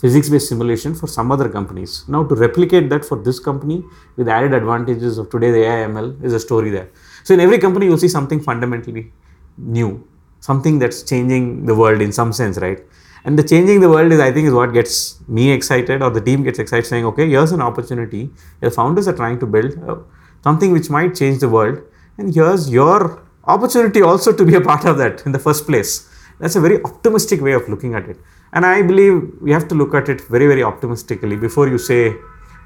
physics-based 0.00 0.48
simulation 0.48 0.94
for 0.94 1.06
some 1.06 1.30
other 1.30 1.48
companies. 1.48 2.04
Now 2.08 2.24
to 2.24 2.34
replicate 2.34 2.88
that 2.90 3.04
for 3.04 3.16
this 3.22 3.38
company 3.38 3.84
with 4.16 4.28
added 4.28 4.54
advantages 4.54 5.18
of 5.18 5.28
today's 5.30 5.54
the 5.54 5.64
AI/ML 5.64 6.24
is 6.24 6.32
a 6.32 6.40
story 6.40 6.70
there. 6.70 6.88
So 7.24 7.34
in 7.34 7.40
every 7.40 7.58
company 7.58 7.86
you'll 7.86 7.98
see 7.98 8.08
something 8.08 8.40
fundamentally 8.40 9.12
new, 9.58 10.06
something 10.40 10.78
that's 10.78 11.02
changing 11.02 11.66
the 11.66 11.74
world 11.74 12.00
in 12.00 12.12
some 12.12 12.32
sense, 12.32 12.58
right? 12.58 12.80
And 13.24 13.38
the 13.38 13.42
changing 13.42 13.80
the 13.80 13.88
world 13.88 14.12
is, 14.12 14.20
I 14.20 14.32
think, 14.32 14.46
is 14.48 14.54
what 14.54 14.72
gets 14.72 15.20
me 15.28 15.50
excited 15.52 16.02
or 16.02 16.10
the 16.10 16.22
team 16.22 16.42
gets 16.42 16.58
excited 16.58 16.86
saying, 16.86 17.04
okay, 17.04 17.28
here's 17.28 17.52
an 17.52 17.60
opportunity. 17.60 18.30
The 18.60 18.70
founders 18.70 19.06
are 19.08 19.12
trying 19.12 19.38
to 19.40 19.46
build 19.46 19.78
uh, 19.86 19.96
something 20.42 20.72
which 20.72 20.88
might 20.88 21.14
change 21.14 21.40
the 21.40 21.48
world. 21.48 21.82
And 22.16 22.34
here's 22.34 22.70
your 22.70 23.22
opportunity 23.44 24.00
also 24.00 24.32
to 24.32 24.44
be 24.44 24.54
a 24.54 24.60
part 24.60 24.86
of 24.86 24.96
that 24.98 25.26
in 25.26 25.32
the 25.32 25.38
first 25.38 25.66
place. 25.66 26.08
That's 26.38 26.56
a 26.56 26.60
very 26.60 26.82
optimistic 26.82 27.42
way 27.42 27.52
of 27.52 27.68
looking 27.68 27.94
at 27.94 28.08
it. 28.08 28.18
And 28.52 28.66
I 28.66 28.82
believe 28.82 29.30
we 29.40 29.52
have 29.52 29.68
to 29.68 29.74
look 29.74 29.94
at 29.94 30.08
it 30.08 30.20
very, 30.22 30.46
very 30.46 30.62
optimistically 30.62 31.36
before 31.36 31.68
you 31.68 31.78
say 31.78 32.14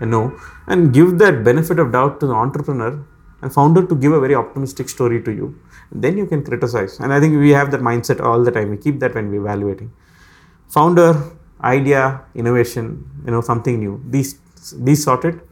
no 0.00 0.38
and 0.66 0.92
give 0.92 1.18
that 1.18 1.44
benefit 1.44 1.78
of 1.78 1.92
doubt 1.92 2.20
to 2.20 2.26
the 2.26 2.34
entrepreneur 2.34 3.04
and 3.42 3.52
founder 3.52 3.86
to 3.86 3.94
give 3.94 4.12
a 4.12 4.20
very 4.20 4.34
optimistic 4.34 4.88
story 4.88 5.22
to 5.22 5.30
you. 5.30 5.58
Then 5.92 6.16
you 6.16 6.26
can 6.26 6.42
criticize. 6.42 6.98
And 7.00 7.12
I 7.12 7.20
think 7.20 7.38
we 7.38 7.50
have 7.50 7.70
that 7.72 7.80
mindset 7.80 8.20
all 8.20 8.42
the 8.42 8.50
time. 8.50 8.70
We 8.70 8.78
keep 8.78 9.00
that 9.00 9.14
when 9.14 9.30
we're 9.30 9.42
evaluating. 9.42 9.92
Founder, 10.68 11.22
idea, 11.62 12.22
innovation, 12.34 13.04
you 13.24 13.32
know, 13.32 13.42
something 13.42 13.78
new. 13.78 14.02
These 14.08 14.40
these 14.78 15.04
sorted, 15.04 15.42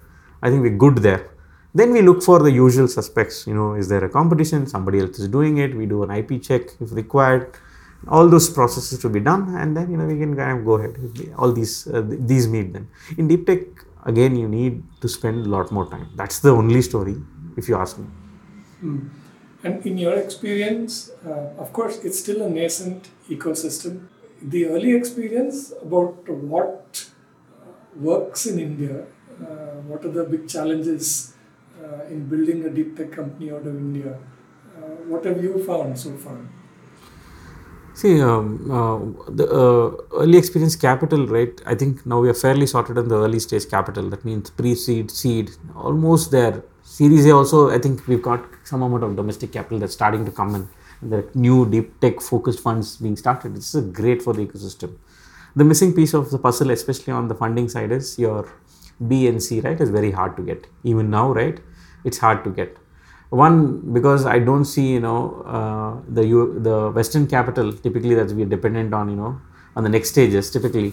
I 0.42 0.48
think 0.48 0.62
we're 0.62 0.76
good 0.76 0.98
there. 0.98 1.30
Then 1.74 1.92
we 1.92 2.02
look 2.02 2.22
for 2.22 2.38
the 2.42 2.50
usual 2.50 2.88
suspects. 2.88 3.46
You 3.46 3.54
know, 3.54 3.74
is 3.74 3.88
there 3.88 4.04
a 4.04 4.08
competition? 4.08 4.66
Somebody 4.66 5.00
else 5.00 5.18
is 5.18 5.28
doing 5.28 5.58
it. 5.58 5.76
We 5.76 5.86
do 5.86 6.02
an 6.02 6.10
IP 6.10 6.42
check 6.42 6.62
if 6.80 6.92
required. 6.92 7.56
All 8.08 8.28
those 8.28 8.50
processes 8.50 8.98
to 9.00 9.08
be 9.08 9.20
done, 9.20 9.54
and 9.56 9.76
then 9.76 9.90
you 9.90 9.96
know 9.96 10.06
we 10.06 10.18
can 10.18 10.34
kind 10.36 10.58
of 10.58 10.64
go 10.64 10.74
ahead. 10.74 10.96
All 11.38 11.52
these 11.52 11.86
uh, 11.86 12.02
these 12.04 12.48
meet 12.48 12.72
them 12.72 12.88
in 13.16 13.28
deep 13.28 13.46
tech. 13.46 13.60
Again, 14.04 14.34
you 14.34 14.48
need 14.48 14.82
to 15.00 15.08
spend 15.08 15.46
a 15.46 15.48
lot 15.48 15.70
more 15.70 15.88
time. 15.88 16.08
That's 16.16 16.40
the 16.40 16.50
only 16.50 16.82
story, 16.82 17.16
if 17.56 17.68
you 17.68 17.76
ask 17.76 17.98
me. 17.98 18.06
Mm. 18.82 19.10
And 19.64 19.86
in 19.86 19.96
your 19.96 20.14
experience, 20.14 21.12
uh, 21.24 21.50
of 21.56 21.72
course, 21.72 21.98
it's 22.04 22.18
still 22.18 22.42
a 22.42 22.50
nascent 22.50 23.10
ecosystem. 23.28 24.08
The 24.42 24.66
early 24.66 24.96
experience 24.96 25.72
about 25.80 26.28
what 26.28 27.08
uh, 27.60 27.70
works 27.94 28.46
in 28.46 28.58
India, 28.58 29.04
uh, 29.40 29.46
what 29.86 30.04
are 30.04 30.10
the 30.10 30.24
big 30.24 30.48
challenges 30.48 31.34
uh, 31.80 32.04
in 32.06 32.26
building 32.26 32.64
a 32.64 32.70
deep 32.70 32.96
tech 32.96 33.12
company 33.12 33.52
out 33.52 33.64
of 33.64 33.76
India? 33.76 34.18
Uh, 34.76 34.80
what 35.06 35.24
have 35.24 35.42
you 35.44 35.62
found 35.64 35.96
so 35.96 36.16
far? 36.16 36.38
See, 37.94 38.20
um, 38.22 38.70
uh, 38.70 39.30
the 39.30 39.46
uh, 39.46 40.18
early 40.22 40.38
experience 40.38 40.76
capital, 40.76 41.26
right? 41.26 41.60
I 41.66 41.74
think 41.74 42.06
now 42.06 42.20
we 42.20 42.28
are 42.30 42.34
fairly 42.34 42.66
sorted 42.66 42.96
in 42.96 43.08
the 43.08 43.16
early 43.16 43.38
stage 43.38 43.68
capital. 43.68 44.08
That 44.08 44.24
means 44.24 44.50
pre 44.50 44.74
seed, 44.74 45.10
seed, 45.10 45.50
almost 45.76 46.30
there. 46.30 46.62
Series 46.82 47.26
A 47.26 47.32
also, 47.32 47.70
I 47.70 47.78
think 47.78 48.06
we've 48.06 48.22
got 48.22 48.44
some 48.64 48.82
amount 48.82 49.04
of 49.04 49.16
domestic 49.16 49.52
capital 49.52 49.78
that's 49.78 49.92
starting 49.92 50.24
to 50.24 50.30
come 50.30 50.54
in. 50.54 50.68
The 51.02 51.28
new 51.34 51.68
deep 51.68 52.00
tech 52.00 52.20
focused 52.20 52.60
funds 52.60 52.96
being 52.96 53.16
started. 53.16 53.56
This 53.56 53.74
is 53.74 53.84
great 53.92 54.22
for 54.22 54.32
the 54.32 54.46
ecosystem. 54.46 54.96
The 55.54 55.64
missing 55.64 55.92
piece 55.94 56.14
of 56.14 56.30
the 56.30 56.38
puzzle, 56.38 56.70
especially 56.70 57.12
on 57.12 57.28
the 57.28 57.34
funding 57.34 57.68
side, 57.68 57.92
is 57.92 58.18
your 58.18 58.48
B 59.06 59.26
and 59.26 59.42
C, 59.42 59.60
right? 59.60 59.78
Is 59.78 59.90
very 59.90 60.12
hard 60.12 60.36
to 60.36 60.42
get. 60.42 60.66
Even 60.84 61.10
now, 61.10 61.32
right? 61.32 61.60
it's 62.04 62.18
hard 62.18 62.42
to 62.44 62.50
get 62.50 62.76
one 63.40 63.56
because 63.96 64.26
i 64.26 64.38
don't 64.38 64.66
see 64.66 64.86
you 64.92 65.00
know 65.00 65.20
uh, 65.56 65.92
the 66.18 66.24
U- 66.26 66.58
the 66.68 66.76
western 66.98 67.26
capital 67.26 67.72
typically 67.72 68.14
that 68.14 68.30
we 68.36 68.42
are 68.42 68.50
dependent 68.56 68.92
on 68.98 69.08
you 69.12 69.16
know 69.16 69.40
on 69.76 69.84
the 69.84 69.88
next 69.88 70.10
stages 70.10 70.50
typically. 70.50 70.92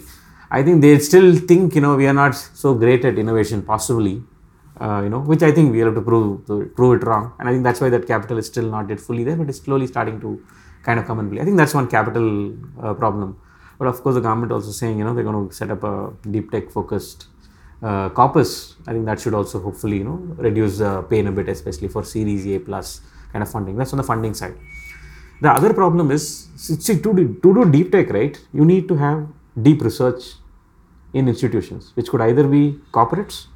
I 0.51 0.63
think 0.63 0.81
they 0.81 0.97
still 0.99 1.35
think 1.35 1.75
you 1.75 1.81
know 1.81 1.95
we 1.95 2.07
are 2.07 2.13
not 2.13 2.33
so 2.35 2.73
great 2.73 3.03
at 3.09 3.19
innovation 3.23 3.61
possibly 3.61 4.23
uh, 4.79 5.01
you 5.03 5.09
know 5.09 5.19
which 5.31 5.43
i 5.43 5.51
think 5.51 5.73
we 5.73 5.79
have 5.79 5.93
to 5.95 6.01
prove 6.01 6.45
to 6.47 6.71
prove 6.77 7.01
it 7.01 7.05
wrong. 7.05 7.33
And 7.39 7.49
i 7.49 7.51
think 7.51 7.63
that's 7.63 7.81
why 7.81 7.89
that 7.89 8.07
capital 8.07 8.37
is 8.37 8.47
still 8.47 8.69
not 8.75 8.89
yet 8.89 8.99
fully 8.99 9.23
there 9.23 9.35
but 9.35 9.49
it's 9.49 9.59
slowly 9.59 9.87
starting 9.87 10.19
to 10.21 10.41
kind 10.83 10.97
of 10.99 11.05
come 11.05 11.19
and 11.19 11.29
play. 11.29 11.41
I 11.41 11.45
think 11.45 11.57
that's 11.57 11.73
one 11.73 11.87
capital 11.89 12.53
uh, 12.81 12.93
problem. 12.93 13.37
But 13.77 13.87
of 13.89 14.01
course 14.01 14.15
the 14.15 14.21
government 14.21 14.51
also 14.51 14.71
saying 14.71 14.97
you 14.97 15.03
know 15.03 15.13
they're 15.13 15.23
going 15.31 15.49
to 15.49 15.53
set 15.53 15.69
up 15.71 15.83
a 15.83 16.13
deep 16.31 16.51
tech 16.51 16.69
focused 16.71 17.27
uh, 17.81 18.09
corpus, 18.09 18.75
I 18.87 18.93
think 18.93 19.05
that 19.05 19.19
should 19.19 19.33
also 19.33 19.59
hopefully 19.59 19.97
you 19.97 20.03
know 20.03 20.19
reduce 20.37 20.79
the 20.79 21.01
pain 21.03 21.27
a 21.27 21.31
bit, 21.31 21.49
especially 21.49 21.87
for 21.87 22.03
Series 22.03 22.45
A 22.47 22.59
plus 22.59 23.01
kind 23.31 23.43
of 23.43 23.49
funding. 23.49 23.77
That's 23.77 23.93
on 23.93 23.97
the 23.97 24.03
funding 24.03 24.33
side. 24.33 24.55
The 25.41 25.49
other 25.49 25.73
problem 25.73 26.11
is 26.11 26.49
see, 26.57 26.75
to, 26.75 27.13
do, 27.13 27.39
to 27.41 27.53
do 27.53 27.71
deep 27.71 27.91
tech, 27.91 28.09
right? 28.09 28.37
You 28.53 28.65
need 28.65 28.87
to 28.89 28.95
have 28.95 29.27
deep 29.61 29.81
research 29.81 30.33
in 31.13 31.27
institutions, 31.27 31.91
which 31.95 32.09
could 32.09 32.21
either 32.21 32.47
be 32.47 32.79
corporates 32.91 33.47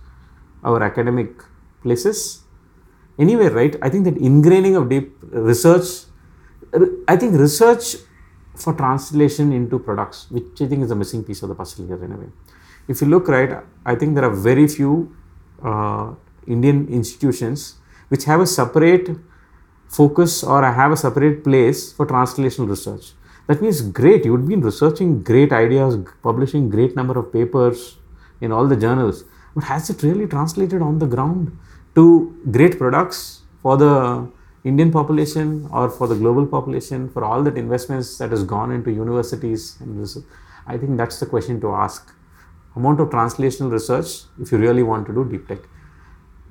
or 0.64 0.82
academic 0.82 1.44
places, 1.82 2.44
anywhere, 3.20 3.52
right? 3.52 3.76
I 3.82 3.90
think 3.90 4.06
that 4.06 4.16
ingraining 4.16 4.78
of 4.78 4.88
deep 4.88 5.18
research, 5.22 6.06
I 7.08 7.18
think 7.18 7.38
research 7.38 7.98
for 8.56 8.74
translation 8.74 9.52
into 9.52 9.78
products, 9.80 10.32
which 10.32 10.62
I 10.62 10.68
think 10.68 10.84
is 10.84 10.92
a 10.92 10.96
missing 10.96 11.24
piece 11.24 11.44
of 11.44 11.50
the 11.50 11.56
puzzle 11.56 11.86
here 11.86 12.02
in 12.02 12.14
a 12.14 12.18
way 12.18 12.28
if 12.88 13.02
you 13.02 13.08
look 13.08 13.28
right, 13.28 13.63
I 13.86 13.96
think 13.96 14.15
there 14.15 14.26
are 14.26 14.36
very 14.36 14.67
few 14.67 15.15
uh, 15.63 16.13
Indian 16.48 16.88
institutions 16.88 17.76
which 18.10 18.26
have 18.26 18.41
a 18.41 18.48
separate 18.48 19.10
focus 19.88 20.43
or 20.43 20.63
have 20.63 20.91
a 20.91 20.98
separate 20.98 21.43
place 21.43 21.93
for 21.93 22.06
translational 22.06 22.69
research. 22.69 23.13
That 23.48 23.62
means 23.62 23.82
great, 23.82 24.26
you 24.26 24.32
would 24.32 24.48
be 24.48 24.56
researching 24.56 25.24
great 25.24 25.52
ideas, 25.52 25.98
publishing 26.22 26.69
great 26.69 26.96
number 26.96 27.17
of 27.19 27.32
papers 27.32 27.98
in 28.41 28.52
all 28.52 28.67
the 28.67 28.76
journals, 28.76 29.26
but 29.54 29.65
has 29.65 29.89
it 29.89 30.02
really 30.04 30.28
translated 30.28 30.82
on 30.82 31.00
the 31.00 31.06
ground 31.06 31.58
to 31.96 32.38
great 32.52 32.78
products 32.78 33.41
for 33.62 33.78
the 33.78 34.30
Indian 34.63 34.91
population 34.91 35.67
or 35.72 35.89
for 35.89 36.08
the 36.08 36.15
global 36.15 36.46
population, 36.46 37.10
for 37.10 37.24
all 37.24 37.43
that 37.43 37.58
investments 37.58 38.17
that 38.17 38.32
has 38.32 38.43
gone 38.43 38.72
into 38.72 38.91
universities? 38.91 39.78
And 39.82 40.02
this, 40.02 40.17
I 40.65 40.78
think 40.78 40.98
that's 40.98 41.19
the 41.19 41.26
question 41.26 41.60
to 41.62 41.74
ask 41.74 42.13
amount 42.76 43.00
of 43.00 43.10
translational 43.10 43.72
research 43.72 44.24
if 44.42 44.52
you 44.52 44.58
really 44.58 44.84
want 44.84 45.08
to 45.08 45.14
do 45.14 45.26
deep 45.26 45.48
tech. 45.48 45.60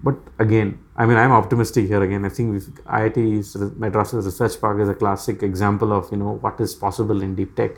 But 0.05 0.17
again, 0.39 0.81
I 0.97 1.07
mean, 1.07 1.17
I'm 1.17 1.31
optimistic 1.31 1.87
here 1.87 2.03
again. 2.03 2.25
I 2.25 2.29
think 2.29 2.63
IIT 2.63 3.77
Madras 3.77 4.13
Research 4.13 4.61
Park 4.61 4.81
is 4.81 4.89
a 4.89 4.95
classic 4.95 5.43
example 5.43 5.93
of 5.93 6.11
you 6.11 6.17
know 6.17 6.39
what 6.39 6.61
is 6.61 6.75
possible 6.75 7.23
in 7.23 7.35
deep 7.37 7.55
tech, 7.55 7.77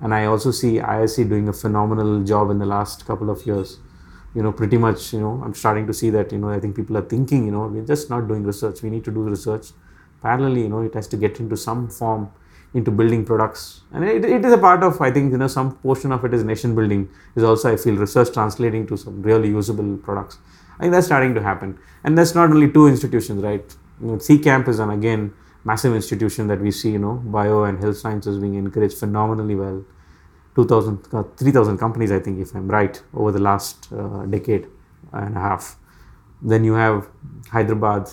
and 0.00 0.14
I 0.14 0.26
also 0.26 0.50
see 0.50 0.74
IISc 0.74 1.28
doing 1.28 1.48
a 1.48 1.54
phenomenal 1.54 2.22
job 2.24 2.50
in 2.50 2.58
the 2.58 2.66
last 2.66 3.06
couple 3.06 3.30
of 3.30 3.46
years. 3.46 3.78
You 4.34 4.42
know, 4.42 4.52
pretty 4.52 4.76
much. 4.76 5.14
You 5.14 5.20
know, 5.20 5.42
I'm 5.42 5.54
starting 5.54 5.86
to 5.86 5.94
see 5.94 6.10
that. 6.10 6.30
You 6.30 6.38
know, 6.38 6.50
I 6.50 6.60
think 6.60 6.76
people 6.76 6.98
are 6.98 7.08
thinking. 7.14 7.46
You 7.46 7.52
know, 7.52 7.66
we're 7.68 7.86
just 7.86 8.10
not 8.10 8.28
doing 8.28 8.42
research. 8.42 8.82
We 8.82 8.90
need 8.90 9.04
to 9.04 9.10
do 9.10 9.22
research. 9.22 9.68
Parallelly, 10.22 10.62
you 10.64 10.68
know, 10.68 10.82
it 10.82 10.92
has 10.92 11.08
to 11.08 11.16
get 11.16 11.40
into 11.40 11.56
some 11.56 11.88
form 11.88 12.30
into 12.74 12.90
building 12.90 13.24
products. 13.24 13.82
And 13.92 14.04
it, 14.04 14.24
it 14.24 14.44
is 14.44 14.52
a 14.52 14.58
part 14.58 14.82
of 14.82 15.00
i 15.00 15.10
think 15.10 15.32
you 15.32 15.38
know 15.38 15.48
some 15.48 15.76
portion 15.76 16.12
of 16.12 16.24
it 16.24 16.34
is 16.34 16.44
nation 16.44 16.74
building 16.74 17.08
is 17.34 17.42
also 17.42 17.72
i 17.72 17.76
feel 17.76 17.96
research 17.96 18.32
translating 18.32 18.86
to 18.88 18.96
some 18.96 19.22
really 19.22 19.48
usable 19.48 19.96
products. 19.98 20.38
I 20.78 20.82
think 20.82 20.92
that's 20.92 21.06
starting 21.06 21.34
to 21.34 21.42
happen. 21.42 21.78
And 22.04 22.18
that's 22.18 22.34
not 22.34 22.50
only 22.50 22.70
two 22.70 22.86
institutions 22.86 23.42
right? 23.42 23.76
You 24.00 24.08
know, 24.08 24.16
CCamp 24.16 24.68
is 24.68 24.78
an 24.78 24.90
again 24.90 25.32
massive 25.64 25.94
institution 25.94 26.48
that 26.48 26.60
we 26.60 26.70
see 26.70 26.90
you 26.90 26.98
know 26.98 27.14
bio 27.36 27.64
and 27.64 27.78
health 27.78 27.96
sciences 27.96 28.38
being 28.38 28.54
encouraged 28.54 28.98
phenomenally 28.98 29.54
well. 29.54 29.84
2000 30.54 31.08
uh, 31.12 31.22
3000 31.36 31.76
companies 31.76 32.10
i 32.10 32.18
think 32.18 32.38
if 32.40 32.54
i'm 32.54 32.66
right 32.68 33.02
over 33.12 33.30
the 33.30 33.38
last 33.38 33.92
uh, 33.92 34.24
decade 34.24 34.66
and 35.12 35.36
a 35.36 35.40
half. 35.40 35.76
Then 36.42 36.64
you 36.64 36.74
have 36.74 37.08
hyderabad 37.50 38.10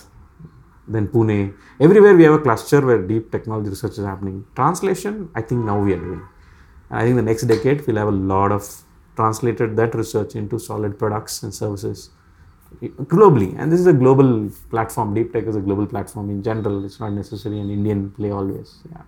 then 0.88 1.08
Pune. 1.08 1.56
Everywhere 1.80 2.16
we 2.16 2.24
have 2.24 2.34
a 2.34 2.40
cluster 2.40 2.86
where 2.86 3.02
deep 3.02 3.32
technology 3.32 3.70
research 3.70 3.94
is 3.94 4.06
happening. 4.06 4.46
Translation, 4.56 5.30
I 5.36 5.42
think 5.42 5.64
now 5.66 5.82
we 5.82 5.94
are 5.94 5.98
doing. 5.98 6.28
And 6.90 7.00
I 7.00 7.04
think 7.04 7.16
the 7.16 7.22
next 7.22 7.44
decade 7.44 7.86
we'll 7.88 7.98
have 7.98 8.08
a 8.08 8.12
lot 8.12 8.52
of 8.52 8.84
translated 9.16 9.76
that 9.78 9.96
research 9.96 10.36
into 10.36 10.60
solid 10.60 10.98
products 10.98 11.44
and 11.44 11.54
services 11.54 12.10
globally. 12.82 13.58
And 13.58 13.72
this 13.72 13.80
is 13.80 13.88
a 13.88 13.94
global 13.94 14.50
platform. 14.70 15.14
Deep 15.14 15.32
tech 15.32 15.46
is 15.46 15.56
a 15.56 15.62
global 15.62 15.86
platform 15.86 16.30
in 16.30 16.42
general. 16.42 16.84
It's 16.84 17.00
not 17.00 17.14
necessarily 17.14 17.62
an 17.62 17.70
Indian 17.70 18.12
play 18.12 18.32
always. 18.32 18.80
Yeah. 18.92 19.02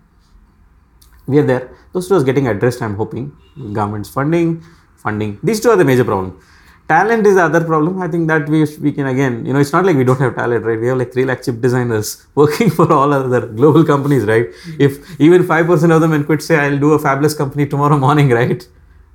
We 1.26 1.38
are 1.38 1.42
there. 1.42 1.76
Those 1.92 2.08
two 2.08 2.14
are 2.14 2.22
getting 2.22 2.46
addressed, 2.46 2.80
I'm 2.80 2.94
hoping. 2.94 3.36
Government's 3.72 4.08
funding, 4.08 4.62
funding. 4.96 5.40
These 5.42 5.60
two 5.60 5.70
are 5.70 5.76
the 5.76 5.84
major 5.84 6.04
problems 6.04 6.42
talent 6.88 7.26
is 7.26 7.34
the 7.34 7.42
other 7.42 7.62
problem. 7.64 8.00
I 8.00 8.08
think 8.08 8.28
that 8.28 8.48
we, 8.48 8.66
we 8.80 8.92
can 8.92 9.06
again 9.06 9.44
you 9.44 9.52
know 9.52 9.58
it's 9.58 9.72
not 9.72 9.84
like 9.84 9.96
we 9.96 10.04
don't 10.04 10.20
have 10.20 10.34
talent 10.36 10.64
right? 10.64 10.78
We 10.80 10.88
have 10.88 10.98
like 10.98 11.12
3 11.12 11.24
lakh 11.24 11.42
chip 11.42 11.60
designers 11.60 12.26
working 12.34 12.70
for 12.70 12.92
all 12.92 13.12
other 13.12 13.46
global 13.46 13.84
companies 13.84 14.24
right? 14.24 14.46
If 14.78 15.20
even 15.20 15.42
5% 15.42 15.94
of 15.94 16.00
them 16.00 16.12
and 16.12 16.26
quit 16.26 16.42
say 16.42 16.56
i'll 16.56 16.78
do 16.78 16.92
a 16.92 16.98
fabulous 16.98 17.34
company 17.34 17.66
tomorrow 17.66 17.98
morning 18.06 18.30
right? 18.30 18.66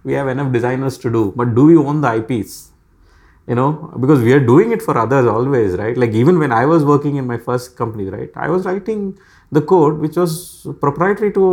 We 0.04 0.14
have 0.14 0.28
enough 0.28 0.52
designers 0.52 0.98
to 1.00 1.12
do. 1.12 1.34
But 1.36 1.56
do 1.56 1.66
we 1.66 1.78
own 1.78 2.02
the 2.02 2.14
ips 2.16 2.70
you 3.48 3.56
know 3.56 3.92
because 4.00 4.22
we 4.22 4.32
are 4.34 4.40
doing 4.40 4.72
it 4.72 4.82
for 4.82 4.98
others 4.98 5.26
always 5.26 5.74
right? 5.74 5.98
Like 5.98 6.12
even 6.12 6.40
when 6.40 6.52
i 6.52 6.66
was 6.66 6.84
working 6.86 7.16
in 7.16 7.26
my 7.28 7.38
first 7.38 7.76
company 7.78 8.06
right? 8.06 8.30
I 8.36 8.50
was 8.50 8.66
writing 8.66 9.18
the 9.52 9.62
code 9.62 10.00
which 10.00 10.16
was 10.16 10.66
proprietary 10.80 11.32
to 11.34 11.44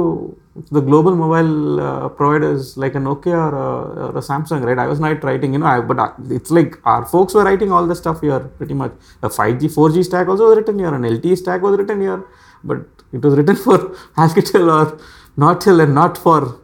the 0.70 0.80
global 0.80 1.14
mobile 1.16 1.80
uh, 1.80 2.08
providers 2.08 2.76
like 2.76 2.94
a 2.94 2.98
Nokia 2.98 3.38
or 3.46 3.54
a, 3.54 4.06
or 4.06 4.18
a, 4.18 4.20
Samsung, 4.20 4.64
right? 4.64 4.78
I 4.78 4.86
was 4.86 5.00
not 5.00 5.22
writing, 5.24 5.52
you 5.52 5.58
know, 5.58 5.66
I, 5.66 5.80
but 5.80 5.98
I, 5.98 6.12
it's 6.30 6.50
like 6.50 6.76
our 6.84 7.04
folks 7.04 7.34
were 7.34 7.44
writing 7.44 7.72
all 7.72 7.86
the 7.86 7.96
stuff 7.96 8.20
here 8.20 8.40
pretty 8.40 8.74
much. 8.74 8.92
A 9.22 9.28
5G, 9.28 9.62
4G 9.74 10.04
stack 10.04 10.28
also 10.28 10.48
was 10.48 10.56
written 10.56 10.78
here, 10.78 10.94
an 10.94 11.02
LTE 11.02 11.36
stack 11.38 11.60
was 11.62 11.76
written 11.76 12.00
here, 12.00 12.24
but 12.62 12.86
it 13.12 13.22
was 13.22 13.36
written 13.36 13.56
for 13.66 13.78
Alcatel 14.16 14.72
or 14.78 15.00
Nortel 15.36 15.82
and 15.82 15.94
not 15.94 16.16
for 16.16 16.60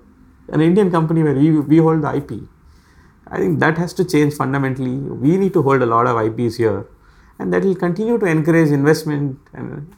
an 0.48 0.60
Indian 0.60 0.90
company 0.90 1.22
where 1.22 1.34
we, 1.34 1.50
we 1.50 1.78
hold 1.78 2.02
the 2.02 2.14
IP. 2.14 2.48
I 3.26 3.38
think 3.38 3.58
that 3.58 3.76
has 3.78 3.92
to 3.94 4.04
change 4.04 4.34
fundamentally. 4.34 4.96
We 4.96 5.36
need 5.36 5.52
to 5.54 5.62
hold 5.62 5.82
a 5.82 5.86
lot 5.86 6.06
of 6.06 6.16
IPs 6.16 6.56
here, 6.56 6.86
and 7.38 7.52
that 7.52 7.64
will 7.64 7.74
continue 7.74 8.18
to 8.18 8.26
encourage 8.26 8.70
investment 8.70 9.38
and 9.52 9.94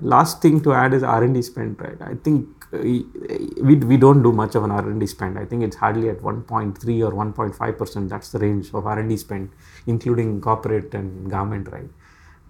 last 0.00 0.42
thing 0.42 0.60
to 0.60 0.72
add 0.72 0.92
is 0.92 1.02
r&d 1.02 1.42
spend 1.42 1.80
right 1.80 2.00
i 2.02 2.14
think 2.24 2.48
uh, 2.72 2.78
we, 2.78 3.74
we 3.90 3.96
don't 3.96 4.22
do 4.22 4.32
much 4.32 4.54
of 4.54 4.64
an 4.64 4.70
r&d 4.70 5.06
spend 5.06 5.38
i 5.38 5.44
think 5.44 5.62
it's 5.62 5.76
hardly 5.76 6.08
at 6.08 6.18
1.3 6.18 7.06
or 7.06 7.12
1.5 7.12 7.78
percent 7.78 8.08
that's 8.08 8.30
the 8.32 8.38
range 8.38 8.72
of 8.74 8.86
r&d 8.86 9.16
spend 9.16 9.48
including 9.86 10.40
corporate 10.40 10.92
and 10.94 11.30
government 11.30 11.68
right 11.76 11.90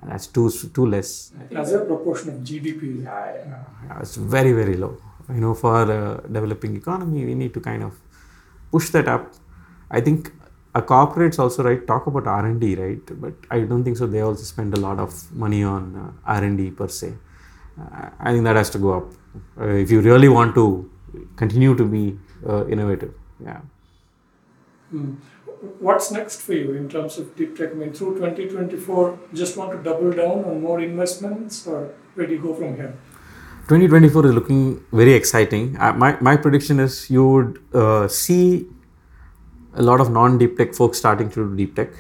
That's 0.09 0.27
too 0.27 0.51
too 0.77 0.87
less. 0.87 1.33
As 1.51 1.73
a 1.73 1.85
proportion 1.85 2.29
of 2.33 2.41
GDP. 2.49 3.05
Yeah, 3.05 4.01
it's 4.01 4.17
very 4.17 4.53
very 4.53 4.77
low. 4.77 4.97
You 5.29 5.41
know, 5.41 5.55
for 5.55 5.83
a 5.83 6.23
developing 6.31 6.77
economy, 6.77 7.25
we 7.25 7.35
need 7.35 7.53
to 7.55 7.61
kind 7.61 7.83
of 7.83 7.95
push 8.71 8.91
that 8.91 9.09
up. 9.09 9.33
I 9.91 10.01
think 10.01 10.33
a 10.75 10.83
corporates 10.83 11.39
also 11.39 11.65
right 11.65 11.85
talk 11.87 12.07
about 12.07 12.27
R 12.27 12.47
and 12.47 12.61
D 12.61 12.75
right, 12.77 13.21
but 13.21 13.35
I 13.51 13.61
don't 13.61 13.83
think 13.83 13.97
so. 13.97 14.07
They 14.07 14.21
also 14.21 14.45
spend 14.45 14.75
a 14.75 14.81
lot 14.81 14.99
of 15.01 15.15
money 15.35 15.63
on 15.65 15.97
uh, 15.97 16.31
R 16.39 16.45
and 16.45 16.59
D 16.59 16.71
per 16.71 16.89
se. 16.89 17.15
I 17.79 18.33
think 18.33 18.45
that 18.45 18.57
has 18.57 18.71
to 18.71 18.79
go 18.79 18.93
up 18.95 19.13
uh, 19.61 19.69
if 19.69 19.91
you 19.91 20.01
really 20.01 20.29
want 20.29 20.55
to 20.55 20.91
continue 21.37 21.75
to 21.77 21.85
be 21.85 22.19
uh, 22.49 22.67
innovative. 22.67 23.15
Yeah. 23.43 23.61
Mm. 24.93 25.17
What's 25.81 26.11
next 26.11 26.43
for 26.43 26.53
you 26.53 26.73
in 26.75 26.89
terms 26.89 27.19
of 27.19 27.35
deep 27.37 27.57
tech? 27.57 27.71
I 27.73 27.75
mean, 27.75 27.93
through 27.93 28.15
2024, 28.15 29.19
just 29.35 29.57
want 29.57 29.73
to 29.73 29.79
double 29.83 30.13
down 30.13 30.45
on 30.45 30.63
more 30.63 30.81
investments, 30.81 31.67
or 31.67 31.93
where 32.15 32.27
do 32.27 32.35
you 32.35 32.41
go 32.41 32.55
from 32.55 32.77
here? 32.77 32.95
2024 33.69 34.27
is 34.27 34.35
looking 34.35 34.85
very 34.93 35.13
exciting. 35.13 35.77
Uh, 35.79 35.93
my, 35.93 36.17
my 36.21 36.37
prediction 36.37 36.79
is 36.79 37.11
you 37.11 37.27
would 37.29 37.63
uh, 37.75 38.07
see 38.07 38.67
a 39.75 39.83
lot 39.83 40.01
of 40.01 40.11
non 40.11 40.39
deep 40.39 40.57
tech 40.57 40.75
folks 40.75 40.99
starting 40.99 41.29
to 41.31 41.49
do 41.49 41.57
deep 41.57 41.75
tech. 41.75 41.91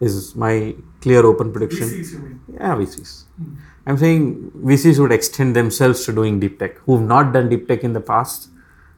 Is 0.00 0.34
my 0.34 0.74
clear 1.00 1.24
open 1.24 1.52
prediction. 1.52 1.88
VCs, 1.88 2.12
you 2.12 2.18
mean? 2.18 2.40
Yeah, 2.54 2.74
VCs. 2.76 3.24
Mm. 3.40 3.56
I'm 3.88 3.96
saying 3.96 4.50
VCs 4.64 4.98
would 5.00 5.12
extend 5.12 5.56
themselves 5.56 6.04
to 6.04 6.12
doing 6.12 6.38
deep 6.40 6.58
tech, 6.58 6.76
who've 6.80 7.00
not 7.00 7.32
done 7.32 7.48
deep 7.48 7.66
tech 7.68 7.84
in 7.84 7.94
the 7.94 8.02
past 8.02 8.50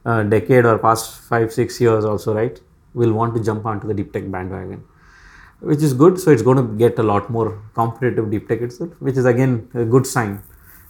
uh, 0.04 0.24
decade 0.24 0.66
or 0.66 0.78
past 0.78 1.20
five, 1.20 1.52
six 1.52 1.80
years, 1.80 2.04
also, 2.04 2.34
right? 2.34 2.60
Will 2.94 3.12
want 3.12 3.36
to 3.36 3.42
jump 3.42 3.66
onto 3.66 3.86
the 3.86 3.94
deep 3.94 4.12
tech 4.12 4.28
bandwagon, 4.28 4.82
which 5.60 5.80
is 5.80 5.94
good. 5.94 6.18
So 6.18 6.32
it's 6.32 6.42
going 6.42 6.56
to 6.56 6.76
get 6.76 6.98
a 6.98 7.04
lot 7.04 7.30
more 7.30 7.62
competitive 7.74 8.32
deep 8.32 8.48
tech 8.48 8.62
itself, 8.62 8.90
which 8.98 9.16
is 9.16 9.26
again 9.26 9.70
a 9.74 9.84
good 9.84 10.08
sign 10.08 10.42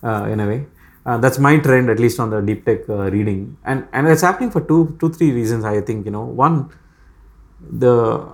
uh, 0.02 0.24
in 0.30 0.40
a 0.40 0.46
way. 0.46 0.66
Uh, 1.04 1.18
that's 1.18 1.38
my 1.38 1.58
trend, 1.58 1.90
at 1.90 1.98
least 1.98 2.18
on 2.18 2.30
the 2.30 2.40
deep 2.40 2.64
tech 2.64 2.88
uh, 2.88 3.10
reading, 3.10 3.58
and 3.64 3.86
and 3.92 4.08
it's 4.08 4.22
happening 4.22 4.50
for 4.50 4.62
two, 4.62 4.96
two, 4.98 5.12
three 5.12 5.32
reasons. 5.32 5.64
I 5.64 5.82
think 5.82 6.06
you 6.06 6.10
know, 6.10 6.24
one, 6.24 6.70
the 7.60 8.32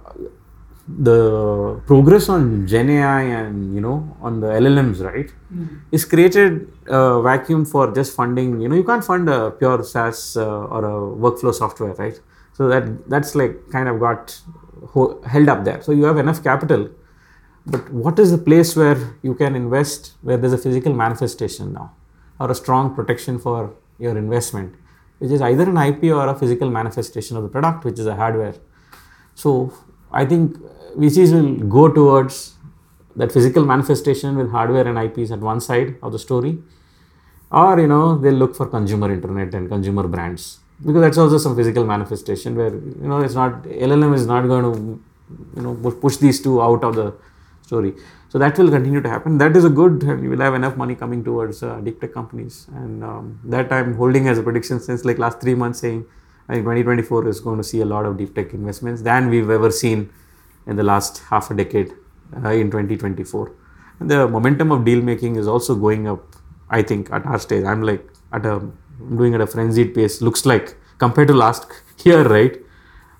the 0.88 1.80
progress 1.86 2.28
on 2.28 2.66
Gen 2.66 2.88
AI 2.90 3.22
and 3.22 3.74
you 3.74 3.80
know 3.80 4.16
on 4.20 4.40
the 4.40 4.46
LLMs, 4.48 5.02
right, 5.04 5.32
Mm. 5.54 5.80
is 5.92 6.04
created 6.04 6.68
a 6.88 7.20
vacuum 7.22 7.64
for 7.64 7.92
just 7.92 8.14
funding. 8.14 8.60
You 8.60 8.68
know, 8.68 8.76
you 8.76 8.84
can't 8.84 9.04
fund 9.04 9.28
a 9.28 9.50
pure 9.50 9.82
SaaS 9.82 10.36
uh, 10.36 10.46
or 10.74 10.84
a 10.84 10.94
workflow 11.24 11.52
software, 11.54 11.94
right? 11.94 12.20
So 12.52 12.68
that 12.68 13.08
that's 13.08 13.34
like 13.34 13.68
kind 13.70 13.88
of 13.88 13.98
got 14.00 14.40
ho- 14.94 15.20
held 15.26 15.48
up 15.48 15.64
there. 15.64 15.82
So 15.82 15.92
you 15.92 16.04
have 16.04 16.18
enough 16.18 16.42
capital, 16.42 16.88
but 17.66 17.90
what 17.92 18.18
is 18.18 18.30
the 18.30 18.38
place 18.38 18.76
where 18.76 18.98
you 19.22 19.34
can 19.34 19.56
invest 19.56 20.12
where 20.22 20.36
there's 20.36 20.52
a 20.52 20.58
physical 20.58 20.92
manifestation 20.94 21.72
now, 21.72 21.92
or 22.40 22.50
a 22.50 22.54
strong 22.54 22.94
protection 22.94 23.38
for 23.40 23.72
your 23.98 24.16
investment, 24.16 24.74
which 25.18 25.30
is 25.32 25.42
either 25.42 25.64
an 25.68 25.76
IP 25.78 26.04
or 26.12 26.28
a 26.28 26.34
physical 26.34 26.70
manifestation 26.70 27.36
of 27.36 27.42
the 27.42 27.48
product, 27.48 27.84
which 27.84 27.98
is 27.98 28.06
a 28.06 28.14
hardware. 28.14 28.54
So 29.34 29.72
I 30.22 30.24
think 30.24 30.56
VCs 31.04 31.32
will 31.36 31.52
go 31.78 31.88
towards 31.98 32.54
that 33.16 33.32
physical 33.32 33.64
manifestation 33.64 34.36
with 34.36 34.50
hardware 34.50 34.86
and 34.90 34.98
IPs 35.06 35.30
at 35.30 35.40
one 35.40 35.60
side 35.60 35.96
of 36.02 36.12
the 36.12 36.18
story, 36.18 36.58
or 37.50 37.78
you 37.80 37.86
know 37.94 38.04
they'll 38.18 38.40
look 38.44 38.54
for 38.60 38.66
consumer 38.76 39.12
internet 39.12 39.54
and 39.54 39.68
consumer 39.68 40.06
brands 40.14 40.58
because 40.84 41.02
that's 41.02 41.18
also 41.18 41.38
some 41.38 41.56
physical 41.56 41.84
manifestation 41.84 42.56
where 42.56 42.74
you 42.74 43.08
know 43.12 43.20
it's 43.20 43.34
not 43.34 43.62
LLM 43.64 44.14
is 44.14 44.26
not 44.26 44.46
going 44.52 44.66
to 44.70 45.00
you 45.56 45.62
know 45.62 45.74
push 46.04 46.18
these 46.18 46.42
two 46.42 46.60
out 46.62 46.84
of 46.84 46.94
the 46.94 47.14
story. 47.62 47.94
So 48.28 48.38
that 48.38 48.58
will 48.58 48.70
continue 48.70 49.00
to 49.00 49.08
happen. 49.08 49.38
That 49.38 49.56
is 49.56 49.64
a 49.64 49.70
good, 49.70 50.02
you 50.22 50.30
will 50.30 50.40
have 50.40 50.54
enough 50.54 50.76
money 50.76 50.94
coming 50.94 51.24
towards 51.24 51.62
uh, 51.62 51.80
deep 51.80 52.00
tech 52.00 52.12
companies, 52.12 52.66
and 52.74 53.04
um, 53.04 53.40
that 53.44 53.72
I'm 53.72 53.94
holding 53.94 54.28
as 54.28 54.38
a 54.38 54.42
prediction 54.42 54.80
since 54.80 55.04
like 55.04 55.18
last 55.18 55.40
three 55.40 55.54
months, 55.54 55.80
saying 55.80 56.04
I 56.48 56.54
think 56.54 56.64
2024 56.64 57.28
is 57.28 57.40
going 57.40 57.58
to 57.58 57.64
see 57.64 57.80
a 57.80 57.84
lot 57.84 58.06
of 58.06 58.16
deep 58.16 58.34
tech 58.34 58.52
investments 58.52 59.02
than 59.02 59.28
we've 59.28 59.50
ever 59.50 59.70
seen 59.70 60.10
in 60.66 60.76
the 60.76 60.82
last 60.84 61.18
half 61.30 61.50
a 61.50 61.54
decade 61.54 61.92
uh, 62.44 62.50
in 62.50 62.70
2024. 62.70 63.52
And 64.00 64.10
the 64.10 64.28
momentum 64.28 64.70
of 64.72 64.84
deal 64.84 65.02
making 65.02 65.36
is 65.36 65.48
also 65.48 65.74
going 65.74 66.06
up. 66.06 66.36
I 66.68 66.82
think 66.82 67.12
at 67.12 67.24
our 67.26 67.38
stage, 67.38 67.64
I'm 67.64 67.82
like 67.82 68.06
at 68.32 68.44
a 68.44 68.60
I'm 69.00 69.16
doing 69.16 69.34
at 69.34 69.40
a 69.40 69.46
frenzied 69.46 69.94
pace. 69.94 70.22
Looks 70.22 70.46
like 70.46 70.76
compared 70.98 71.28
to 71.28 71.34
last 71.34 71.66
year, 72.04 72.22
right? 72.22 72.60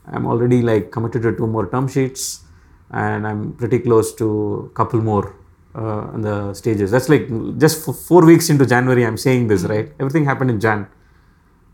I'm 0.07 0.27
already 0.27 0.63
like 0.63 0.91
committed 0.91 1.23
to 1.23 1.33
two 1.37 1.47
more 1.47 1.69
term 1.69 1.89
sheets, 1.89 2.45
and 2.91 3.27
I'm 3.27 3.53
pretty 3.53 3.81
close 3.81 4.15
to 4.17 4.71
a 4.71 4.75
couple 4.75 5.01
more 5.01 5.35
uh, 5.75 6.11
in 6.15 6.23
the 6.23 6.55
stages. 6.55 6.91
That's 6.91 7.09
like 7.09 7.29
just 7.59 7.85
four 8.09 8.25
weeks 8.25 8.51
into 8.51 8.67
January. 8.67 9.05
I'm 9.05 9.17
saying 9.17 9.49
this, 9.49 9.65
right? 9.65 9.93
Everything 9.99 10.25
happened 10.25 10.51
in 10.51 10.61
Jan. 10.61 10.87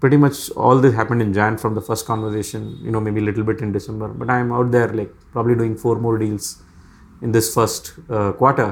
Pretty 0.02 0.18
much 0.24 0.38
all 0.64 0.78
this 0.84 0.94
happened 1.00 1.22
in 1.24 1.32
Jan 1.32 1.56
from 1.62 1.74
the 1.78 1.84
first 1.88 2.06
conversation. 2.12 2.62
You 2.82 2.90
know, 2.94 3.00
maybe 3.00 3.20
a 3.20 3.26
little 3.30 3.44
bit 3.50 3.60
in 3.66 3.72
December, 3.78 4.08
but 4.08 4.28
I'm 4.36 4.52
out 4.52 4.70
there 4.76 4.88
like 5.00 5.12
probably 5.34 5.54
doing 5.54 5.76
four 5.84 5.96
more 6.06 6.16
deals 6.18 6.46
in 7.22 7.32
this 7.36 7.54
first 7.54 7.92
uh, 8.10 8.32
quarter. 8.32 8.70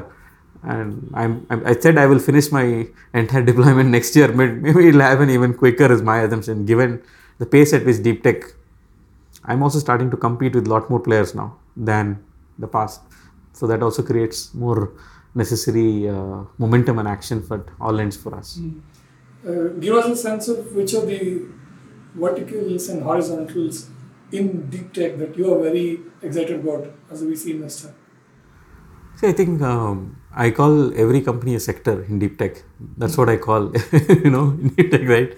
And 0.63 1.11
I'm, 1.15 1.47
I'm, 1.51 1.67
I 1.67 1.75
said 1.75 1.97
I 1.97 2.07
will 2.07 2.19
finish 2.19 2.51
my 2.53 2.65
entire 3.15 3.43
deployment 3.51 3.91
next 3.91 4.17
year. 4.17 4.29
Maybe 4.33 4.89
it'll 4.89 5.01
happen 5.01 5.31
even 5.31 5.55
quicker, 5.55 5.91
is 5.91 6.03
my 6.03 6.21
assumption, 6.23 6.67
given 6.67 7.03
the 7.39 7.47
pace 7.47 7.73
at 7.73 7.87
which 7.87 8.03
deep 8.03 8.23
tech 8.25 8.43
I'm 9.45 9.63
also 9.63 9.79
starting 9.79 10.11
to 10.11 10.17
compete 10.17 10.55
with 10.55 10.67
a 10.67 10.71
lot 10.71 10.91
more 10.91 11.01
players 11.01 11.35
now 11.35 11.57
than 11.77 12.23
the 12.59 12.69
past. 12.69 13.01
So 13.53 13.67
that 13.67 13.83
also 13.83 14.03
creates 14.03 14.53
more 14.55 14.93
necessary 15.35 16.09
uh, 16.09 16.45
momentum 16.59 16.99
and 16.99 17.09
action 17.09 17.43
for 17.43 17.65
all 17.81 17.99
ends 18.01 18.17
for 18.17 18.35
us. 18.35 18.61
Uh, 19.47 19.69
give 19.81 19.95
us 19.95 20.07
a 20.07 20.17
sense 20.17 20.49
of 20.49 20.75
which 20.75 20.93
of 20.95 21.07
the 21.07 21.47
verticals 22.15 22.89
and 22.89 23.03
horizontals 23.03 23.89
in 24.33 24.69
deep 24.69 24.93
tech 24.93 25.17
that 25.19 25.37
you 25.37 25.53
are 25.53 25.63
very 25.63 26.01
excited 26.23 26.61
about 26.61 26.93
as 27.11 27.23
a 27.23 27.27
VC 27.27 27.53
investor. 27.53 27.95
See, 29.17 29.29
I 29.29 29.33
think 29.33 29.63
um, 29.63 30.21
I 30.35 30.51
call 30.51 30.95
every 30.99 31.21
company 31.21 31.55
a 31.55 31.61
sector 31.61 32.05
in 32.05 32.19
deep 32.19 32.39
tech. 32.39 32.63
That's 32.97 33.17
what 33.17 33.29
I 33.29 33.37
call, 33.37 33.73
you 33.93 34.31
know, 34.31 34.53
deep 34.53 34.91
tech, 34.91 35.03
right? 35.09 35.37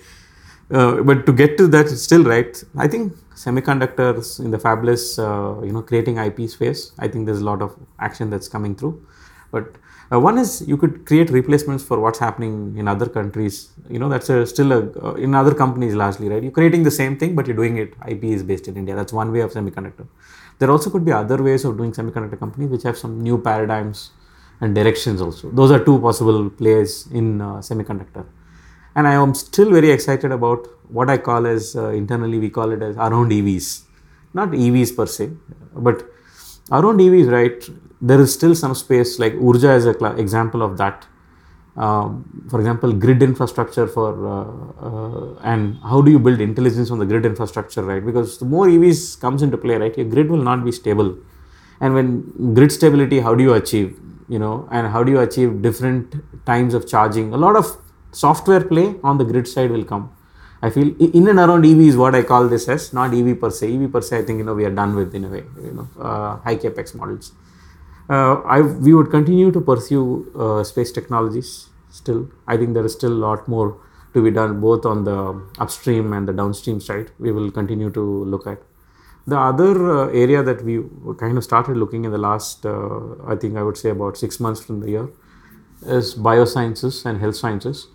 Uh, 0.70 1.02
but 1.02 1.26
to 1.26 1.32
get 1.32 1.58
to 1.58 1.66
that, 1.68 1.88
still 1.88 2.24
right. 2.24 2.62
I 2.76 2.88
think 2.88 3.14
semiconductors 3.34 4.40
in 4.40 4.50
the 4.50 4.58
fabless, 4.58 5.18
uh, 5.18 5.62
you 5.64 5.72
know, 5.72 5.82
creating 5.82 6.16
IP 6.16 6.48
space. 6.48 6.92
I 6.98 7.08
think 7.08 7.26
there's 7.26 7.40
a 7.40 7.44
lot 7.44 7.60
of 7.60 7.76
action 7.98 8.30
that's 8.30 8.48
coming 8.48 8.74
through. 8.74 9.04
But 9.52 9.76
uh, 10.12 10.18
one 10.18 10.38
is 10.38 10.64
you 10.66 10.76
could 10.76 11.06
create 11.06 11.30
replacements 11.30 11.84
for 11.84 12.00
what's 12.00 12.18
happening 12.18 12.76
in 12.76 12.88
other 12.88 13.08
countries. 13.08 13.70
You 13.88 13.98
know, 13.98 14.08
that's 14.08 14.28
a, 14.28 14.46
still 14.46 14.72
a, 14.72 14.80
uh, 15.06 15.14
in 15.14 15.34
other 15.34 15.54
companies 15.54 15.94
largely, 15.94 16.28
right? 16.28 16.42
You're 16.42 16.58
creating 16.60 16.82
the 16.82 16.90
same 16.90 17.16
thing, 17.16 17.34
but 17.36 17.46
you're 17.46 17.56
doing 17.56 17.76
it. 17.76 17.94
IP 18.08 18.24
is 18.24 18.42
based 18.42 18.66
in 18.66 18.76
India. 18.76 18.96
That's 18.96 19.12
one 19.12 19.30
way 19.30 19.40
of 19.40 19.52
semiconductor. 19.52 20.06
There 20.58 20.70
also 20.70 20.90
could 20.90 21.04
be 21.04 21.12
other 21.12 21.42
ways 21.42 21.64
of 21.64 21.76
doing 21.76 21.92
semiconductor 21.92 22.38
companies 22.38 22.70
which 22.70 22.82
have 22.82 22.98
some 22.98 23.20
new 23.20 23.38
paradigms 23.38 24.10
and 24.60 24.74
directions 24.74 25.20
also. 25.20 25.50
Those 25.50 25.70
are 25.70 25.84
two 25.84 25.98
possible 26.00 26.48
plays 26.50 27.08
in 27.12 27.40
uh, 27.40 27.56
semiconductor. 27.68 28.24
And 28.94 29.08
I 29.08 29.14
am 29.14 29.34
still 29.34 29.70
very 29.70 29.90
excited 29.90 30.32
about 30.32 30.68
what 30.88 31.08
I 31.10 31.18
call 31.18 31.46
as 31.46 31.74
uh, 31.74 31.88
internally 31.88 32.38
we 32.38 32.50
call 32.50 32.70
it 32.72 32.82
as 32.82 32.96
around 32.96 33.30
EVs, 33.30 33.82
not 34.34 34.50
EVs 34.50 34.94
per 34.94 35.06
se, 35.06 35.30
but 35.74 36.04
around 36.70 36.98
EVs, 36.98 37.30
right? 37.30 37.70
There 38.02 38.20
is 38.20 38.34
still 38.34 38.54
some 38.54 38.74
space 38.74 39.18
like 39.18 39.34
Urja 39.34 39.76
is 39.76 39.86
a 39.86 39.94
cl- 39.94 40.18
example 40.18 40.62
of 40.62 40.76
that. 40.78 41.06
Um, 41.76 42.46
for 42.50 42.58
example, 42.60 42.92
grid 42.92 43.22
infrastructure 43.22 43.86
for 43.86 44.08
uh, 44.28 44.86
uh, 44.86 45.40
and 45.42 45.78
how 45.82 46.02
do 46.02 46.10
you 46.10 46.18
build 46.18 46.40
intelligence 46.40 46.90
on 46.90 46.98
the 46.98 47.06
grid 47.06 47.24
infrastructure, 47.24 47.82
right? 47.82 48.04
Because 48.04 48.38
the 48.38 48.44
more 48.44 48.66
EVs 48.66 49.18
comes 49.20 49.40
into 49.42 49.56
play, 49.56 49.76
right, 49.76 49.96
your 49.96 50.06
grid 50.06 50.28
will 50.28 50.42
not 50.50 50.64
be 50.64 50.72
stable. 50.72 51.16
And 51.80 51.94
when 51.94 52.54
grid 52.54 52.72
stability, 52.72 53.20
how 53.20 53.34
do 53.34 53.42
you 53.42 53.54
achieve? 53.54 53.98
You 54.28 54.38
know, 54.38 54.68
and 54.70 54.88
how 54.88 55.02
do 55.02 55.12
you 55.12 55.20
achieve 55.20 55.62
different 55.62 56.14
times 56.44 56.74
of 56.74 56.86
charging? 56.86 57.32
A 57.32 57.38
lot 57.38 57.56
of 57.56 57.78
software 58.12 58.62
play 58.62 58.96
on 59.02 59.18
the 59.18 59.24
grid 59.24 59.48
side 59.48 59.70
will 59.70 59.84
come. 59.84 60.14
I 60.60 60.70
feel 60.70 60.94
in 61.00 61.26
and 61.28 61.38
around 61.38 61.64
EV 61.66 61.80
is 61.80 61.96
what 61.96 62.14
I 62.14 62.22
call 62.22 62.48
this 62.48 62.68
as, 62.68 62.92
not 62.92 63.14
EV 63.14 63.40
per 63.40 63.50
se. 63.50 63.74
EV 63.74 63.90
per 63.90 64.00
se, 64.00 64.18
I 64.18 64.22
think 64.22 64.38
you 64.38 64.44
know 64.44 64.54
we 64.54 64.64
are 64.64 64.70
done 64.70 64.94
with 64.94 65.14
in 65.14 65.24
a 65.24 65.28
way. 65.28 65.44
You 65.62 65.72
know, 65.72 65.88
uh, 66.00 66.36
high 66.36 66.56
capex 66.56 66.94
models. 66.94 67.32
Uh, 68.12 68.34
I 68.54 68.60
we 68.60 68.92
would 68.94 69.10
continue 69.10 69.50
to 69.52 69.60
pursue 69.60 70.02
uh, 70.38 70.62
space 70.70 70.92
technologies. 70.92 71.50
Still, 71.90 72.28
I 72.46 72.56
think 72.58 72.74
there 72.74 72.84
is 72.84 72.92
still 72.92 73.12
a 73.12 73.22
lot 73.26 73.48
more 73.48 73.68
to 74.14 74.22
be 74.22 74.30
done 74.30 74.60
both 74.60 74.84
on 74.84 75.04
the 75.04 75.18
upstream 75.58 76.12
and 76.12 76.28
the 76.28 76.34
downstream 76.40 76.80
side. 76.88 77.10
We 77.18 77.32
will 77.32 77.50
continue 77.50 77.90
to 77.90 78.02
look 78.34 78.46
at. 78.46 78.58
The 79.26 79.38
other 79.38 79.72
uh, 79.92 80.08
area 80.08 80.42
that 80.42 80.62
we 80.62 80.82
kind 81.18 81.38
of 81.38 81.44
started 81.44 81.76
looking 81.76 82.04
in 82.04 82.10
the 82.10 82.18
last, 82.18 82.66
uh, 82.66 83.00
I 83.26 83.36
think 83.36 83.56
I 83.56 83.62
would 83.62 83.76
say 83.76 83.90
about 83.90 84.16
six 84.16 84.40
months 84.40 84.60
from 84.60 84.80
the 84.80 84.90
year, 84.90 85.08
is 85.86 86.14
biosciences 86.14 87.06
and 87.06 87.20
health 87.20 87.36
sciences 87.36 87.86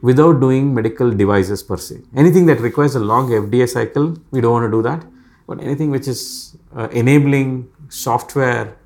without 0.00 0.40
doing 0.40 0.72
medical 0.72 1.10
devices 1.10 1.62
per 1.62 1.76
se. 1.76 2.00
Anything 2.14 2.46
that 2.46 2.60
requires 2.60 2.94
a 2.94 3.00
long 3.00 3.28
FDA 3.30 3.68
cycle, 3.68 4.16
we 4.30 4.40
don't 4.40 4.52
want 4.52 4.66
to 4.70 4.70
do 4.70 4.82
that. 4.82 5.04
But 5.46 5.60
anything 5.60 5.90
which 5.90 6.08
is 6.08 6.56
uh, 6.74 6.88
enabling 6.92 7.68
software 7.88 8.76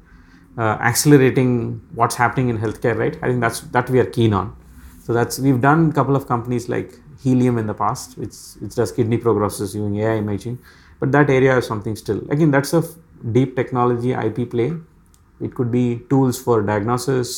Uh, 0.60 0.76
accelerating 0.88 1.50
what's 1.98 2.16
happening 2.20 2.48
in 2.52 2.58
healthcare, 2.62 2.96
right? 3.02 3.14
I 3.22 3.28
think 3.28 3.40
that's 3.44 3.60
that 3.76 3.88
we 3.92 3.98
are 4.00 4.08
keen 4.16 4.34
on. 4.38 4.48
So 5.04 5.14
that's 5.18 5.38
we've 5.44 5.60
done 5.60 5.84
a 5.90 5.92
couple 5.98 6.16
of 6.18 6.26
companies 6.32 6.68
like 6.68 6.90
Helium 7.22 7.56
in 7.62 7.66
the 7.70 7.76
past, 7.78 8.18
which 8.22 8.34
which 8.64 8.74
does 8.80 8.92
kidney 8.98 9.18
progresses 9.26 9.74
using 9.78 9.94
AI 10.00 10.16
imaging, 10.24 10.58
but 10.98 11.12
that 11.12 11.30
area 11.36 11.56
is 11.62 11.66
something 11.72 11.96
still. 12.02 12.20
Again, 12.36 12.50
that's 12.56 12.74
a 12.80 12.82
deep 13.38 13.56
technology 13.60 14.12
IP 14.26 14.50
play. 14.56 14.68
It 15.48 15.54
could 15.54 15.72
be 15.78 15.84
tools 16.10 16.42
for 16.48 16.60
diagnosis, 16.72 17.32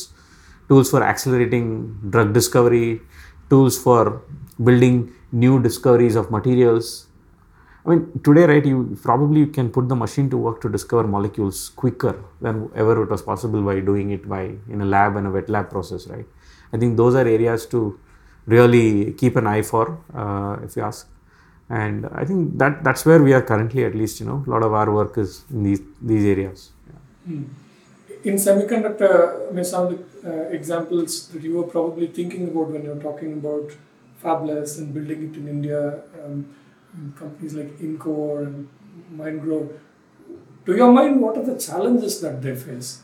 tools 0.67 0.91
for 0.91 1.01
accelerating 1.13 1.69
drug 2.09 2.33
discovery, 2.33 3.01
tools 3.49 3.81
for 3.87 4.21
building 4.69 5.13
new 5.31 5.61
discoveries 5.69 6.15
of 6.23 6.29
materials. 6.39 7.07
I 7.85 7.89
mean, 7.89 8.19
today, 8.23 8.45
right, 8.45 8.65
you 8.65 8.97
probably 9.03 9.45
can 9.47 9.69
put 9.69 9.89
the 9.89 9.95
machine 9.95 10.29
to 10.29 10.37
work 10.37 10.61
to 10.61 10.69
discover 10.69 11.05
molecules 11.05 11.69
quicker 11.75 12.23
than 12.39 12.69
ever 12.75 13.03
it 13.03 13.09
was 13.09 13.21
possible 13.21 13.61
by 13.61 13.81
doing 13.81 14.11
it 14.11 14.27
by 14.27 14.55
in 14.69 14.81
a 14.81 14.85
lab 14.85 15.17
and 15.17 15.27
a 15.27 15.31
wet 15.31 15.49
lab 15.49 15.69
process, 15.69 16.07
right? 16.07 16.25
I 16.71 16.77
think 16.77 16.95
those 16.95 17.13
are 17.15 17.27
areas 17.27 17.65
to 17.67 17.99
really 18.45 19.11
keep 19.13 19.35
an 19.35 19.47
eye 19.47 19.63
for, 19.63 19.99
uh, 20.15 20.63
if 20.63 20.77
you 20.77 20.83
ask. 20.83 21.09
And 21.69 22.05
I 22.13 22.23
think 22.23 22.57
that 22.57 22.83
that's 22.83 23.05
where 23.05 23.21
we 23.21 23.33
are 23.33 23.41
currently, 23.41 23.83
at 23.83 23.95
least, 23.95 24.19
you 24.19 24.27
know, 24.27 24.43
a 24.45 24.49
lot 24.49 24.63
of 24.63 24.73
our 24.73 24.89
work 24.91 25.17
is 25.17 25.43
in 25.49 25.63
these 25.63 25.81
these 26.01 26.25
areas. 26.25 26.71
Yeah. 26.87 26.99
Hmm. 27.25 27.43
In 28.23 28.35
semiconductor, 28.35 29.49
I 29.49 29.51
mean, 29.51 29.65
some 29.65 29.87
of 29.87 29.91
the 29.91 30.29
uh, 30.29 30.49
examples 30.49 31.27
that 31.29 31.41
you 31.43 31.55
were 31.57 31.63
probably 31.63 32.07
thinking 32.07 32.47
about 32.49 32.69
when 32.69 32.83
you're 32.85 33.01
talking 33.01 33.33
about 33.33 33.71
fabless 34.23 34.77
and 34.77 34.93
building 34.93 35.29
it 35.29 35.35
in 35.37 35.47
India, 35.47 36.01
um, 36.23 36.45
companies 37.17 37.53
like 37.53 37.77
Incore 37.79 38.45
and 38.45 38.69
Mindgrove. 39.15 39.79
To 40.65 40.75
your 40.75 40.91
mind, 40.91 41.21
what 41.21 41.37
are 41.37 41.45
the 41.45 41.57
challenges 41.57 42.21
that 42.21 42.41
they 42.41 42.55
face? 42.55 43.03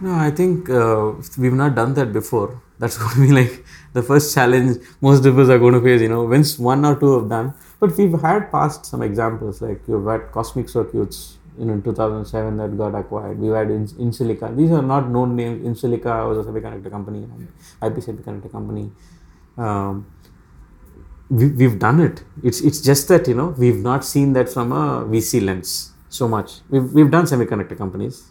No, 0.00 0.14
I 0.14 0.30
think 0.30 0.68
uh, 0.68 1.12
we've 1.38 1.52
not 1.52 1.74
done 1.74 1.94
that 1.94 2.12
before. 2.12 2.60
That's 2.78 2.98
going 2.98 3.14
to 3.14 3.20
be 3.20 3.32
like 3.32 3.64
the 3.92 4.02
first 4.02 4.34
challenge 4.34 4.78
most 5.00 5.24
of 5.24 5.38
us 5.38 5.48
are 5.48 5.58
going 5.58 5.74
to 5.74 5.80
face. 5.80 6.00
You 6.00 6.08
know, 6.08 6.24
once 6.24 6.58
one 6.58 6.84
or 6.84 6.98
two 6.98 7.20
have 7.20 7.28
done, 7.28 7.54
but 7.78 7.96
we've 7.96 8.20
had 8.20 8.50
past 8.50 8.86
some 8.86 9.02
examples 9.02 9.62
like 9.62 9.80
you've 9.86 10.06
had 10.06 10.32
Cosmic 10.32 10.68
Circuits 10.68 11.38
you 11.58 11.66
know, 11.66 11.74
in 11.74 11.82
2007 11.82 12.56
that 12.56 12.76
got 12.76 12.94
acquired. 12.94 13.38
We've 13.38 13.52
had 13.52 13.70
in, 13.70 13.86
Insilica. 13.86 14.56
These 14.56 14.72
are 14.72 14.82
not 14.82 15.08
known 15.08 15.36
names. 15.36 15.64
In 15.64 15.74
Insilica 15.74 16.28
was 16.28 16.44
a 16.44 16.50
semiconductor 16.50 16.90
company, 16.90 17.28
IP 17.82 17.94
semiconductor 17.94 18.50
company. 18.50 18.90
Um, 19.56 20.06
we, 21.32 21.64
have 21.64 21.78
done 21.78 21.98
it. 22.00 22.22
It's 22.42 22.60
it's 22.60 22.80
just 22.80 23.08
that 23.08 23.26
you 23.26 23.34
know 23.34 23.48
we've 23.62 23.82
not 23.90 24.04
seen 24.04 24.34
that 24.34 24.48
from 24.50 24.72
a 24.72 25.04
VC 25.12 25.42
lens 25.44 25.92
so 26.10 26.28
much. 26.28 26.60
We've 26.68 26.92
we've 26.92 27.10
done 27.10 27.24
semiconductor 27.24 27.76
companies, 27.76 28.30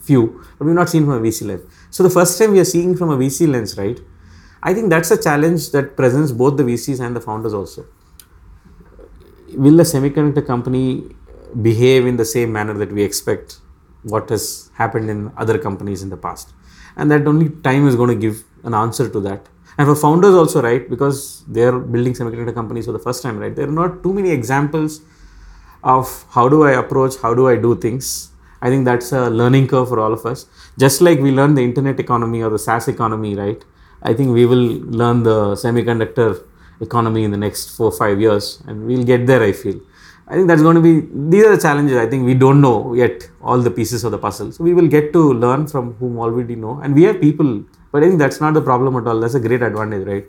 few, 0.00 0.44
but 0.58 0.66
we've 0.66 0.74
not 0.74 0.90
seen 0.90 1.04
from 1.06 1.14
a 1.14 1.20
VC 1.20 1.46
lens. 1.46 1.62
So 1.90 2.02
the 2.02 2.10
first 2.10 2.38
time 2.38 2.52
we 2.52 2.60
are 2.60 2.70
seeing 2.76 2.94
from 2.94 3.08
a 3.10 3.16
VC 3.16 3.48
lens, 3.48 3.78
right? 3.78 3.98
I 4.62 4.74
think 4.74 4.90
that's 4.90 5.10
a 5.10 5.20
challenge 5.20 5.70
that 5.70 5.96
presents 5.96 6.30
both 6.30 6.58
the 6.58 6.62
VCs 6.62 7.00
and 7.00 7.16
the 7.16 7.20
founders 7.20 7.54
also. 7.54 7.86
Will 9.54 9.76
the 9.76 9.82
semiconductor 9.82 10.46
company 10.46 11.16
behave 11.62 12.06
in 12.06 12.16
the 12.16 12.24
same 12.24 12.52
manner 12.52 12.74
that 12.74 12.92
we 12.92 13.02
expect 13.02 13.58
what 14.02 14.28
has 14.28 14.70
happened 14.74 15.10
in 15.10 15.32
other 15.36 15.58
companies 15.58 16.02
in 16.02 16.10
the 16.10 16.16
past? 16.16 16.52
And 16.96 17.10
that 17.10 17.26
only 17.26 17.48
time 17.48 17.88
is 17.88 17.96
going 17.96 18.10
to 18.10 18.20
give 18.26 18.44
an 18.62 18.74
answer 18.74 19.08
to 19.08 19.20
that 19.20 19.48
and 19.78 19.86
for 19.86 19.94
founders 19.94 20.34
also 20.34 20.62
right 20.62 20.88
because 20.88 21.44
they're 21.46 21.78
building 21.78 22.12
semiconductor 22.12 22.54
companies 22.54 22.86
for 22.86 22.92
the 22.92 22.98
first 22.98 23.22
time 23.22 23.38
right 23.38 23.56
there 23.56 23.68
are 23.68 23.78
not 23.82 24.02
too 24.02 24.12
many 24.12 24.30
examples 24.30 25.00
of 25.82 26.24
how 26.30 26.48
do 26.48 26.62
i 26.64 26.72
approach 26.72 27.16
how 27.22 27.34
do 27.34 27.48
i 27.48 27.56
do 27.56 27.74
things. 27.76 28.28
I 28.64 28.68
think 28.70 28.84
that's 28.84 29.10
a 29.10 29.28
learning 29.28 29.66
curve 29.66 29.88
for 29.88 29.98
all 29.98 30.12
of 30.12 30.24
us. 30.24 30.46
Just 30.78 31.00
like 31.00 31.18
we 31.18 31.32
learned 31.32 31.58
the 31.58 31.62
internet 31.62 31.98
economy 31.98 32.42
or 32.42 32.50
the 32.50 32.60
saas 32.60 32.86
economy 32.88 33.34
right 33.34 33.64
i 34.02 34.12
think 34.14 34.30
we 34.32 34.44
will 34.46 34.66
learn 35.00 35.22
the 35.22 35.38
semiconductor 35.62 36.28
economy 36.80 37.24
in 37.24 37.30
the 37.30 37.40
next 37.46 37.76
four 37.76 37.90
five 37.92 38.20
years 38.20 38.62
and 38.66 38.86
we'll 38.86 39.04
get 39.04 39.26
there 39.26 39.42
i 39.42 39.52
feel. 39.52 39.80
I 40.28 40.34
think 40.34 40.46
that's 40.48 40.62
going 40.62 40.76
to 40.76 40.80
be 40.80 40.92
these 41.30 41.44
are 41.44 41.56
the 41.56 41.62
challenges 41.62 41.96
i 41.96 42.06
think 42.06 42.24
we 42.24 42.34
don't 42.34 42.60
know 42.60 42.94
yet 42.94 43.28
all 43.42 43.58
the 43.58 43.70
pieces 43.70 44.04
of 44.04 44.12
the 44.12 44.18
puzzle. 44.18 44.52
So 44.52 44.62
we 44.64 44.74
will 44.74 44.88
get 44.88 45.12
to 45.12 45.32
learn 45.32 45.66
from 45.66 45.94
whom 45.94 46.18
already 46.18 46.54
know 46.54 46.80
and 46.82 46.94
we 46.94 47.02
have 47.04 47.20
people 47.20 47.64
but 47.92 48.02
I 48.02 48.06
think 48.08 48.18
that's 48.18 48.40
not 48.40 48.54
the 48.54 48.62
problem 48.62 48.96
at 48.96 49.06
all. 49.06 49.20
That's 49.20 49.34
a 49.34 49.40
great 49.40 49.62
advantage, 49.62 50.06
right? 50.06 50.26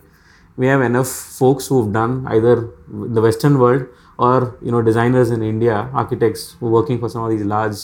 We 0.55 0.67
have 0.67 0.81
enough 0.81 1.07
folks 1.07 1.67
who've 1.67 1.91
done 1.91 2.27
either 2.27 2.69
the 2.87 3.21
Western 3.21 3.57
world 3.57 3.87
or 4.19 4.57
you 4.61 4.71
know 4.71 4.81
designers 4.81 5.31
in 5.31 5.41
India, 5.41 5.89
architects 5.93 6.55
who 6.59 6.67
are 6.67 6.71
working 6.71 6.99
for 6.99 7.09
some 7.09 7.23
of 7.23 7.31
these 7.31 7.43
large 7.43 7.77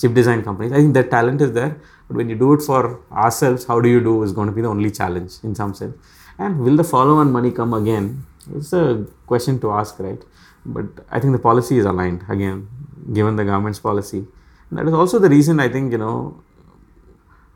chip 0.00 0.14
design 0.14 0.42
companies. 0.42 0.72
I 0.72 0.76
think 0.76 0.94
that 0.94 1.10
talent 1.10 1.40
is 1.40 1.52
there. 1.52 1.80
But 2.08 2.16
when 2.16 2.28
you 2.28 2.34
do 2.36 2.52
it 2.54 2.62
for 2.62 3.00
ourselves, 3.12 3.66
how 3.66 3.80
do 3.80 3.88
you 3.88 4.00
do 4.00 4.22
is 4.24 4.32
going 4.32 4.48
to 4.48 4.52
be 4.52 4.62
the 4.62 4.68
only 4.68 4.90
challenge 4.90 5.34
in 5.44 5.54
some 5.54 5.74
sense. 5.74 5.94
And 6.38 6.58
will 6.58 6.76
the 6.76 6.82
follow-on 6.82 7.30
money 7.30 7.52
come 7.52 7.72
again? 7.72 8.26
It's 8.56 8.72
a 8.72 9.06
question 9.26 9.60
to 9.60 9.70
ask, 9.70 9.98
right? 10.00 10.20
But 10.66 10.86
I 11.10 11.20
think 11.20 11.32
the 11.32 11.38
policy 11.38 11.78
is 11.78 11.84
aligned 11.84 12.24
again, 12.28 12.68
given 13.12 13.36
the 13.36 13.44
government's 13.44 13.78
policy. 13.78 14.26
And 14.70 14.78
that 14.78 14.88
is 14.88 14.94
also 14.94 15.18
the 15.18 15.28
reason 15.28 15.60
I 15.60 15.68
think 15.68 15.92
you 15.92 15.98
know 15.98 16.42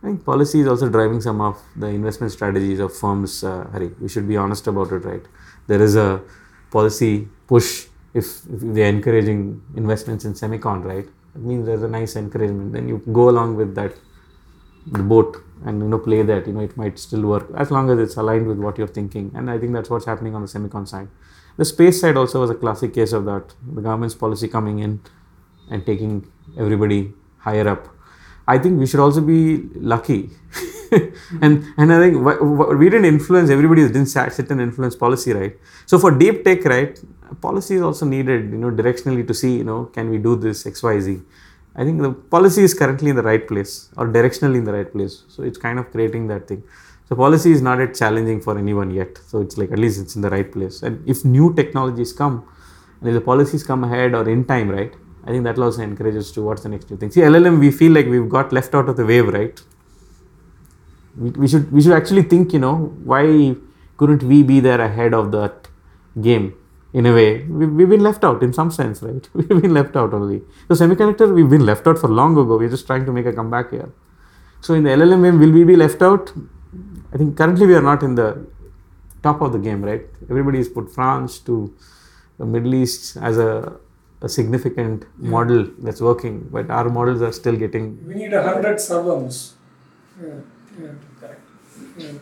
I 0.04 0.08
think 0.08 0.22
policy 0.22 0.60
is 0.60 0.66
also 0.66 0.90
driving 0.90 1.22
some 1.22 1.40
of 1.40 1.62
the 1.76 1.86
investment 1.86 2.30
strategies 2.30 2.78
of 2.78 2.94
firms, 2.94 3.42
uh, 3.42 3.66
Hari. 3.72 3.90
We 3.98 4.10
should 4.10 4.28
be 4.28 4.36
honest 4.36 4.66
about 4.66 4.92
it, 4.92 4.98
right? 4.98 5.22
There 5.66 5.80
is 5.80 5.96
a 5.96 6.20
policy 6.70 7.26
push 7.46 7.86
if, 8.12 8.26
if 8.52 8.60
they're 8.74 8.90
encouraging 8.90 9.62
investments 9.76 10.26
in 10.26 10.34
semicon, 10.34 10.84
right? 10.84 11.06
It 11.34 11.40
means 11.40 11.64
there's 11.64 11.82
a 11.82 11.88
nice 11.88 12.16
encouragement. 12.16 12.74
Then 12.74 12.86
you 12.86 12.98
go 13.14 13.30
along 13.30 13.56
with 13.56 13.74
that, 13.76 13.94
the 14.88 15.02
boat, 15.02 15.38
and 15.64 15.80
you 15.80 15.88
know 15.88 15.98
play 15.98 16.20
that. 16.20 16.46
You 16.46 16.52
know 16.52 16.60
it 16.60 16.76
might 16.76 16.98
still 16.98 17.22
work 17.22 17.48
as 17.56 17.70
long 17.70 17.88
as 17.88 17.98
it's 17.98 18.16
aligned 18.16 18.46
with 18.46 18.58
what 18.58 18.76
you're 18.76 18.94
thinking. 18.98 19.32
And 19.34 19.50
I 19.50 19.56
think 19.56 19.72
that's 19.72 19.88
what's 19.88 20.04
happening 20.04 20.34
on 20.34 20.42
the 20.42 20.48
semicon 20.48 20.86
side. 20.86 21.08
The 21.56 21.64
space 21.64 22.02
side 22.02 22.18
also 22.18 22.42
was 22.42 22.50
a 22.50 22.54
classic 22.54 22.92
case 22.92 23.14
of 23.14 23.24
that. 23.24 23.54
The 23.66 23.80
government's 23.80 24.14
policy 24.14 24.48
coming 24.48 24.80
in 24.80 25.00
and 25.70 25.86
taking 25.86 26.30
everybody 26.58 27.14
higher 27.38 27.66
up 27.66 27.93
I 28.46 28.58
think 28.58 28.78
we 28.78 28.86
should 28.86 29.00
also 29.00 29.20
be 29.20 29.68
lucky. 29.74 30.30
and 31.42 31.64
and 31.76 31.92
I 31.92 31.98
think 31.98 32.24
we 32.80 32.90
didn't 32.90 33.06
influence 33.06 33.50
everybody 33.50 33.82
didn't 33.86 34.06
sit 34.06 34.50
and 34.50 34.60
influence 34.60 34.94
policy, 34.94 35.32
right? 35.32 35.56
So 35.86 35.98
for 35.98 36.10
deep 36.10 36.44
tech, 36.44 36.64
right, 36.64 36.98
policy 37.40 37.76
is 37.76 37.82
also 37.82 38.06
needed, 38.06 38.50
you 38.50 38.58
know, 38.58 38.70
directionally 38.70 39.26
to 39.26 39.34
see, 39.34 39.56
you 39.58 39.64
know, 39.64 39.86
can 39.86 40.10
we 40.10 40.18
do 40.18 40.36
this 40.36 40.66
X, 40.66 40.82
Y, 40.82 41.00
Z. 41.00 41.20
I 41.76 41.84
think 41.84 42.02
the 42.02 42.12
policy 42.12 42.62
is 42.62 42.72
currently 42.74 43.10
in 43.10 43.16
the 43.16 43.22
right 43.22 43.46
place 43.46 43.90
or 43.96 44.06
directionally 44.06 44.58
in 44.58 44.64
the 44.64 44.72
right 44.72 44.90
place. 44.90 45.24
So 45.28 45.42
it's 45.42 45.58
kind 45.58 45.78
of 45.78 45.90
creating 45.90 46.28
that 46.28 46.46
thing. 46.46 46.62
So 47.08 47.16
policy 47.16 47.50
is 47.50 47.60
not 47.60 47.78
yet 47.78 47.94
challenging 47.94 48.40
for 48.40 48.56
anyone 48.56 48.90
yet. 48.90 49.18
So 49.26 49.40
it's 49.40 49.58
like 49.58 49.72
at 49.72 49.78
least 49.78 50.00
it's 50.00 50.14
in 50.16 50.22
the 50.22 50.30
right 50.30 50.50
place. 50.50 50.82
And 50.82 51.06
if 51.08 51.24
new 51.24 51.52
technologies 51.54 52.12
come, 52.12 52.46
and 53.00 53.08
if 53.08 53.14
the 53.14 53.20
policies 53.20 53.64
come 53.64 53.82
ahead 53.84 54.14
or 54.14 54.28
in 54.28 54.44
time, 54.44 54.70
right, 54.70 54.94
I 55.26 55.30
think 55.30 55.44
that 55.44 55.58
also 55.58 55.82
encourage 55.82 56.16
us 56.16 56.30
to 56.32 56.42
what's 56.42 56.62
the 56.62 56.68
next 56.68 56.90
new 56.90 56.96
thing. 56.96 57.10
See, 57.10 57.20
LLM, 57.20 57.58
we 57.58 57.70
feel 57.70 57.92
like 57.92 58.06
we've 58.06 58.28
got 58.28 58.52
left 58.52 58.74
out 58.74 58.88
of 58.88 58.96
the 58.96 59.06
wave, 59.06 59.28
right? 59.28 59.58
We, 61.16 61.30
we 61.30 61.48
should 61.48 61.72
we 61.72 61.80
should 61.80 61.92
actually 61.92 62.22
think, 62.22 62.52
you 62.52 62.58
know, 62.58 62.74
why 63.04 63.54
couldn't 63.96 64.22
we 64.22 64.42
be 64.42 64.60
there 64.60 64.80
ahead 64.80 65.14
of 65.14 65.32
that 65.32 65.68
game? 66.20 66.54
In 66.92 67.06
a 67.06 67.12
way, 67.12 67.42
we, 67.44 67.66
we've 67.66 67.88
been 67.88 68.02
left 68.02 68.22
out 68.22 68.42
in 68.42 68.52
some 68.52 68.70
sense, 68.70 69.02
right? 69.02 69.28
We've 69.34 69.48
been 69.48 69.74
left 69.74 69.96
out 69.96 70.14
only. 70.14 70.42
So 70.68 70.74
semiconductor, 70.74 71.34
we've 71.34 71.50
been 71.50 71.66
left 71.66 71.88
out 71.88 71.98
for 71.98 72.06
long 72.06 72.38
ago. 72.38 72.56
We're 72.56 72.68
just 72.68 72.86
trying 72.86 73.04
to 73.06 73.12
make 73.12 73.26
a 73.26 73.32
comeback 73.32 73.70
here. 73.72 73.92
So 74.60 74.74
in 74.74 74.84
the 74.84 74.90
LLM 74.90 75.24
game, 75.24 75.40
will 75.40 75.50
we 75.50 75.64
be 75.64 75.74
left 75.74 76.02
out? 76.02 76.32
I 77.12 77.16
think 77.16 77.36
currently 77.36 77.66
we 77.66 77.74
are 77.74 77.82
not 77.82 78.04
in 78.04 78.14
the 78.14 78.46
top 79.24 79.40
of 79.40 79.52
the 79.52 79.58
game, 79.58 79.82
right? 79.84 80.06
Everybody 80.30 80.58
has 80.58 80.68
put 80.68 80.94
France 80.94 81.40
to 81.40 81.74
the 82.38 82.46
Middle 82.46 82.74
East 82.74 83.16
as 83.16 83.38
a 83.38 83.80
a 84.24 84.28
significant 84.28 85.04
yeah. 85.04 85.30
model 85.30 85.66
that's 85.78 86.00
working, 86.00 86.48
but 86.50 86.70
our 86.70 86.88
models 86.88 87.22
are 87.22 87.32
still 87.32 87.56
getting. 87.56 87.86
We 88.06 88.14
need 88.14 88.32
a 88.32 88.42
hundred 88.42 88.80
servants. 88.80 89.54
Yeah, 90.20 90.40
yeah, 90.80 90.94
correct. 91.20 91.40
Yeah. 91.98 92.12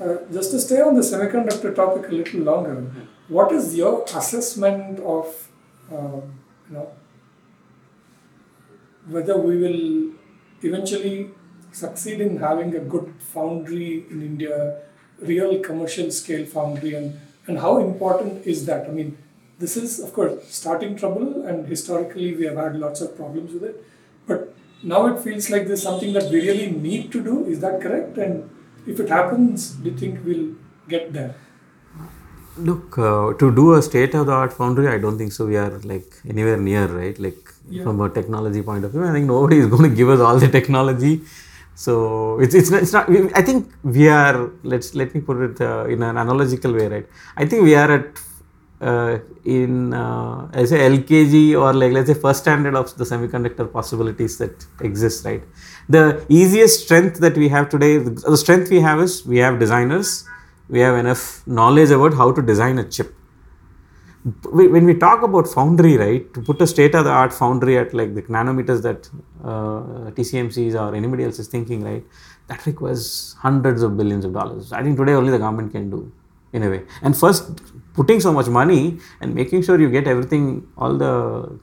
Uh, 0.00 0.16
just 0.32 0.50
to 0.52 0.60
stay 0.60 0.80
on 0.80 0.94
the 0.94 1.04
semiconductor 1.10 1.74
topic 1.74 2.10
a 2.10 2.14
little 2.14 2.40
longer, 2.40 2.76
what 3.28 3.52
is 3.52 3.74
your 3.76 4.04
assessment 4.04 5.00
of, 5.00 5.48
uh, 5.92 6.20
you 6.68 6.74
know, 6.76 6.88
whether 9.08 9.36
we 9.38 9.56
will 9.64 10.12
eventually 10.62 11.30
succeed 11.72 12.20
in 12.20 12.38
having 12.38 12.74
a 12.74 12.80
good 12.80 13.12
foundry 13.18 14.04
in 14.10 14.22
India, 14.22 14.82
real 15.20 15.58
commercial 15.60 16.10
scale 16.10 16.46
foundry, 16.46 16.94
and, 16.94 17.18
and 17.46 17.58
how 17.58 17.78
important 17.78 18.46
is 18.46 18.66
that? 18.66 18.86
I 18.86 18.90
mean, 18.90 19.16
this 19.58 19.76
is, 19.76 19.98
of 20.00 20.12
course, 20.12 20.34
starting 20.48 20.96
trouble, 20.96 21.44
and 21.46 21.66
historically 21.66 22.34
we 22.34 22.44
have 22.46 22.56
had 22.56 22.76
lots 22.78 23.00
of 23.00 23.16
problems 23.16 23.52
with 23.52 23.64
it. 23.64 23.84
But 24.26 24.54
now 24.82 25.06
it 25.06 25.20
feels 25.20 25.50
like 25.50 25.66
there's 25.66 25.82
something 25.82 26.12
that 26.12 26.30
we 26.30 26.40
really 26.48 26.70
need 26.70 27.10
to 27.12 27.22
do. 27.22 27.44
Is 27.46 27.60
that 27.60 27.80
correct? 27.80 28.18
And 28.18 28.48
if 28.86 29.00
it 29.00 29.08
happens, 29.08 29.70
do 29.70 29.90
you 29.90 29.96
think 29.96 30.24
we'll 30.24 30.54
get 30.88 31.12
there? 31.12 31.34
Look, 32.56 32.98
uh, 32.98 33.34
to 33.34 33.54
do 33.54 33.74
a 33.74 33.82
state 33.82 34.14
of 34.14 34.26
the 34.26 34.32
art 34.32 34.52
foundry, 34.52 34.88
I 34.88 34.98
don't 34.98 35.16
think 35.16 35.32
so. 35.32 35.46
We 35.46 35.56
are 35.56 35.78
like 35.92 36.12
anywhere 36.28 36.56
near, 36.56 36.86
right? 36.86 37.18
Like 37.26 37.42
Yeah. 37.70 37.84
from 37.84 38.00
a 38.00 38.08
technology 38.08 38.62
point 38.68 38.84
of 38.86 38.92
view, 38.92 39.04
I 39.08 39.12
think 39.12 39.26
nobody 39.26 39.58
is 39.62 39.66
going 39.74 39.88
to 39.90 39.94
give 40.00 40.08
us 40.14 40.20
all 40.20 40.38
the 40.44 40.48
technology. 40.48 41.20
So 41.74 42.40
it's 42.40 42.54
it's 42.60 42.70
not, 42.72 42.82
it's 42.82 42.92
not 42.92 43.08
I 43.40 43.42
think 43.48 43.70
we 43.84 44.08
are. 44.08 44.50
Let's 44.72 44.94
let 45.00 45.14
me 45.14 45.20
put 45.20 45.42
it 45.48 45.60
uh, 45.60 45.84
in 45.94 46.02
an 46.02 46.16
analogical 46.24 46.72
way, 46.78 46.86
right? 46.94 47.06
I 47.36 47.46
think 47.46 47.62
we 47.68 47.74
are 47.82 47.90
at 47.98 48.18
uh, 48.80 49.18
in 49.44 49.92
uh, 49.92 50.48
as 50.52 50.72
a 50.72 50.78
LKG 50.78 51.60
or 51.60 51.72
like 51.72 51.92
let's 51.92 52.08
say 52.08 52.14
first 52.14 52.42
standard 52.42 52.74
of 52.74 52.96
the 52.96 53.04
semiconductor 53.04 53.70
possibilities 53.72 54.38
that 54.38 54.66
exist, 54.80 55.24
right? 55.24 55.42
The 55.88 56.24
easiest 56.28 56.84
strength 56.84 57.18
that 57.20 57.36
we 57.36 57.48
have 57.48 57.68
today, 57.68 57.98
the 57.98 58.36
strength 58.36 58.70
we 58.70 58.80
have 58.80 59.00
is 59.00 59.26
we 59.26 59.38
have 59.38 59.58
designers, 59.58 60.24
we 60.68 60.80
have 60.80 60.96
enough 60.96 61.46
knowledge 61.46 61.90
about 61.90 62.14
how 62.14 62.30
to 62.32 62.42
design 62.42 62.78
a 62.78 62.84
chip. 62.84 63.14
When 64.50 64.84
we 64.84 64.94
talk 64.94 65.22
about 65.22 65.48
foundry, 65.48 65.96
right, 65.96 66.34
to 66.34 66.42
put 66.42 66.60
a 66.60 66.66
state 66.66 66.94
of 66.94 67.04
the 67.04 67.10
art 67.10 67.32
foundry 67.32 67.78
at 67.78 67.94
like 67.94 68.14
the 68.14 68.22
nanometers 68.22 68.82
that 68.82 69.08
uh, 69.42 70.10
TSMCs 70.10 70.74
or 70.74 70.94
anybody 70.94 71.24
else 71.24 71.38
is 71.38 71.48
thinking, 71.48 71.82
right, 71.82 72.04
that 72.48 72.66
requires 72.66 73.34
hundreds 73.38 73.82
of 73.82 73.96
billions 73.96 74.24
of 74.24 74.34
dollars. 74.34 74.72
I 74.72 74.82
think 74.82 74.98
today 74.98 75.12
only 75.12 75.30
the 75.30 75.38
government 75.38 75.72
can 75.72 75.88
do 75.88 76.12
in 76.52 76.62
a 76.62 76.70
way. 76.70 76.84
And 77.02 77.16
first, 77.16 77.60
putting 77.98 78.20
so 78.24 78.32
much 78.38 78.48
money 78.60 78.82
and 79.20 79.34
making 79.34 79.62
sure 79.66 79.76
you 79.84 79.90
get 79.90 80.06
everything, 80.06 80.44
all 80.76 80.96
the 81.04 81.14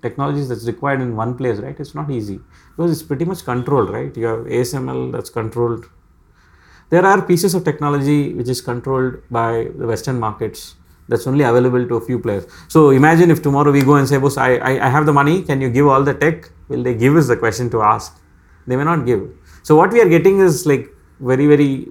technologies 0.05 0.47
that's 0.49 0.65
required 0.67 1.01
in 1.05 1.15
one 1.15 1.35
place, 1.41 1.59
right? 1.65 1.77
It's 1.79 1.95
not 1.99 2.11
easy 2.11 2.39
because 2.75 2.91
it's 2.93 3.03
pretty 3.11 3.25
much 3.31 3.43
controlled, 3.51 3.89
right? 3.97 4.15
You 4.21 4.25
have 4.31 4.41
ASML 4.57 5.11
that's 5.13 5.29
controlled. 5.29 5.85
There 6.89 7.05
are 7.11 7.21
pieces 7.21 7.55
of 7.55 7.63
technology 7.63 8.33
which 8.33 8.49
is 8.49 8.61
controlled 8.61 9.21
by 9.31 9.69
the 9.77 9.87
Western 9.87 10.19
markets 10.19 10.75
that's 11.07 11.25
only 11.27 11.45
available 11.51 11.87
to 11.87 11.95
a 11.95 12.05
few 12.09 12.19
players. 12.19 12.45
So 12.67 12.89
imagine 12.89 13.31
if 13.31 13.41
tomorrow 13.41 13.71
we 13.71 13.81
go 13.81 13.95
and 13.95 14.07
say, 14.07 14.17
boss, 14.17 14.37
I, 14.37 14.55
I, 14.55 14.71
I 14.87 14.89
have 14.89 15.05
the 15.05 15.13
money, 15.13 15.41
can 15.43 15.61
you 15.61 15.69
give 15.69 15.87
all 15.87 16.03
the 16.03 16.13
tech? 16.13 16.49
Will 16.67 16.83
they 16.83 16.95
give 16.95 17.15
us 17.15 17.27
the 17.27 17.37
question 17.37 17.69
to 17.71 17.81
ask? 17.81 18.19
They 18.67 18.75
may 18.75 18.83
not 18.83 19.05
give. 19.05 19.29
So 19.63 19.75
what 19.75 19.93
we 19.93 20.01
are 20.01 20.09
getting 20.09 20.39
is 20.39 20.65
like 20.65 20.89
very, 21.19 21.47
very 21.47 21.87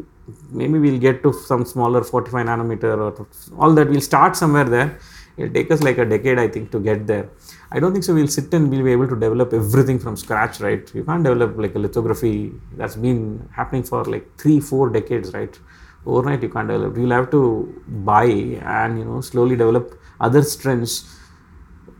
maybe 0.51 0.79
we'll 0.79 0.99
get 0.99 1.22
to 1.22 1.33
some 1.33 1.64
smaller 1.64 2.03
45 2.03 2.47
nanometer 2.47 2.97
or 2.97 3.27
all 3.59 3.75
that. 3.75 3.89
We'll 3.89 4.01
start 4.01 4.37
somewhere 4.37 4.64
there. 4.64 4.99
It'll 5.37 5.53
take 5.53 5.70
us 5.70 5.83
like 5.83 5.99
a 5.99 6.05
decade 6.05 6.39
i 6.39 6.47
think 6.47 6.70
to 6.70 6.79
get 6.79 7.07
there. 7.09 7.29
I 7.72 7.81
don't 7.81 7.93
think 7.93 8.05
so 8.05 8.14
we'll 8.14 8.29
sit 8.29 8.55
and 8.55 8.70
we'll 8.70 8.85
be 8.85 8.93
able 8.93 9.09
to 9.09 9.16
develop 9.16 9.53
everything 9.53 9.99
from 9.99 10.16
scratch 10.16 10.61
right? 10.61 10.89
You 10.95 11.05
can't 11.05 11.25
develop 11.25 11.57
like 11.59 11.75
a 11.75 11.79
lithography 11.79 12.53
that's 12.77 12.95
been 12.95 13.49
happening 13.53 13.83
for 13.83 14.05
like 14.05 14.27
three 14.39 14.61
four 14.61 14.91
decades 14.91 15.35
right? 15.35 15.59
Overnight 16.07 16.43
you 16.43 16.51
can't 16.51 16.68
develop. 16.68 16.97
You'll 16.97 17.11
have 17.11 17.31
to 17.33 17.83
buy 17.89 18.27
and 18.27 18.99
you 18.99 19.05
know 19.05 19.20
slowly 19.20 19.57
develop 19.57 19.99
other 20.20 20.43
strengths 20.43 21.18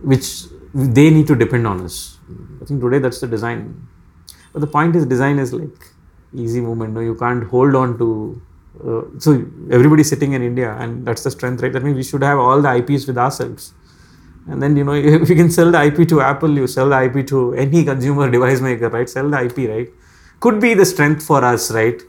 which 0.01 0.45
they 0.72 1.11
need 1.11 1.27
to 1.27 1.35
depend 1.35 1.66
on 1.66 1.81
us. 1.81 2.18
I 2.62 2.66
think 2.66 2.81
today 2.81 2.99
that's 3.01 3.20
the 3.20 3.27
design. 3.27 3.89
But 4.53 4.61
the 4.61 4.66
point 4.68 4.95
is 4.95 5.07
design 5.07 5.39
is 5.41 5.53
like 5.53 5.93
easy 6.35 6.61
movement 6.61 6.93
no 6.95 7.01
you 7.01 7.14
can't 7.14 7.45
hold 7.45 7.74
on 7.74 7.97
to 7.99 8.41
uh, 8.82 9.03
so 9.18 9.32
everybody's 9.70 10.09
sitting 10.09 10.32
in 10.32 10.43
india 10.43 10.76
and 10.80 11.07
that's 11.07 11.22
the 11.22 11.30
strength 11.30 11.62
right? 11.62 11.72
That 11.72 11.85
means 11.85 11.97
we 11.97 12.03
should 12.03 12.22
have 12.22 12.39
all 12.39 12.61
the 12.61 12.74
ips 12.76 13.07
with 13.07 13.16
ourselves. 13.16 13.72
And 14.49 14.62
then 14.62 14.76
you 14.76 14.85
know 14.85 14.93
if 15.22 15.28
you 15.28 15.37
can 15.37 15.51
sell 15.51 15.70
the 15.70 15.82
ip 15.85 16.09
to 16.09 16.20
apple 16.20 16.51
you 16.51 16.66
sell 16.66 16.89
the 16.89 17.03
ip 17.05 17.26
to 17.28 17.55
any 17.55 17.85
consumer 17.85 18.30
device 18.30 18.61
maker 18.61 18.89
right? 18.89 19.09
Sell 19.09 19.30
the 19.30 19.45
ip 19.45 19.57
right? 19.68 19.89
Could 20.41 20.61
be 20.61 20.74
the 20.74 20.85
strength 20.85 21.24
for 21.24 21.45
us 21.45 21.70
right? 21.70 22.03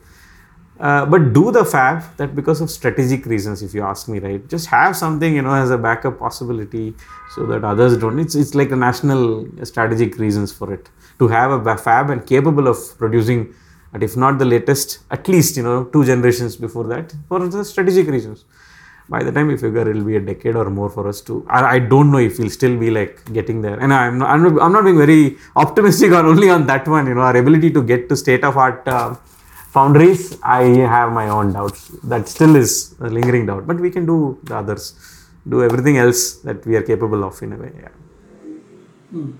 Uh, 0.80 1.06
but 1.06 1.32
do 1.32 1.52
the 1.52 1.64
fab 1.64 2.04
that 2.18 2.36
because 2.36 2.60
of 2.60 2.70
strategic 2.70 3.26
reasons 3.26 3.62
if 3.62 3.74
you 3.74 3.84
ask 3.84 4.10
me 4.10 4.20
right? 4.20 4.50
Just 4.50 4.66
have 4.68 4.98
something 4.98 5.36
you 5.36 5.44
know 5.44 5.54
as 5.54 5.70
a 5.70 5.78
backup 5.78 6.18
possibility 6.18 6.96
so 7.36 7.46
that 7.46 7.64
others 7.64 7.98
don't. 7.98 8.20
It's, 8.20 8.36
it's 8.36 8.56
like 8.56 8.72
a 8.72 8.76
national 8.76 9.48
strategic 9.64 10.18
reasons 10.18 10.52
for 10.52 10.74
it. 10.74 10.90
To 11.20 11.28
have 11.30 11.66
a 11.68 11.78
fab 11.78 12.10
and 12.10 12.26
capable 12.26 12.68
of 12.68 12.78
producing 12.98 13.54
but 13.96 14.04
if 14.08 14.16
not 14.22 14.38
the 14.44 14.48
latest 14.54 14.90
at 15.16 15.26
least 15.34 15.52
you 15.58 15.64
know 15.68 15.76
two 15.94 16.04
generations 16.10 16.54
before 16.64 16.86
that 16.94 17.14
for 17.30 17.38
the 17.56 17.64
strategic 17.74 18.08
reasons. 18.16 18.40
By 19.14 19.20
the 19.26 19.32
time 19.36 19.48
we 19.52 19.56
figure 19.64 19.84
it'll 19.90 20.08
be 20.14 20.18
a 20.18 20.24
decade 20.30 20.56
or 20.62 20.66
more 20.78 20.90
for 20.96 21.04
us 21.12 21.22
to 21.28 21.34
I, 21.58 21.60
I 21.76 21.80
don't 21.94 22.12
know 22.14 22.22
if 22.30 22.34
we'll 22.40 22.56
still 22.60 22.76
be 22.86 22.90
like 22.98 23.14
getting 23.38 23.62
there. 23.66 23.78
And 23.80 23.94
i'm 24.00 24.18
not, 24.22 24.30
I'm 24.32 24.60
i'm 24.66 24.74
not 24.78 24.84
being 24.88 25.00
very 25.06 25.38
optimistic 25.64 26.12
on 26.18 26.26
only 26.34 26.50
on 26.56 26.68
that 26.72 26.90
one 26.96 27.08
you 27.08 27.16
know. 27.18 27.26
Our 27.30 27.38
ability 27.44 27.72
to 27.78 27.84
get 27.94 28.10
to 28.10 28.18
state 28.24 28.44
of 28.50 28.58
art 28.66 28.86
uh, 28.98 29.14
foundries 29.78 30.22
i 30.58 30.64
have 30.96 31.14
my 31.22 31.28
own 31.38 31.54
doubts. 31.54 31.88
That 32.12 32.28
still 32.36 32.56
is 32.64 32.74
a 33.00 33.10
lingering 33.18 33.46
doubt 33.46 33.66
but 33.72 33.80
we 33.88 33.92
can 33.98 34.06
do 34.14 34.20
the 34.44 34.58
others. 34.58 34.86
Do 35.48 35.64
everything 35.70 35.98
else 36.06 36.22
that 36.48 36.66
we 36.66 36.76
are 36.76 36.86
capable 36.94 37.24
of 37.24 37.42
in 37.48 37.54
a 37.54 37.60
way 37.64 37.74
yeah. 37.84 37.96
Hmm. 39.12 39.32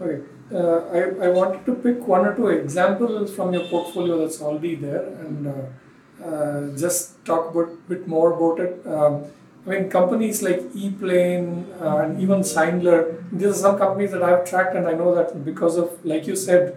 Okay. 0.00 0.22
Uh, 0.52 0.78
I, 0.92 1.26
I 1.26 1.28
wanted 1.28 1.64
to 1.66 1.74
pick 1.74 2.06
one 2.06 2.26
or 2.26 2.34
two 2.34 2.48
examples 2.48 3.34
from 3.34 3.52
your 3.54 3.64
portfolio 3.68 4.18
that's 4.18 4.40
already 4.42 4.74
there 4.74 5.06
and 5.06 5.46
uh, 5.46 6.24
uh, 6.24 6.76
just 6.76 7.24
talk 7.24 7.50
about 7.50 7.88
bit 7.88 8.06
more 8.06 8.32
about 8.32 8.60
it. 8.64 8.86
Um, 8.86 9.24
I 9.66 9.70
mean, 9.70 9.88
companies 9.88 10.42
like 10.42 10.60
ePlane 10.74 11.80
uh, 11.80 11.96
and 11.98 12.20
even 12.20 12.40
Sindler, 12.40 13.24
these 13.32 13.48
are 13.48 13.54
some 13.54 13.78
companies 13.78 14.10
that 14.12 14.22
I've 14.22 14.44
tracked, 14.44 14.76
and 14.76 14.86
I 14.86 14.92
know 14.92 15.14
that 15.14 15.42
because 15.42 15.78
of, 15.78 16.04
like 16.04 16.26
you 16.26 16.36
said, 16.36 16.76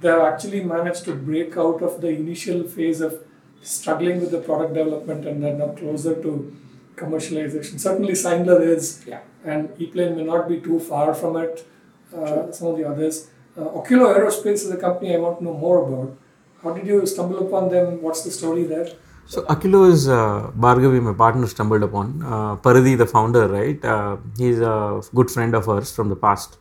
they 0.00 0.08
have 0.08 0.22
actually 0.22 0.64
managed 0.64 1.04
to 1.04 1.14
break 1.14 1.56
out 1.58 1.82
of 1.82 2.00
the 2.00 2.08
initial 2.08 2.64
phase 2.66 3.02
of 3.02 3.18
struggling 3.60 4.20
with 4.20 4.30
the 4.30 4.40
product 4.40 4.72
development 4.72 5.26
and 5.26 5.44
are 5.44 5.54
now 5.54 5.68
closer 5.74 6.14
to 6.22 6.56
commercialization. 6.96 7.78
Certainly, 7.78 8.14
Sindler 8.14 8.62
is, 8.62 9.04
Yeah. 9.06 9.20
and 9.44 9.68
ePlane 9.78 10.16
may 10.16 10.24
not 10.24 10.48
be 10.48 10.58
too 10.60 10.80
far 10.80 11.12
from 11.14 11.36
it. 11.36 11.66
Uh, 12.14 12.52
some 12.52 12.68
of 12.68 12.76
the 12.76 12.84
others. 12.88 13.28
Uh, 13.56 13.62
Oculo 13.62 14.06
Aerospace 14.16 14.64
is 14.66 14.70
a 14.70 14.76
company 14.76 15.14
I 15.14 15.18
want 15.18 15.38
to 15.38 15.44
know 15.44 15.54
more 15.54 15.86
about. 15.86 16.16
How 16.62 16.72
did 16.72 16.86
you 16.86 17.04
stumble 17.06 17.46
upon 17.46 17.68
them? 17.70 18.00
What's 18.00 18.22
the 18.22 18.30
story 18.30 18.64
there? 18.64 18.88
So 19.26 19.42
Akilo 19.42 19.90
is 19.90 20.08
uh, 20.08 20.50
Bhargavi, 20.58 21.02
my 21.02 21.12
partner, 21.12 21.46
stumbled 21.46 21.82
upon. 21.82 22.22
Uh, 22.22 22.56
the 22.96 23.06
founder, 23.06 23.48
right? 23.48 23.84
Uh, 23.84 24.16
he's 24.36 24.60
a 24.60 25.00
good 25.14 25.30
friend 25.30 25.54
of 25.54 25.68
ours 25.68 25.94
from 25.94 26.08
the 26.08 26.16
past. 26.16 26.58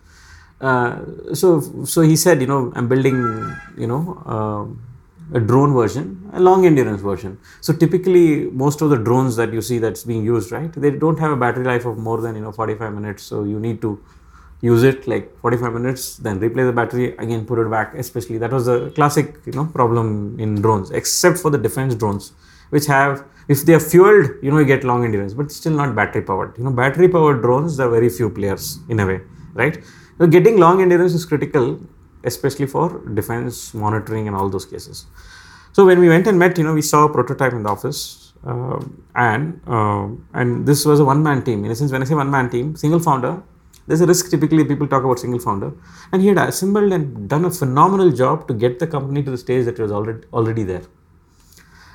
Uh, 0.60 1.00
so, 1.34 1.60
so 1.86 2.02
he 2.02 2.16
said, 2.16 2.40
you 2.40 2.48
know, 2.48 2.72
I'm 2.76 2.88
building, 2.88 3.18
you 3.78 3.88
know, 3.88 4.22
uh, 4.26 5.38
a 5.38 5.40
drone 5.40 5.74
version, 5.74 6.30
a 6.34 6.40
long 6.40 6.66
endurance 6.66 7.02
version. 7.02 7.40
So 7.62 7.74
typically, 7.74 8.46
most 8.52 8.82
of 8.82 8.90
the 8.90 8.98
drones 8.98 9.36
that 9.38 9.54
you 9.54 9.62
see 9.62 9.80
that's 9.80 10.04
being 10.04 10.24
used, 10.24 10.52
right? 10.52 10.72
They 10.72 10.92
don't 10.92 11.18
have 11.20 11.32
a 11.32 11.38
battery 11.38 11.66
life 11.66 11.86
of 11.86 11.98
more 11.98 12.22
than 12.22 12.36
you 12.36 12.42
know 12.42 12.52
45 12.52 12.94
minutes. 12.94 13.24
So 13.24 13.44
you 13.44 13.60
need 13.60 13.82
to 13.82 14.04
use 14.62 14.84
it 14.84 15.08
like 15.08 15.36
45 15.40 15.74
minutes 15.74 16.18
then 16.18 16.40
replace 16.40 16.68
the 16.68 16.72
battery 16.72 17.16
again 17.18 17.46
put 17.46 17.60
it 17.60 17.70
back 17.70 17.94
especially 17.96 18.38
that 18.38 18.52
was 18.52 18.68
a 18.68 18.92
classic 18.92 19.36
you 19.46 19.54
know 19.54 19.66
problem 19.66 20.40
in 20.40 20.62
drones 20.62 20.92
except 20.92 21.38
for 21.40 21.50
the 21.50 21.58
defense 21.58 21.96
drones 21.96 22.34
which 22.70 22.86
have 22.86 23.24
if 23.48 23.66
they 23.66 23.74
are 23.74 23.80
fueled 23.80 24.28
you 24.42 24.52
know 24.52 24.60
you 24.60 24.66
get 24.74 24.84
long 24.84 25.04
endurance 25.08 25.34
but 25.34 25.52
still 25.52 25.74
not 25.74 25.96
battery 25.96 26.22
powered. 26.22 26.58
You 26.58 26.64
know 26.66 26.72
battery 26.72 27.08
powered 27.08 27.42
drones 27.42 27.78
there 27.78 27.88
are 27.88 27.90
very 27.90 28.10
few 28.10 28.30
players 28.30 28.80
in 28.90 29.00
a 29.00 29.06
way 29.06 29.22
right? 29.54 29.84
So 30.18 30.28
getting 30.28 30.58
long 30.58 30.82
endurance 30.82 31.14
is 31.14 31.26
critical 31.26 31.80
especially 32.24 32.68
for 32.68 32.86
defense 33.20 33.74
monitoring 33.74 34.28
and 34.28 34.36
all 34.36 34.50
those 34.50 34.66
cases. 34.66 35.08
So 35.74 35.86
when 35.86 36.00
we 36.00 36.08
went 36.08 36.28
and 36.28 36.38
met 36.38 36.58
you 36.58 36.64
know 36.64 36.74
we 36.74 36.82
saw 36.82 37.06
a 37.06 37.10
prototype 37.10 37.54
in 37.54 37.64
the 37.64 37.70
office 37.70 38.34
um, 38.44 39.04
and 39.16 39.62
um, 39.68 40.26
and 40.34 40.66
this 40.66 40.86
was 40.86 41.00
a 41.00 41.06
one 41.06 41.22
man 41.24 41.44
team. 41.44 41.66
In 41.66 41.72
a 41.72 41.76
sense 41.76 41.92
when 41.92 42.02
i 42.02 42.06
say 42.06 42.16
one 42.16 42.32
man 42.32 42.50
team 42.50 42.76
single 42.76 43.00
founder 43.00 43.42
there's 43.88 44.02
a 44.02 44.06
risk 44.06 44.30
typically 44.30 44.64
people 44.64 44.88
talk 44.88 45.04
about 45.04 45.20
single 45.20 45.40
founder. 45.40 45.74
And 46.12 46.22
he 46.22 46.28
had 46.30 46.38
assembled 46.38 46.92
and 46.94 47.30
done 47.30 47.46
a 47.46 47.52
phenomenal 47.52 48.12
job 48.12 48.48
to 48.48 48.54
get 48.54 48.80
the 48.80 48.88
company 48.88 49.24
to 49.24 49.32
the 49.32 49.38
stage 49.38 49.66
that 49.66 49.80
was 49.80 49.92
already 49.92 50.24
already 50.34 50.64
there. 50.64 50.84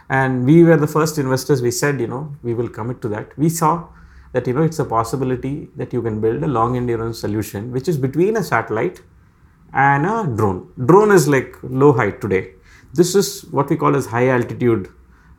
And 0.08 0.44
we 0.44 0.62
were 0.62 0.76
the 0.76 0.86
first 0.86 1.18
investors. 1.18 1.62
We 1.62 1.70
said 1.70 2.00
you 2.00 2.06
know 2.06 2.34
we 2.42 2.54
will 2.54 2.68
commit 2.68 3.00
to 3.02 3.08
that. 3.08 3.36
We 3.38 3.48
saw 3.48 3.88
that 4.32 4.46
you 4.46 4.52
know 4.52 4.62
it's 4.62 4.78
a 4.78 4.84
possibility 4.84 5.68
that 5.76 5.92
you 5.92 6.02
can 6.02 6.20
build 6.20 6.42
a 6.42 6.46
long 6.46 6.76
endurance 6.76 7.20
solution 7.20 7.72
which 7.72 7.88
is 7.88 7.96
between 7.96 8.36
a 8.36 8.42
satellite 8.42 9.00
and 9.72 10.06
a 10.06 10.26
drone. 10.36 10.72
Drone 10.84 11.12
is 11.12 11.28
like 11.28 11.56
low 11.62 11.92
height 11.92 12.20
today. 12.20 12.52
This 12.94 13.14
is 13.14 13.42
what 13.50 13.70
we 13.70 13.76
call 13.76 13.96
as 13.96 14.06
high 14.06 14.28
altitude 14.28 14.88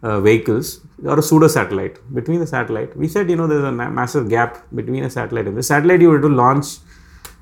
uh, 0.04 0.20
vehicles 0.22 0.82
or 1.04 1.20
a 1.20 1.22
pseudo 1.22 1.48
satellite. 1.48 1.98
Between 2.14 2.40
the 2.40 2.48
satellite 2.48 2.96
we 2.96 3.08
said 3.08 3.30
you 3.30 3.36
know 3.36 3.48
there's 3.48 3.64
a 3.64 3.72
ma- 3.72 3.90
massive 3.90 4.30
gap 4.30 4.64
between 4.74 5.04
a 5.04 5.10
satellite 5.10 5.48
and 5.48 5.58
the 5.58 5.64
satellite. 5.64 6.02
You 6.02 6.10
were 6.10 6.22
to 6.22 6.30
launch 6.30 6.78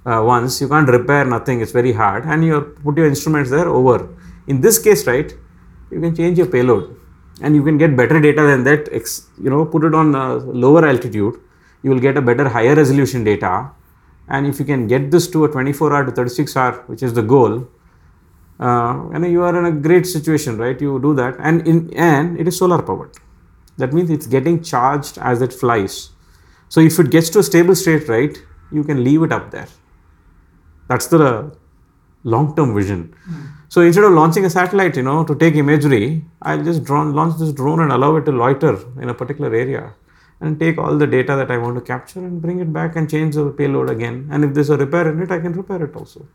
uh, 0.06 0.22
once 0.24 0.62
you 0.62 0.68
can't 0.68 0.88
repair 0.88 1.26
nothing. 1.26 1.62
It's 1.62 1.72
very 1.72 1.94
hard. 1.94 2.26
And 2.26 2.44
you 2.46 2.62
put 2.84 2.98
your 2.98 3.08
instruments 3.08 3.50
there 3.50 3.68
over. 3.68 4.10
In 4.48 4.62
this 4.62 4.80
case 4.80 5.06
right 5.08 5.34
you 5.92 6.00
can 6.02 6.16
change 6.16 6.38
your 6.38 6.48
payload 6.48 6.96
and 7.42 7.56
you 7.56 7.64
can 7.64 7.78
get 7.78 7.96
better 7.96 8.20
data 8.20 8.42
than 8.42 8.64
that. 8.64 8.90
Ex, 8.92 9.28
you 9.42 9.50
know 9.50 9.66
put 9.66 9.84
it 9.84 9.94
on 9.94 10.16
a 10.16 10.36
lower 10.36 10.86
altitude. 10.86 11.40
You 11.84 11.92
will 11.92 12.00
get 12.00 12.18
a 12.18 12.22
better 12.22 12.50
higher 12.50 12.76
resolution 12.76 13.24
data. 13.24 13.72
And 14.28 14.48
if 14.48 14.60
you 14.60 14.66
can 14.66 14.88
get 14.88 15.12
this 15.12 15.28
to 15.32 15.46
a 15.46 15.48
24 15.48 15.94
hour 15.94 16.06
to 16.06 16.12
36 16.12 16.58
hour 16.58 16.84
which 16.88 17.04
is 17.04 17.14
the 17.14 17.22
goal 17.22 17.68
uh, 18.60 19.10
and 19.14 19.26
you 19.32 19.44
are 19.44 19.58
in 19.60 19.66
a 19.66 19.72
great 19.72 20.06
situation 20.06 20.58
right 20.58 20.82
you 20.82 21.00
do 21.00 21.14
that 21.14 21.36
and 21.40 21.68
in 21.68 21.94
and 21.94 22.40
it 22.40 22.48
is 22.48 22.58
solar 22.58 22.82
powered 22.82 23.16
that 23.78 23.94
means 23.94 24.10
it's 24.10 24.28
getting 24.28 24.62
charged 24.64 25.18
as 25.18 25.42
it 25.42 25.54
flies 25.54 26.10
So 26.70 26.82
if 26.82 27.00
it 27.00 27.10
gets 27.12 27.30
to 27.32 27.40
a 27.40 27.44
stable 27.44 27.76
state, 27.76 28.08
right, 28.10 28.38
you 28.72 28.84
can 28.84 29.04
leave 29.04 29.24
it 29.24 29.32
up 29.32 29.52
there. 29.52 29.68
That's 30.88 31.08
the 31.08 31.56
long-term 32.24 32.76
vision. 32.76 33.16
So 33.70 33.82
instead 33.82 34.04
of 34.04 34.14
launching 34.14 34.46
a 34.46 34.50
satellite, 34.50 34.96
you 34.98 35.04
know, 35.04 35.24
to 35.24 35.36
take 35.36 35.56
imagery, 35.56 36.26
I'll 36.42 36.64
just 36.64 36.84
drone, 36.84 37.14
launch 37.14 37.40
this 37.40 37.52
drone 37.54 37.82
and 37.82 37.92
allow 37.92 38.16
it 38.18 38.26
to 38.26 38.32
loiter 38.32 38.78
in 39.02 39.10
a 39.10 39.14
particular 39.14 39.54
area 39.54 39.94
and 40.42 40.60
take 40.60 40.78
all 40.78 40.98
the 40.98 41.08
data 41.08 41.36
that 41.36 41.52
I 41.52 41.58
want 41.58 41.76
to 41.76 41.82
capture 41.82 42.20
and 42.20 42.42
bring 42.42 42.60
it 42.60 42.72
back 42.74 42.96
and 42.96 43.10
change 43.10 43.36
the 43.36 43.52
payload 43.52 43.90
again. 43.90 44.28
And 44.32 44.44
if 44.44 44.54
there's 44.54 44.70
a 44.70 44.78
repair 44.78 45.10
in 45.12 45.22
it, 45.22 45.32
I 45.32 45.40
can 45.40 45.54
repair 45.54 45.84
it 45.84 45.96
also. 45.96 46.28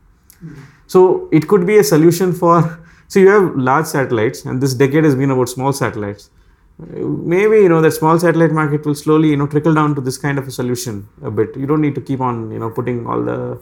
So 0.87 1.29
it 1.31 1.47
could 1.47 1.65
be 1.65 1.77
a 1.77 1.83
solution 1.83 2.33
for. 2.33 2.79
So 3.07 3.19
you 3.19 3.27
have 3.29 3.55
large 3.57 3.87
satellites, 3.87 4.45
and 4.45 4.61
this 4.61 4.73
decade 4.73 5.03
has 5.03 5.15
been 5.15 5.31
about 5.31 5.49
small 5.49 5.73
satellites. 5.73 6.29
Maybe 6.79 7.57
you 7.57 7.69
know 7.69 7.81
that 7.81 7.91
small 7.91 8.17
satellite 8.17 8.51
market 8.51 8.85
will 8.85 8.95
slowly 8.95 9.29
you 9.29 9.37
know 9.37 9.47
trickle 9.47 9.73
down 9.73 9.95
to 9.95 10.01
this 10.01 10.17
kind 10.17 10.39
of 10.39 10.47
a 10.47 10.51
solution 10.51 11.07
a 11.21 11.29
bit. 11.29 11.55
You 11.57 11.67
don't 11.67 11.81
need 11.81 11.93
to 11.95 12.01
keep 12.01 12.21
on 12.21 12.49
you 12.51 12.59
know 12.59 12.69
putting 12.69 13.05
all 13.05 13.21
the 13.21 13.59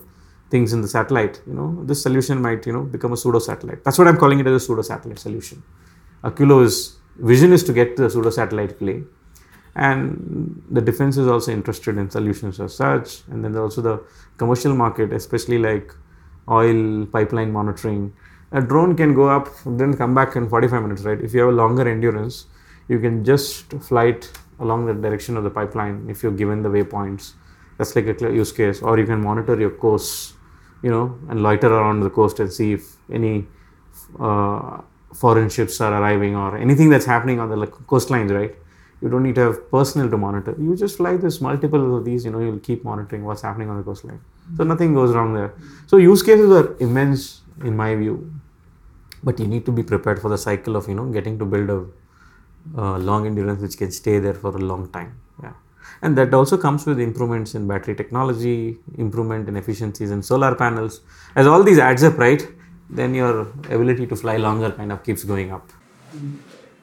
things 0.52 0.72
in 0.72 0.82
the 0.82 0.88
satellite. 0.88 1.42
You 1.48 1.54
know 1.54 1.84
this 1.84 2.04
solution 2.04 2.42
might 2.42 2.66
you 2.66 2.74
know 2.74 2.84
become 2.84 3.14
a 3.14 3.18
pseudo 3.18 3.40
satellite. 3.40 3.84
That's 3.84 3.98
what 3.98 4.08
I'm 4.08 4.18
calling 4.18 4.40
it 4.40 4.48
as 4.48 4.62
a 4.62 4.66
pseudo 4.66 4.84
satellite 4.84 5.20
solution. 5.20 5.64
Akulo's 6.24 7.00
vision 7.18 7.52
is 7.52 7.64
to 7.64 7.74
get 7.74 7.96
to 7.98 8.04
the 8.04 8.10
pseudo 8.10 8.30
satellite 8.30 8.78
play 8.78 9.04
and 9.76 10.62
the 10.70 10.82
defense 10.82 11.18
is 11.18 11.28
also 11.28 11.52
interested 11.52 11.98
in 11.98 12.10
solutions 12.10 12.60
as 12.60 12.76
such 12.76 13.22
and 13.30 13.44
then 13.44 13.56
also 13.56 13.82
the 13.82 14.04
commercial 14.38 14.74
market 14.74 15.14
especially 15.14 15.58
like 15.58 15.94
oil 16.50 17.06
pipeline 17.06 17.52
monitoring. 17.52 18.14
A 18.52 18.62
drone 18.62 18.96
can 18.96 19.14
go 19.14 19.30
up 19.30 19.50
then 19.66 19.96
come 19.96 20.16
back 20.16 20.36
in 20.36 20.50
45 20.50 20.82
minutes 20.82 21.04
right? 21.04 21.22
If 21.22 21.34
you 21.34 21.42
have 21.42 21.50
a 21.50 21.54
longer 21.54 21.88
endurance 21.88 22.46
you 22.88 23.00
can 23.00 23.24
just 23.24 23.72
fly 23.74 24.06
it 24.06 24.32
along 24.60 24.88
the 24.88 24.94
direction 24.94 25.38
of 25.38 25.44
the 25.44 25.50
pipeline 25.50 26.08
if 26.10 26.24
you're 26.24 26.32
given 26.32 26.64
the 26.64 26.70
waypoints. 26.70 27.34
That's 27.78 27.96
like 27.96 28.08
a 28.08 28.14
clear 28.14 28.34
use 28.34 28.52
case. 28.52 28.82
Or 28.82 28.98
you 29.00 29.06
can 29.06 29.22
monitor 29.22 29.60
your 29.60 29.70
course 29.70 30.34
you 30.82 30.90
know 30.90 31.18
and 31.30 31.44
loiter 31.44 31.68
around 31.68 32.00
the 32.00 32.10
coast 32.10 32.40
and 32.40 32.52
see 32.52 32.74
if 32.74 32.96
any 33.12 33.46
uh, 34.20 34.82
foreign 35.14 35.50
ships 35.50 35.82
are 35.82 35.94
arriving 36.02 36.36
or 36.36 36.58
anything 36.58 36.90
that's 36.90 37.06
happening 37.06 37.40
on 37.40 37.50
the 37.50 37.68
coastlines 37.68 38.32
right? 38.32 38.56
You 39.02 39.10
don't 39.10 39.24
need 39.24 39.36
to 39.36 39.42
have 39.42 39.72
personnel 39.72 40.10
to 40.10 40.18
monitor. 40.18 40.56
You 40.60 40.76
just 40.76 40.98
fly 40.98 41.16
this 41.16 41.40
multiple 41.40 41.98
of 41.98 42.04
these 42.04 42.26
you 42.26 42.32
know 42.32 42.40
you'll 42.40 42.60
keep 42.60 42.84
monitoring 42.84 43.24
what's 43.24 43.44
happening 43.44 43.70
on 43.70 43.78
the 43.78 43.84
coastline 43.84 44.22
so 44.58 44.64
nothing 44.64 44.94
goes 44.94 45.14
wrong 45.16 45.34
there 45.34 45.54
so 45.88 45.98
use 45.98 46.22
cases 46.24 46.52
are 46.60 46.76
immense 46.80 47.42
in 47.64 47.76
my 47.76 47.96
view 47.96 48.16
but 49.24 49.40
you 49.40 49.48
need 49.48 49.66
to 49.66 49.72
be 49.72 49.84
prepared 49.84 50.20
for 50.20 50.30
the 50.30 50.38
cycle 50.38 50.76
of 50.76 50.88
you 50.88 50.96
know 50.96 51.08
getting 51.18 51.38
to 51.38 51.46
build 51.46 51.70
a 51.70 51.80
uh, 52.82 52.98
long 52.98 53.26
endurance 53.26 53.62
which 53.62 53.78
can 53.78 53.92
stay 53.92 54.20
there 54.20 54.34
for 54.34 54.56
a 54.56 54.64
long 54.72 54.90
time 54.92 55.12
yeah 55.44 55.54
and 56.02 56.18
that 56.18 56.34
also 56.34 56.58
comes 56.58 56.86
with 56.86 57.00
improvements 57.00 57.56
in 57.56 57.68
battery 57.68 57.96
technology 57.96 58.78
improvement 58.98 59.50
in 59.50 59.58
efficiencies 59.58 60.12
in 60.12 60.22
solar 60.22 60.54
panels 60.56 61.02
as 61.36 61.48
all 61.48 61.64
these 61.64 61.80
adds 61.80 62.04
up 62.04 62.18
right 62.18 62.48
then 62.90 63.14
your 63.14 63.42
ability 63.76 64.06
to 64.08 64.16
fly 64.16 64.38
longer 64.38 64.72
kind 64.72 64.92
of 64.92 65.04
keeps 65.04 65.24
going 65.24 65.52
up 65.52 65.68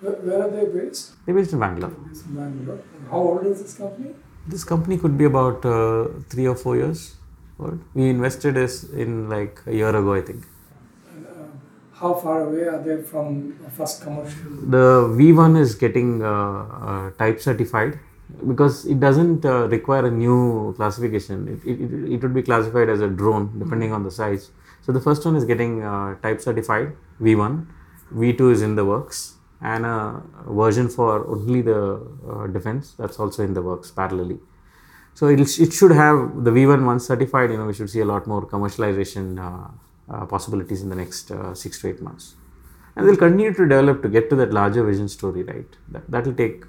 where 0.01 0.43
are 0.43 0.51
they 0.51 0.67
based? 0.67 1.14
They're 1.25 1.35
based 1.35 1.53
in 1.53 1.59
Bangalore. 1.59 1.91
Based 1.91 2.27
in 2.27 2.35
Bangalore. 2.35 2.81
How 3.11 3.19
old 3.19 3.47
is 3.47 3.62
this 3.62 3.75
company? 3.75 4.14
This 4.47 4.64
company 4.64 4.99
could 4.99 5.19
be 5.19 5.25
about 5.25 5.64
uh, 5.64 6.09
three 6.29 6.47
or 6.47 6.55
four 6.55 6.77
years 6.77 7.16
old. 7.59 7.80
We 7.94 8.09
invested 8.09 8.54
this 8.54 8.84
in 8.84 9.28
like 9.28 9.61
a 9.66 9.74
year 9.74 9.88
ago, 9.88 10.14
I 10.14 10.20
think. 10.20 10.44
And, 11.11 11.26
uh, 11.26 11.30
how 11.92 12.14
far 12.14 12.42
away 12.42 12.64
are 12.64 12.82
they 12.82 13.02
from 13.02 13.59
first 13.76 14.02
commercial? 14.02 14.50
The 14.68 15.09
V1 15.18 15.59
is 15.59 15.74
getting 15.74 16.22
uh, 16.22 16.28
uh, 16.28 17.11
type 17.12 17.40
certified 17.40 17.98
because 18.46 18.86
it 18.86 19.00
doesn't 19.00 19.44
uh, 19.44 19.68
require 19.68 20.07
a 20.07 20.11
new 20.11 20.74
classification. 20.76 21.61
It, 21.64 21.68
it, 21.68 22.14
it 22.14 22.22
would 22.22 22.34
be 22.34 22.42
classified 22.42 22.88
as 22.88 23.00
a 23.00 23.09
drone 23.09 23.59
depending 23.59 23.92
on 23.92 24.02
the 24.02 24.11
size. 24.11 24.50
So 24.82 24.92
the 24.92 25.00
first 25.00 25.24
one 25.24 25.36
is 25.36 25.44
getting 25.44 25.82
uh, 25.82 26.16
type 26.16 26.40
certified 26.40 26.92
V1. 27.20 27.66
V2 28.14 28.52
is 28.52 28.62
in 28.62 28.76
the 28.76 28.84
works 28.84 29.34
and 29.61 29.86
a 29.86 30.22
version 30.46 30.88
for 30.88 31.26
only 31.26 31.62
the 31.62 32.07
uh, 32.28 32.46
defense 32.48 32.94
that's 32.98 33.18
also 33.18 33.42
in 33.42 33.54
the 33.54 33.62
works 33.62 33.90
parallelly. 33.90 34.38
So 35.19 35.29
it 35.35 35.41
it 35.64 35.73
should 35.79 35.95
have 36.05 36.17
the 36.47 36.53
V1 36.57 36.81
once 36.91 37.07
certified. 37.11 37.51
You 37.51 37.59
know, 37.59 37.67
we 37.71 37.75
should 37.79 37.91
see 37.95 38.03
a 38.07 38.09
lot 38.12 38.27
more 38.33 38.43
commercialization 38.55 39.25
uh, 39.49 39.69
uh, 40.14 40.25
possibilities 40.27 40.83
in 40.85 40.91
the 40.95 40.99
next 41.03 41.31
uh, 41.31 41.55
six 41.55 41.81
to 41.81 41.89
eight 41.91 42.03
months, 42.09 42.35
and 42.95 43.09
they'll 43.09 43.23
continue 43.27 43.53
to 43.61 43.64
develop 43.75 44.03
to 44.03 44.11
get 44.17 44.29
to 44.33 44.37
that 44.41 44.53
larger 44.59 44.85
vision 44.91 45.09
story. 45.09 45.43
Right, 45.53 45.79
that 45.95 46.11
that 46.17 46.27
will 46.27 46.39
take 46.45 46.64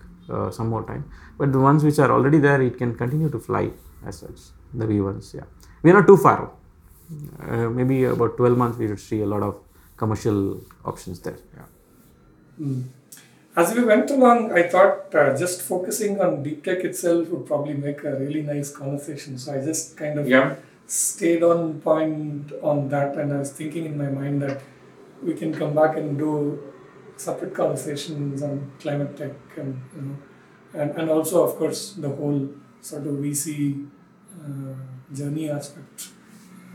some 0.58 0.70
more 0.76 0.84
time. 0.92 1.04
But 1.38 1.52
the 1.52 1.60
ones 1.60 1.84
which 1.88 2.00
are 2.00 2.12
already 2.12 2.40
there, 2.48 2.62
it 2.62 2.78
can 2.78 2.96
continue 3.02 3.30
to 3.36 3.40
fly 3.40 3.66
as 4.06 4.20
such. 4.20 4.40
The 4.74 4.86
V1s, 4.86 5.34
yeah, 5.34 5.48
we 5.84 5.92
are 5.92 5.98
not 6.00 6.08
too 6.08 6.18
far. 6.18 6.40
Uh, 7.42 7.70
maybe 7.70 8.04
about 8.06 8.38
12 8.38 8.58
months, 8.58 8.78
we 8.78 8.88
should 8.88 9.00
see 9.00 9.22
a 9.22 9.30
lot 9.34 9.44
of 9.44 9.56
commercial 9.98 10.62
options 10.86 11.20
there. 11.20 11.38
Yeah. 11.58 12.66
Mm. 12.68 12.84
As 13.58 13.74
we 13.74 13.84
went 13.84 14.12
along, 14.12 14.52
I 14.52 14.70
thought 14.70 15.16
uh, 15.16 15.36
just 15.36 15.64
focusing 15.64 16.22
on 16.22 16.44
deep 16.44 16.64
tech 16.64 16.84
itself 16.84 17.30
would 17.30 17.48
probably 17.48 17.74
make 17.74 18.04
a 18.04 18.16
really 18.16 18.44
nice 18.44 18.70
conversation. 18.72 19.40
So 19.40 19.52
I 19.56 19.66
just 19.66 19.98
kind 19.98 20.20
of 20.20 20.28
yeah. 20.28 20.58
stayed 20.86 21.42
on 21.42 21.82
point 21.82 22.52
on 22.62 22.90
that, 22.90 23.18
and 23.18 23.34
I 23.34 23.40
was 23.40 23.52
thinking 23.52 23.86
in 23.86 23.98
my 23.98 24.10
mind 24.10 24.44
that 24.44 24.62
we 25.24 25.34
can 25.34 25.52
come 25.52 25.74
back 25.74 25.98
and 25.98 26.20
do 26.20 26.72
separate 27.16 27.56
conversations 27.56 28.44
on 28.44 28.72
climate 28.80 29.18
tech 29.18 29.34
and 29.56 29.82
you 29.96 30.02
know, 30.04 30.18
and, 30.80 30.92
and 30.92 31.10
also 31.10 31.44
of 31.44 31.56
course 31.56 31.94
the 31.94 32.10
whole 32.10 32.48
sort 32.80 33.08
of 33.08 33.14
VC 33.16 33.88
uh, 34.40 34.76
journey 35.16 35.50
aspect. 35.50 36.10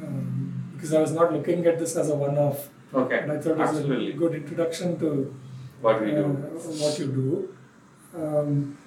Um, 0.03 0.73
because 0.75 0.95
I 0.95 1.01
was 1.01 1.13
not 1.13 1.33
looking 1.33 1.65
at 1.67 1.79
this 1.79 1.95
as 1.95 2.11
a 2.11 2.17
one-off. 2.17 2.69
Okay. 2.93 3.21
And 3.21 3.31
I 3.31 3.39
thought 3.39 3.53
it 3.53 3.59
was 3.59 3.69
Absolutely. 3.69 4.11
a 4.11 4.15
good 4.15 4.35
introduction 4.35 4.99
to 4.99 5.33
What 5.83 6.01
we 6.01 6.17
uh, 6.17 6.23
what 6.23 6.99
you 6.99 7.07
do. 7.07 7.49
Um, 8.15 8.79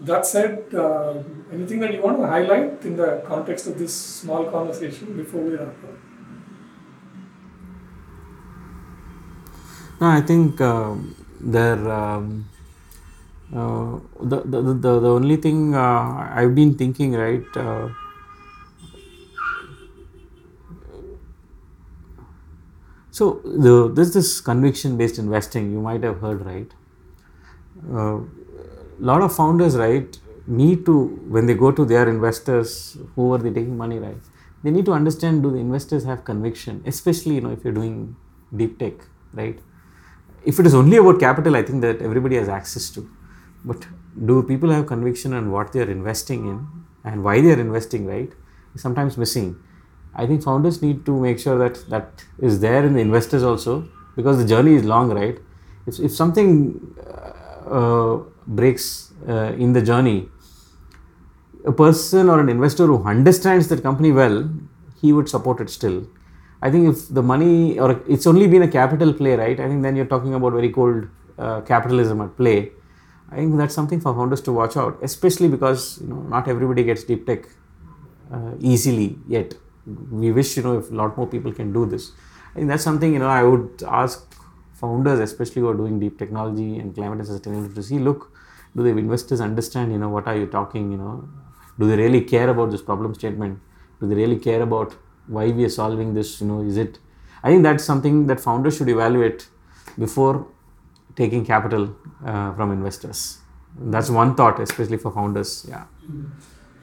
that 0.00 0.26
said, 0.26 0.74
uh, 0.74 1.22
anything 1.52 1.78
that 1.80 1.92
you 1.94 2.02
want 2.02 2.18
to 2.18 2.26
highlight 2.26 2.84
in 2.84 2.96
the 2.96 3.22
context 3.26 3.66
of 3.68 3.78
this 3.78 3.94
small 3.94 4.46
conversation 4.50 5.16
before 5.16 5.42
we 5.42 5.54
wrap 5.54 5.68
up? 5.68 5.98
No, 10.00 10.08
I 10.08 10.22
think 10.22 10.60
um, 10.60 11.14
there. 11.40 11.78
Um, 11.92 12.48
uh, 13.54 14.00
the, 14.20 14.40
the, 14.42 14.62
the, 14.62 15.00
the 15.00 15.10
only 15.10 15.36
thing 15.36 15.74
uh, 15.74 16.28
I've 16.34 16.54
been 16.54 16.74
thinking, 16.74 17.12
right? 17.12 17.46
So 23.16 23.24
the, 23.64 23.74
this 23.94 24.40
conviction-based 24.40 25.18
investing. 25.18 25.70
You 25.72 25.80
might 25.80 26.02
have 26.02 26.20
heard, 26.20 26.44
right? 26.44 26.70
A 27.92 29.04
lot 29.10 29.22
of 29.26 29.34
founders, 29.34 29.76
right, 29.76 30.18
need 30.46 30.84
to 30.86 30.94
when 31.34 31.46
they 31.46 31.54
go 31.54 31.70
to 31.70 31.84
their 31.84 32.08
investors, 32.08 32.96
who 33.14 33.32
are 33.34 33.38
they 33.38 33.52
taking 33.58 33.76
money, 33.76 33.98
right? 33.98 34.16
They 34.64 34.72
need 34.76 34.86
to 34.86 34.92
understand: 34.92 35.44
do 35.44 35.50
the 35.56 35.58
investors 35.58 36.04
have 36.10 36.24
conviction, 36.24 36.82
especially 36.92 37.36
you 37.36 37.42
know 37.46 37.52
if 37.56 37.62
you're 37.64 37.78
doing 37.80 38.16
deep 38.62 38.78
tech, 38.78 38.94
right? 39.32 39.60
If 40.44 40.58
it 40.58 40.66
is 40.66 40.74
only 40.74 40.96
about 40.96 41.20
capital, 41.20 41.54
I 41.60 41.62
think 41.62 41.82
that 41.82 42.02
everybody 42.02 42.36
has 42.36 42.48
access 42.48 42.90
to. 42.96 43.08
But 43.64 43.86
do 44.30 44.42
people 44.42 44.70
have 44.70 44.86
conviction 44.86 45.32
on 45.34 45.52
what 45.52 45.72
they 45.72 45.80
are 45.86 45.90
investing 45.90 46.48
in 46.48 46.66
and 47.04 47.22
why 47.22 47.40
they 47.40 47.52
are 47.52 47.60
investing, 47.60 48.06
right? 48.06 48.32
Sometimes 48.76 49.16
missing. 49.16 49.56
I 50.16 50.26
think 50.26 50.42
founders 50.42 50.80
need 50.80 51.04
to 51.06 51.20
make 51.20 51.38
sure 51.38 51.58
that 51.58 51.88
that 51.90 52.24
is 52.38 52.60
there 52.60 52.84
in 52.84 52.94
the 52.94 53.00
investors 53.00 53.42
also 53.42 53.88
because 54.16 54.38
the 54.38 54.46
journey 54.46 54.74
is 54.74 54.84
long, 54.84 55.10
right? 55.10 55.38
If, 55.86 55.98
if 55.98 56.12
something 56.12 56.96
uh, 57.06 57.70
uh, 57.78 58.22
breaks 58.46 59.12
uh, 59.28 59.52
in 59.58 59.72
the 59.72 59.82
journey, 59.82 60.28
a 61.66 61.72
person 61.72 62.28
or 62.28 62.40
an 62.40 62.48
investor 62.48 62.86
who 62.86 63.02
understands 63.04 63.68
that 63.68 63.82
company 63.82 64.12
well, 64.12 64.48
he 65.00 65.12
would 65.12 65.28
support 65.28 65.60
it 65.60 65.70
still. 65.70 66.06
I 66.62 66.70
think 66.70 66.88
if 66.88 67.08
the 67.08 67.22
money 67.22 67.78
or 67.78 68.02
it's 68.08 68.26
only 68.26 68.46
been 68.46 68.62
a 68.62 68.68
capital 68.68 69.12
play, 69.12 69.34
right? 69.34 69.58
I 69.58 69.68
think 69.68 69.82
then 69.82 69.96
you're 69.96 70.06
talking 70.06 70.34
about 70.34 70.52
very 70.52 70.70
cold 70.70 71.08
uh, 71.38 71.60
capitalism 71.62 72.20
at 72.20 72.36
play. 72.36 72.70
I 73.30 73.36
think 73.36 73.56
that's 73.56 73.74
something 73.74 74.00
for 74.00 74.14
founders 74.14 74.40
to 74.42 74.52
watch 74.52 74.76
out, 74.76 74.98
especially 75.02 75.48
because 75.48 76.00
you 76.00 76.06
know 76.06 76.22
not 76.22 76.48
everybody 76.48 76.84
gets 76.84 77.04
deep 77.04 77.26
tech 77.26 77.46
uh, 78.32 78.52
easily 78.60 79.18
yet. 79.26 79.54
We 79.86 80.32
wish 80.32 80.56
you 80.56 80.62
know 80.62 80.78
if 80.78 80.90
a 80.90 80.94
lot 80.94 81.16
more 81.16 81.26
people 81.26 81.52
can 81.52 81.72
do 81.72 81.86
this. 81.86 82.12
I 82.52 82.58
think 82.58 82.68
that's 82.68 82.82
something 82.82 83.12
you 83.12 83.18
know 83.18 83.28
I 83.28 83.42
would 83.42 83.82
ask 83.86 84.34
founders, 84.74 85.20
especially 85.20 85.60
who 85.62 85.68
are 85.68 85.74
doing 85.74 85.98
deep 85.98 86.18
technology 86.18 86.78
and 86.78 86.94
climate 86.94 87.18
and 87.20 87.28
sustainability, 87.28 87.74
to 87.74 87.82
see. 87.82 87.98
Look, 87.98 88.32
do 88.76 88.82
the 88.82 88.90
investors 88.90 89.40
understand? 89.40 89.92
You 89.92 89.98
know 89.98 90.08
what 90.08 90.26
are 90.26 90.36
you 90.36 90.46
talking? 90.46 90.90
You 90.92 90.98
know, 90.98 91.28
do 91.78 91.86
they 91.86 91.96
really 91.96 92.22
care 92.22 92.48
about 92.48 92.70
this 92.70 92.82
problem 92.82 93.14
statement? 93.14 93.60
Do 94.00 94.08
they 94.08 94.14
really 94.14 94.38
care 94.38 94.62
about 94.62 94.96
why 95.26 95.46
we 95.50 95.64
are 95.64 95.68
solving 95.68 96.14
this? 96.14 96.40
You 96.40 96.46
know, 96.48 96.60
is 96.62 96.76
it? 96.76 96.98
I 97.42 97.48
think 97.48 97.62
that's 97.62 97.84
something 97.84 98.26
that 98.28 98.40
founders 98.40 98.76
should 98.78 98.88
evaluate 98.88 99.48
before 99.98 100.46
taking 101.16 101.44
capital 101.44 101.94
uh, 102.24 102.54
from 102.54 102.72
investors. 102.72 103.38
That's 103.78 104.10
one 104.10 104.34
thought, 104.34 104.60
especially 104.60 104.96
for 104.96 105.10
founders. 105.12 105.66
Yeah. 105.68 105.84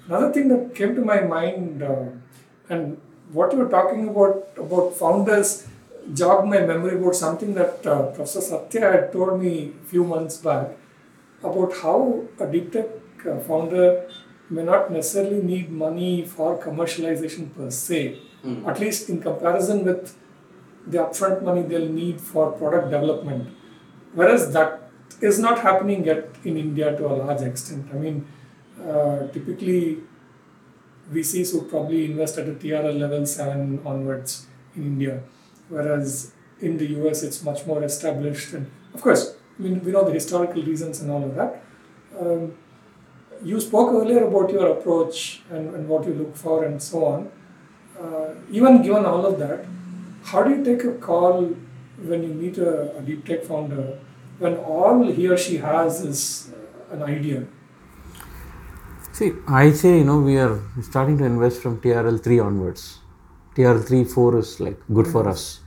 Another 0.08 0.32
thing 0.34 0.48
that 0.50 0.76
came 0.76 0.96
to 0.96 1.02
my 1.02 1.22
mind, 1.22 1.82
uh, 1.84 2.06
and 2.72 2.98
what 3.38 3.52
you 3.54 3.60
were 3.64 3.72
talking 3.78 4.08
about 4.14 4.64
about 4.66 4.96
founders 5.02 5.52
jogged 6.22 6.48
my 6.54 6.62
memory 6.72 6.96
about 7.00 7.16
something 7.16 7.54
that 7.60 7.86
uh, 7.86 7.98
Professor 8.18 8.42
Satya 8.50 8.92
had 8.96 9.12
told 9.16 9.42
me 9.42 9.54
a 9.84 9.86
few 9.92 10.04
months 10.14 10.38
back 10.48 10.72
about 11.52 11.74
how 11.84 11.98
a 12.40 12.48
deep 12.56 12.72
tech 12.76 12.90
uh, 13.26 13.38
founder 13.50 13.86
may 14.50 14.64
not 14.72 14.92
necessarily 14.92 15.42
need 15.52 15.72
money 15.86 16.26
for 16.36 16.50
commercialization 16.68 17.54
per 17.56 17.70
se, 17.84 18.02
Mm. 18.44 18.62
at 18.70 18.80
least 18.84 19.08
in 19.14 19.18
comparison 19.24 19.84
with 19.88 20.16
the 20.94 20.98
upfront 21.02 21.44
money 21.48 21.62
they'll 21.72 21.92
need 21.98 22.20
for 22.30 22.46
product 22.62 22.88
development. 22.94 23.50
Whereas 24.20 24.46
that 24.56 24.72
is 25.30 25.38
not 25.44 25.60
happening 25.66 26.00
yet 26.08 26.40
in 26.44 26.58
India 26.62 26.88
to 26.98 27.06
a 27.12 27.14
large 27.22 27.44
extent. 27.50 27.92
I 27.94 28.00
mean, 28.06 28.18
uh, 28.94 29.28
typically 29.36 30.00
VCs 31.12 31.54
would 31.54 31.70
probably 31.70 32.06
invest 32.06 32.38
at 32.38 32.48
a 32.48 32.54
TRL 32.54 33.00
level 33.00 33.26
7 33.26 33.82
onwards 33.86 34.48
in 34.76 34.84
India, 34.84 35.22
whereas 35.70 36.32
in 36.60 36.78
the 36.78 36.88
US 37.02 37.24
it's 37.24 37.44
much 37.44 37.66
more 37.66 37.84
established. 37.84 38.54
And 38.54 38.70
of 38.94 39.02
course, 39.02 39.36
mean, 39.62 39.84
we 39.84 39.92
know 39.92 40.04
the 40.04 40.14
historical 40.14 40.64
reasons 40.64 41.02
and 41.02 41.12
all 41.12 41.24
of 41.24 41.36
that. 41.36 41.64
Um, 42.20 42.54
you 43.44 43.60
spoke 43.60 43.94
earlier 43.94 44.24
about 44.28 44.52
your 44.52 44.68
approach 44.72 45.42
and, 45.50 45.74
and 45.76 45.88
what 45.88 46.06
you 46.06 46.14
look 46.14 46.36
for 46.36 46.64
and 46.64 46.82
so 46.82 47.06
on. 47.06 47.32
Uh, 48.00 48.36
even 48.52 48.82
given 48.82 49.06
all 49.06 49.26
of 49.26 49.40
that, 49.40 49.66
how 50.24 50.44
do 50.44 50.52
you 50.52 50.64
take 50.64 50.84
a 50.84 50.94
call 50.94 51.44
when 51.98 52.24
you 52.24 52.30
meet 52.30 52.58
a, 52.58 52.98
a 52.98 53.02
deep 53.02 53.26
tech 53.26 53.44
founder 53.44 54.00
when 54.40 54.58
all 54.58 55.12
he 55.12 55.28
or 55.28 55.38
she 55.38 55.58
has 55.58 56.04
is 56.04 56.52
an 56.92 57.04
idea? 57.04 57.46
See, 59.22 59.34
I 59.48 59.72
say, 59.72 60.00
you 60.00 60.04
know, 60.04 60.20
we 60.20 60.36
are 60.44 60.60
starting 60.82 61.16
to 61.20 61.26
invest 61.26 61.62
from 61.62 61.80
TRL 61.80 62.24
3 62.24 62.40
onwards. 62.40 62.98
TRL 63.56 63.84
3, 63.88 64.04
4 64.04 64.40
is 64.40 64.60
like 64.60 64.80
good 64.92 65.06
for 65.06 65.30
us. 65.30 65.60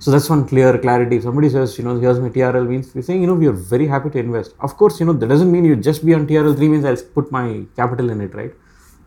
So 0.00 0.10
that's 0.10 0.28
one 0.28 0.44
clear 0.48 0.76
clarity. 0.76 1.14
If 1.18 1.22
somebody 1.22 1.48
says, 1.48 1.78
you 1.78 1.84
know, 1.84 2.00
here's 2.00 2.18
my 2.18 2.30
TRL 2.30 2.66
means 2.66 2.92
we're 2.92 3.02
saying, 3.02 3.20
you 3.20 3.28
know, 3.28 3.34
we 3.34 3.46
are 3.46 3.52
very 3.52 3.86
happy 3.86 4.10
to 4.10 4.18
invest. 4.18 4.56
Of 4.58 4.76
course, 4.76 4.98
you 4.98 5.06
know, 5.06 5.12
that 5.12 5.28
doesn't 5.28 5.52
mean 5.52 5.64
you 5.64 5.76
just 5.76 6.04
be 6.04 6.14
on 6.14 6.26
TRL 6.26 6.56
3 6.56 6.68
means 6.68 6.84
I'll 6.84 6.96
put 7.18 7.30
my 7.30 7.64
capital 7.76 8.10
in 8.10 8.20
it, 8.20 8.34
right? 8.34 8.52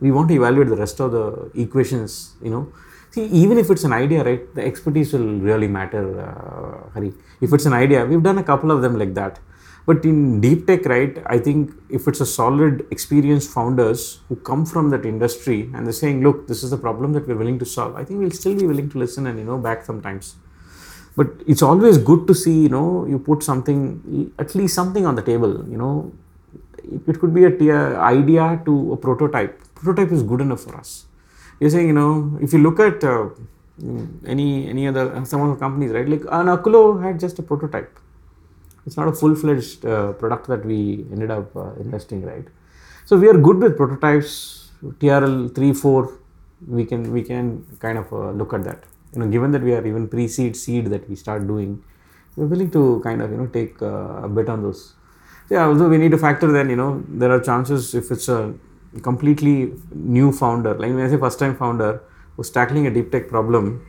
We 0.00 0.12
want 0.12 0.28
to 0.30 0.34
evaluate 0.34 0.68
the 0.68 0.76
rest 0.76 0.98
of 1.00 1.12
the 1.12 1.50
equations, 1.54 2.36
you 2.42 2.50
know. 2.50 2.72
See, 3.10 3.26
even 3.26 3.58
if 3.58 3.68
it's 3.70 3.84
an 3.84 3.92
idea, 3.92 4.24
right, 4.24 4.54
the 4.54 4.64
expertise 4.64 5.12
will 5.12 5.40
really 5.40 5.68
matter, 5.68 6.04
uh, 6.26 6.90
Hari. 6.94 7.12
If 7.42 7.52
it's 7.52 7.66
an 7.66 7.74
idea, 7.74 8.06
we've 8.06 8.22
done 8.22 8.38
a 8.38 8.44
couple 8.44 8.70
of 8.70 8.80
them 8.80 8.98
like 8.98 9.12
that. 9.12 9.40
But 9.86 10.04
in 10.04 10.40
deep 10.40 10.66
tech, 10.66 10.84
right, 10.84 11.22
I 11.26 11.38
think 11.38 11.72
if 11.88 12.06
it's 12.06 12.20
a 12.20 12.26
solid, 12.26 12.86
experienced 12.90 13.50
founders 13.50 14.20
who 14.28 14.36
come 14.36 14.66
from 14.66 14.90
that 14.90 15.04
industry 15.06 15.70
and 15.74 15.86
they're 15.86 15.92
saying, 15.92 16.22
look, 16.22 16.46
this 16.46 16.62
is 16.62 16.70
the 16.70 16.76
problem 16.76 17.12
that 17.14 17.26
we're 17.26 17.36
willing 17.36 17.58
to 17.60 17.64
solve, 17.64 17.96
I 17.96 18.04
think 18.04 18.20
we'll 18.20 18.30
still 18.30 18.54
be 18.54 18.66
willing 18.66 18.90
to 18.90 18.98
listen 18.98 19.26
and, 19.26 19.38
you 19.38 19.44
know, 19.44 19.58
back 19.58 19.84
sometimes. 19.84 20.36
But 21.16 21.28
it's 21.46 21.62
always 21.62 21.98
good 21.98 22.26
to 22.28 22.34
see, 22.34 22.62
you 22.62 22.68
know, 22.68 23.06
you 23.06 23.18
put 23.18 23.42
something, 23.42 24.32
at 24.38 24.54
least 24.54 24.74
something 24.74 25.06
on 25.06 25.16
the 25.16 25.22
table, 25.22 25.68
you 25.68 25.76
know. 25.76 26.12
It, 27.06 27.20
could 27.20 27.34
be 27.34 27.44
a 27.44 28.00
idea 28.00 28.62
to 28.64 28.92
a 28.94 28.96
prototype. 28.96 29.60
Prototype 29.74 30.12
is 30.12 30.22
good 30.22 30.40
enough 30.40 30.62
for 30.62 30.76
us. 30.76 31.06
You're 31.58 31.70
saying, 31.70 31.88
you 31.88 31.92
know, 31.92 32.38
if 32.40 32.52
you 32.52 32.58
look 32.60 32.80
at 32.80 33.04
uh, 33.04 33.28
any 34.26 34.68
any 34.68 34.88
other 34.88 35.24
some 35.26 35.42
of 35.42 35.50
the 35.50 35.56
companies, 35.56 35.90
right? 35.92 36.08
Like 36.08 36.22
an 36.22 36.46
Akulo 36.46 37.02
had 37.02 37.20
just 37.20 37.38
a 37.38 37.42
prototype 37.42 37.98
it's 38.86 38.96
not 38.96 39.08
a 39.08 39.12
full-fledged 39.12 39.84
uh, 39.84 40.12
product 40.12 40.46
that 40.48 40.64
we 40.64 41.06
ended 41.12 41.30
up 41.30 41.54
uh, 41.56 41.72
investing 41.74 42.22
right? 42.22 42.46
So 43.04 43.16
we 43.16 43.28
are 43.28 43.38
good 43.46 43.58
with 43.58 43.76
prototypes 43.76 44.70
trl 44.98 45.54
3 45.54 45.72
4 45.74 46.18
we 46.68 46.84
can 46.84 47.12
we 47.12 47.22
can 47.22 47.66
kind 47.78 47.98
of 47.98 48.12
uh, 48.12 48.30
look 48.30 48.52
at 48.54 48.64
that. 48.64 48.84
You 49.12 49.20
know 49.20 49.28
given 49.28 49.50
that 49.52 49.62
we 49.62 49.74
are 49.74 49.86
even 49.86 50.08
pre-seed 50.08 50.56
seed 50.56 50.86
that 50.86 51.08
we 51.08 51.16
start 51.16 51.46
doing 51.46 51.82
we're 52.36 52.46
willing 52.46 52.70
to 52.70 53.00
kind 53.04 53.20
of 53.22 53.30
you 53.30 53.38
know 53.38 53.46
take 53.46 53.80
uh, 53.82 54.24
a 54.24 54.28
bet 54.28 54.48
on 54.48 54.62
those. 54.62 54.94
Yeah 55.50 55.64
although 55.66 55.88
we 55.88 55.98
need 55.98 56.12
to 56.12 56.18
factor 56.18 56.50
then 56.52 56.70
you 56.70 56.76
know 56.76 57.02
there 57.08 57.30
are 57.30 57.40
chances 57.40 57.94
if 57.94 58.10
it's 58.10 58.28
a 58.28 58.54
completely 59.02 59.72
new 59.92 60.32
founder 60.32 60.74
like 60.74 60.92
when 60.92 61.04
i 61.06 61.08
say 61.08 61.16
first 61.16 61.38
time 61.38 61.56
founder 61.56 62.02
who's 62.36 62.50
tackling 62.50 62.86
a 62.86 62.90
deep 62.90 63.12
tech 63.12 63.28
problem 63.28 63.86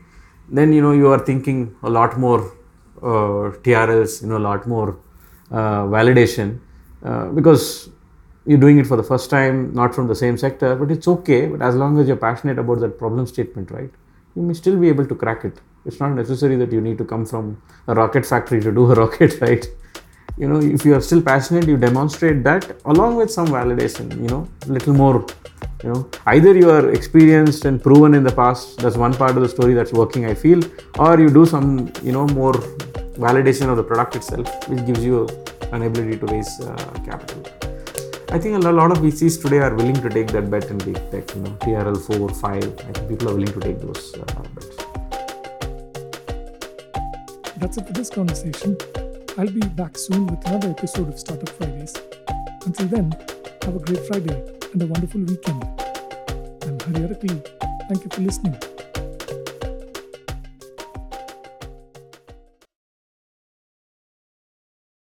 then 0.50 0.72
you 0.74 0.82
know 0.82 0.92
you 0.92 1.08
are 1.08 1.20
thinking 1.20 1.76
a 1.84 1.90
lot 1.90 2.18
more 2.20 2.54
TRLs, 3.02 4.22
you 4.22 4.28
know, 4.30 4.38
a 4.38 4.46
lot 4.50 4.68
more 4.68 4.98
uh, 5.52 5.84
validation 5.84 6.60
uh, 7.04 7.28
because 7.30 7.90
you're 8.46 8.60
doing 8.60 8.80
it 8.80 8.88
for 8.88 8.98
the 8.98 9.04
first 9.04 9.30
time, 9.30 9.74
not 9.74 9.94
from 9.94 10.08
the 10.08 10.16
same 10.16 10.38
sector, 10.38 10.76
but 10.76 10.92
it's 10.92 11.08
okay. 11.08 11.48
But 11.48 11.62
as 11.62 11.76
long 11.76 12.00
as 12.00 12.08
you're 12.08 12.18
passionate 12.18 12.58
about 12.58 12.80
that 12.80 12.98
problem 12.98 13.28
statement, 13.28 13.72
right, 13.72 13.92
you 14.36 14.42
may 14.42 14.54
still 14.54 14.78
be 14.78 14.90
able 14.90 15.06
to 15.06 15.16
crack 15.16 15.46
it. 15.46 15.60
It's 15.86 16.00
not 16.00 16.10
necessary 16.10 16.56
that 16.58 16.72
you 16.72 16.82
need 16.82 16.98
to 17.00 17.06
come 17.06 17.26
from 17.26 17.62
a 17.88 17.94
rocket 17.94 18.26
factory 18.26 18.62
to 18.62 18.72
do 18.72 18.92
a 18.92 18.96
rocket, 19.04 19.40
right? 19.42 19.68
You 20.38 20.48
know, 20.48 20.60
if 20.60 20.86
you 20.86 20.96
are 20.96 21.02
still 21.02 21.22
passionate, 21.22 21.68
you 21.68 21.78
demonstrate 21.78 22.44
that 22.44 22.76
along 22.86 23.18
with 23.18 23.32
some 23.32 23.48
validation, 23.48 24.12
you 24.22 24.28
know, 24.28 24.48
little 24.68 24.94
more 24.94 25.26
you 25.84 25.94
know. 25.94 26.10
Either 26.26 26.54
you 26.54 26.70
are 26.70 26.90
experienced 26.92 27.66
and 27.66 27.82
proven 27.82 28.14
in 28.14 28.24
the 28.24 28.32
past 28.32 28.78
that's 28.80 28.98
one 28.98 29.14
part 29.14 29.36
of 29.36 29.42
the 29.42 29.50
story 29.50 29.74
that's 29.74 29.94
working 29.94 30.26
i 30.26 30.34
feel 30.34 30.62
or 31.00 31.20
you 31.20 31.30
do 31.30 31.46
some 31.46 31.92
you 32.04 32.12
know 32.12 32.26
more 32.28 32.54
validation 33.28 33.70
of 33.70 33.78
the 33.78 33.84
product 33.84 34.16
itself 34.16 34.70
which 34.70 34.86
gives 34.86 35.04
you 35.04 35.28
an 35.72 35.84
ability 35.84 36.18
to 36.18 36.26
raise 36.26 36.60
uh, 36.62 36.76
capital. 37.06 37.42
I 38.30 38.40
think 38.40 38.64
a 38.64 38.72
lot 38.72 38.92
of 38.92 39.00
vcs 39.00 39.42
today 39.42 39.60
are 39.60 39.74
willing 39.76 39.96
to 39.96 40.10
take 40.10 40.28
that 40.28 40.50
bet 40.50 40.66
in 40.66 40.78
big 40.80 41.00
tech 41.12 41.36
you 41.36 41.42
know 41.42 41.52
trl 41.62 41.98
4 42.00 42.30
5 42.30 42.64
i 42.64 42.92
think 42.92 43.10
people 43.10 43.30
are 43.30 43.36
willing 43.36 43.54
to 43.54 43.60
take 43.60 43.80
those 43.80 44.14
uh, 44.16 44.26
bets. 44.56 44.78
That's 47.58 47.78
it 47.78 47.86
for 47.86 47.94
this 47.94 48.10
conversation. 48.10 48.76
I'll 49.38 49.48
be 49.48 49.62
back 49.62 49.98
soon 49.98 50.28
with 50.28 50.46
another 50.46 50.72
episode 50.72 51.08
of 51.08 51.18
Startup 51.18 51.48
Fridays. 51.50 51.96
Until 52.66 52.88
then, 52.88 53.12
have 53.64 53.76
a 53.76 53.80
great 53.80 54.06
Friday 54.06 54.44
and 54.74 54.82
a 54.82 54.86
wonderful 54.86 55.22
weekend. 55.22 55.64
I'm 56.64 56.78
Hari 56.80 57.08
Arakli. 57.08 57.48
Thank 57.88 58.04
you 58.04 58.10
for 58.12 58.22
listening. 58.22 58.71